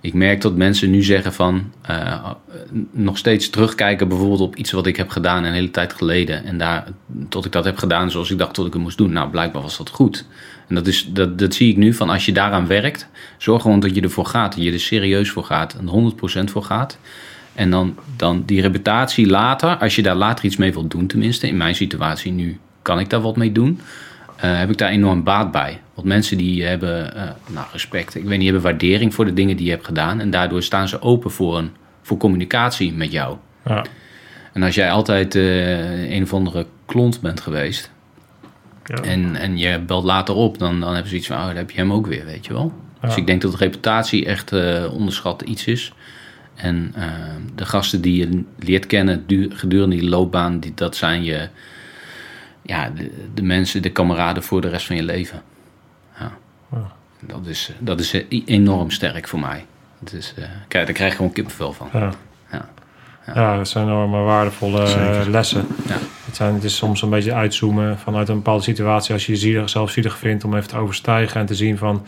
[0.01, 2.31] Ik merk dat mensen nu zeggen van eh,
[2.91, 6.45] nog steeds terugkijken bijvoorbeeld op iets wat ik heb gedaan een hele tijd geleden.
[6.45, 6.87] En daar,
[7.29, 9.13] tot ik dat heb gedaan zoals ik dacht dat ik het moest doen.
[9.13, 10.25] Nou, blijkbaar was dat goed.
[10.69, 13.81] En dat, is, dat, dat zie ik nu van als je daaraan werkt, zorg gewoon
[13.81, 14.55] dat je ervoor gaat.
[14.55, 16.13] Dat je er serieus voor gaat en
[16.47, 16.99] 100% voor gaat.
[17.55, 21.49] En dan, dan die reputatie later, als je daar later iets mee wilt doen, tenminste,
[21.49, 23.81] in mijn situatie nu kan ik daar wat mee doen.
[24.37, 25.81] Eh, heb ik daar enorm baat bij.
[25.95, 29.57] Want mensen die hebben eh, nou, respect, ik weet niet, hebben waardering voor de dingen
[29.57, 30.21] die je hebt gedaan.
[30.21, 31.71] En daardoor staan ze open voor, een,
[32.03, 33.37] voor communicatie met jou.
[33.65, 33.85] Ja.
[34.53, 37.91] En als jij altijd eh, een of andere klont bent geweest
[38.85, 38.95] Ja.
[39.03, 41.71] en, en je belt later op, dan, dan hebben ze iets van, oh, dan heb
[41.71, 42.73] je hem ook weer, weet je wel.
[43.01, 44.53] Dus ik denk dat reputatie echt
[44.93, 45.93] onderschat iets is.
[46.55, 46.95] En
[47.55, 51.49] de gasten die je leert kennen du- gedurende die loopbaan, die, dat zijn je,
[52.67, 55.43] ja, de, de mensen, de kameraden voor de rest van je leven.
[56.19, 56.33] Ja.
[56.73, 56.93] Ja.
[57.21, 59.67] Dat is, dat is eh, enorm sterk voor mij.
[60.01, 61.89] Het is, eh, kijk, daar krijg je gewoon kippenvel van.
[61.93, 62.11] Ja.
[62.53, 62.69] Ja.
[63.35, 65.31] Ja, dat zijn enorme waardevolle eh, Zeker.
[65.31, 65.67] lessen.
[65.87, 65.99] Ja.
[66.25, 69.13] Het, zijn, het is soms een beetje uitzoomen vanuit een bepaalde situatie.
[69.13, 72.07] Als je jezelf zelf zielig vindt om even te overstijgen en te zien van...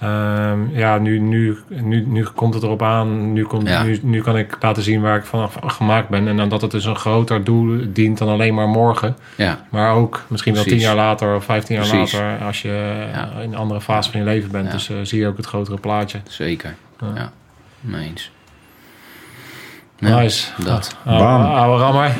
[0.00, 3.32] ehm, ja, nu, nu, nu, nu komt het erop aan.
[3.32, 3.82] Nu, komt, Ja.
[3.82, 6.28] nu, nu kan ik laten zien waar ik van gemaakt ben.
[6.28, 9.16] En dan dat het dus een groter doel dient dan alleen maar morgen.
[9.36, 12.12] Ja, Maar ook misschien wel tien jaar later of vijftien jaar Precies.
[12.12, 12.46] later...
[12.46, 13.30] als je Ja.
[13.42, 14.70] in een andere fase van je leven bent.
[14.70, 16.20] Dus eh, zie je ook het grotere plaatje.
[16.28, 16.74] zeker.
[17.00, 17.12] Ja.
[17.14, 17.30] Ja,
[17.80, 18.30] mee eens.
[18.39, 18.39] Ja,
[20.00, 20.48] Nice.
[20.64, 20.96] Dat.
[21.04, 21.42] Bam.
[21.42, 22.12] oude rammer.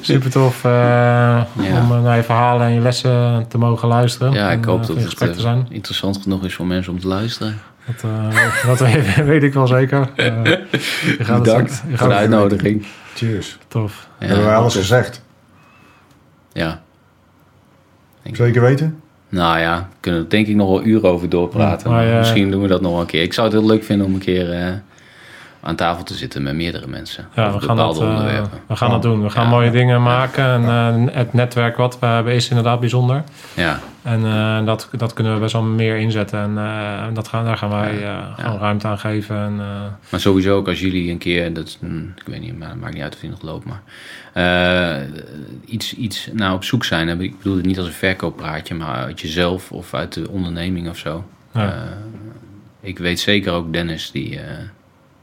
[0.00, 1.46] Super tof eh, Ja.
[1.82, 4.32] om eh, naar je verhalen en je lessen te mogen luisteren.
[4.32, 5.66] Ja, ik En, hoop eh, dat het gesprek te zijn.
[5.70, 7.58] interessant genoeg is voor mensen om te luisteren.
[7.86, 10.08] Dat, eh, dat weet, weet ik wel zeker.
[10.16, 12.86] Eh, je gaat Bedankt je voor de uitnodiging.
[13.14, 13.58] Cheers.
[13.68, 14.08] Tof.
[14.18, 14.82] Ja, Hebben wij alles tof.
[14.82, 15.22] gezegd?
[16.52, 16.80] Ja.
[18.22, 18.36] Denk.
[18.36, 19.00] Zeker weten?
[19.28, 21.90] Nou ja, we kunnen er denk ik nog wel uren over doorpraten.
[21.90, 23.22] Ja, maar, maar misschien doen we dat nog wel een keer.
[23.22, 24.68] Ik zou het heel leuk vinden om een keer eh,
[25.68, 27.28] aan tafel te zitten met meerdere mensen.
[27.34, 28.58] Ja, over we gaan, dat, bepaalde eh, onderwerpen.
[28.66, 29.22] we gaan dat doen.
[29.22, 29.50] We gaan Ja.
[29.50, 30.44] mooie dingen maken.
[30.44, 33.22] En eh, het netwerk wat we hebben is inderdaad bijzonder.
[33.54, 36.58] Ja, En eh, dat, dat kunnen we best wel meer inzetten.
[36.58, 38.06] En dat gaan, daar gaan wij
[38.36, 39.36] gewoon ruimte aan geven.
[39.36, 39.56] En,
[40.10, 42.94] maar sowieso ook als jullie een keer, dat mm, ik weet niet, maar het maakt
[42.94, 43.82] niet uit of die nog loopt, maar
[45.64, 47.08] iets, iets nou, op zoek zijn.
[47.08, 47.18] hè.
[47.18, 50.96] Ik bedoel het niet als een verkooppraatje, maar uit jezelf of uit de onderneming of
[50.98, 51.24] zo.
[51.52, 51.74] Ja.
[52.80, 54.40] Ik weet zeker ook Dennis, die,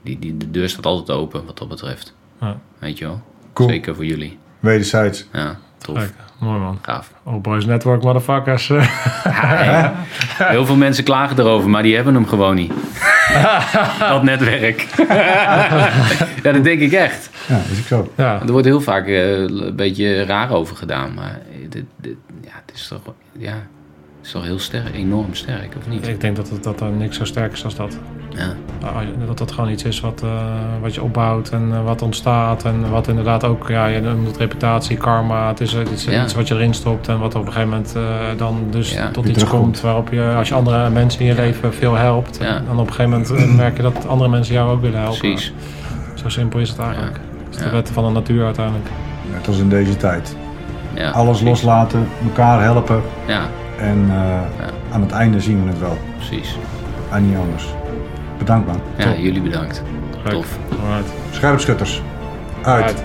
[0.06, 2.14] die, die, de deur staat altijd open wat dat betreft.
[2.42, 2.60] Ja.
[2.80, 3.22] Weet je wel?
[3.54, 3.70] Cool.
[3.70, 4.38] Zeker voor jullie.
[4.60, 5.28] Wederzijds.
[5.34, 5.98] Ja, tof.
[5.98, 6.80] kijk, mooi man.
[6.82, 7.12] Gaaf.
[7.24, 8.68] Oh, Boys Network, motherfuckers.
[10.38, 12.72] Heel veel mensen klagen erover, maar die hebben hem gewoon niet.
[14.00, 14.88] dat netwerk.
[16.44, 17.30] ja, dat denk ik echt.
[17.48, 18.12] Ja, dat is ook zo.
[18.18, 22.52] ja, Er wordt heel vaak eh, een beetje raar over gedaan, maar dit, dit, ja,
[22.66, 23.68] het is toch, ja,
[24.26, 26.08] is toch heel sterk, enorm sterk, of niet?
[26.08, 27.98] ik denk dat, het, dat er niks zo sterk is als dat.
[28.30, 28.54] Ja,
[28.84, 28.96] Ah,
[29.28, 30.30] Dat dat gewoon iets is wat, eh,
[30.82, 32.64] wat je opbouwt en eh, wat ontstaat.
[32.66, 35.48] En wat inderdaad ook, ja, je noemt het reputatie, karma.
[35.48, 36.24] Het is, het is Ja.
[36.24, 38.02] iets wat je erin stopt en wat op een gegeven moment eh,
[38.38, 39.12] dan dus Ja.
[39.12, 39.82] tot iets komt.
[39.82, 42.38] Waarop je, als je andere mensen in je leven veel helpt.
[42.42, 42.60] Ja.
[42.68, 45.20] Dan op een gegeven moment merk je dat andere mensen jou ook willen helpen.
[45.20, 45.54] precies.
[46.14, 47.20] Zo simpel is het eigenlijk.
[47.46, 48.90] Het is de wetten van de natuur uiteindelijk.
[49.32, 50.36] Net als in deze tijd.
[50.94, 51.48] Ja, Alles precies.
[51.48, 53.02] loslaten, elkaar helpen.
[53.28, 53.42] Ja,
[53.80, 54.42] En eh,
[54.94, 55.98] aan het einde zien we het wel.
[56.16, 56.58] precies.
[57.12, 57.74] En niet anders.
[58.38, 58.80] Bedankt man.
[58.98, 59.84] Ja, jullie bedankt.
[60.30, 60.58] Tof.
[61.32, 62.02] Scherpschutters.
[62.62, 62.84] Uit.
[62.84, 63.04] Alright.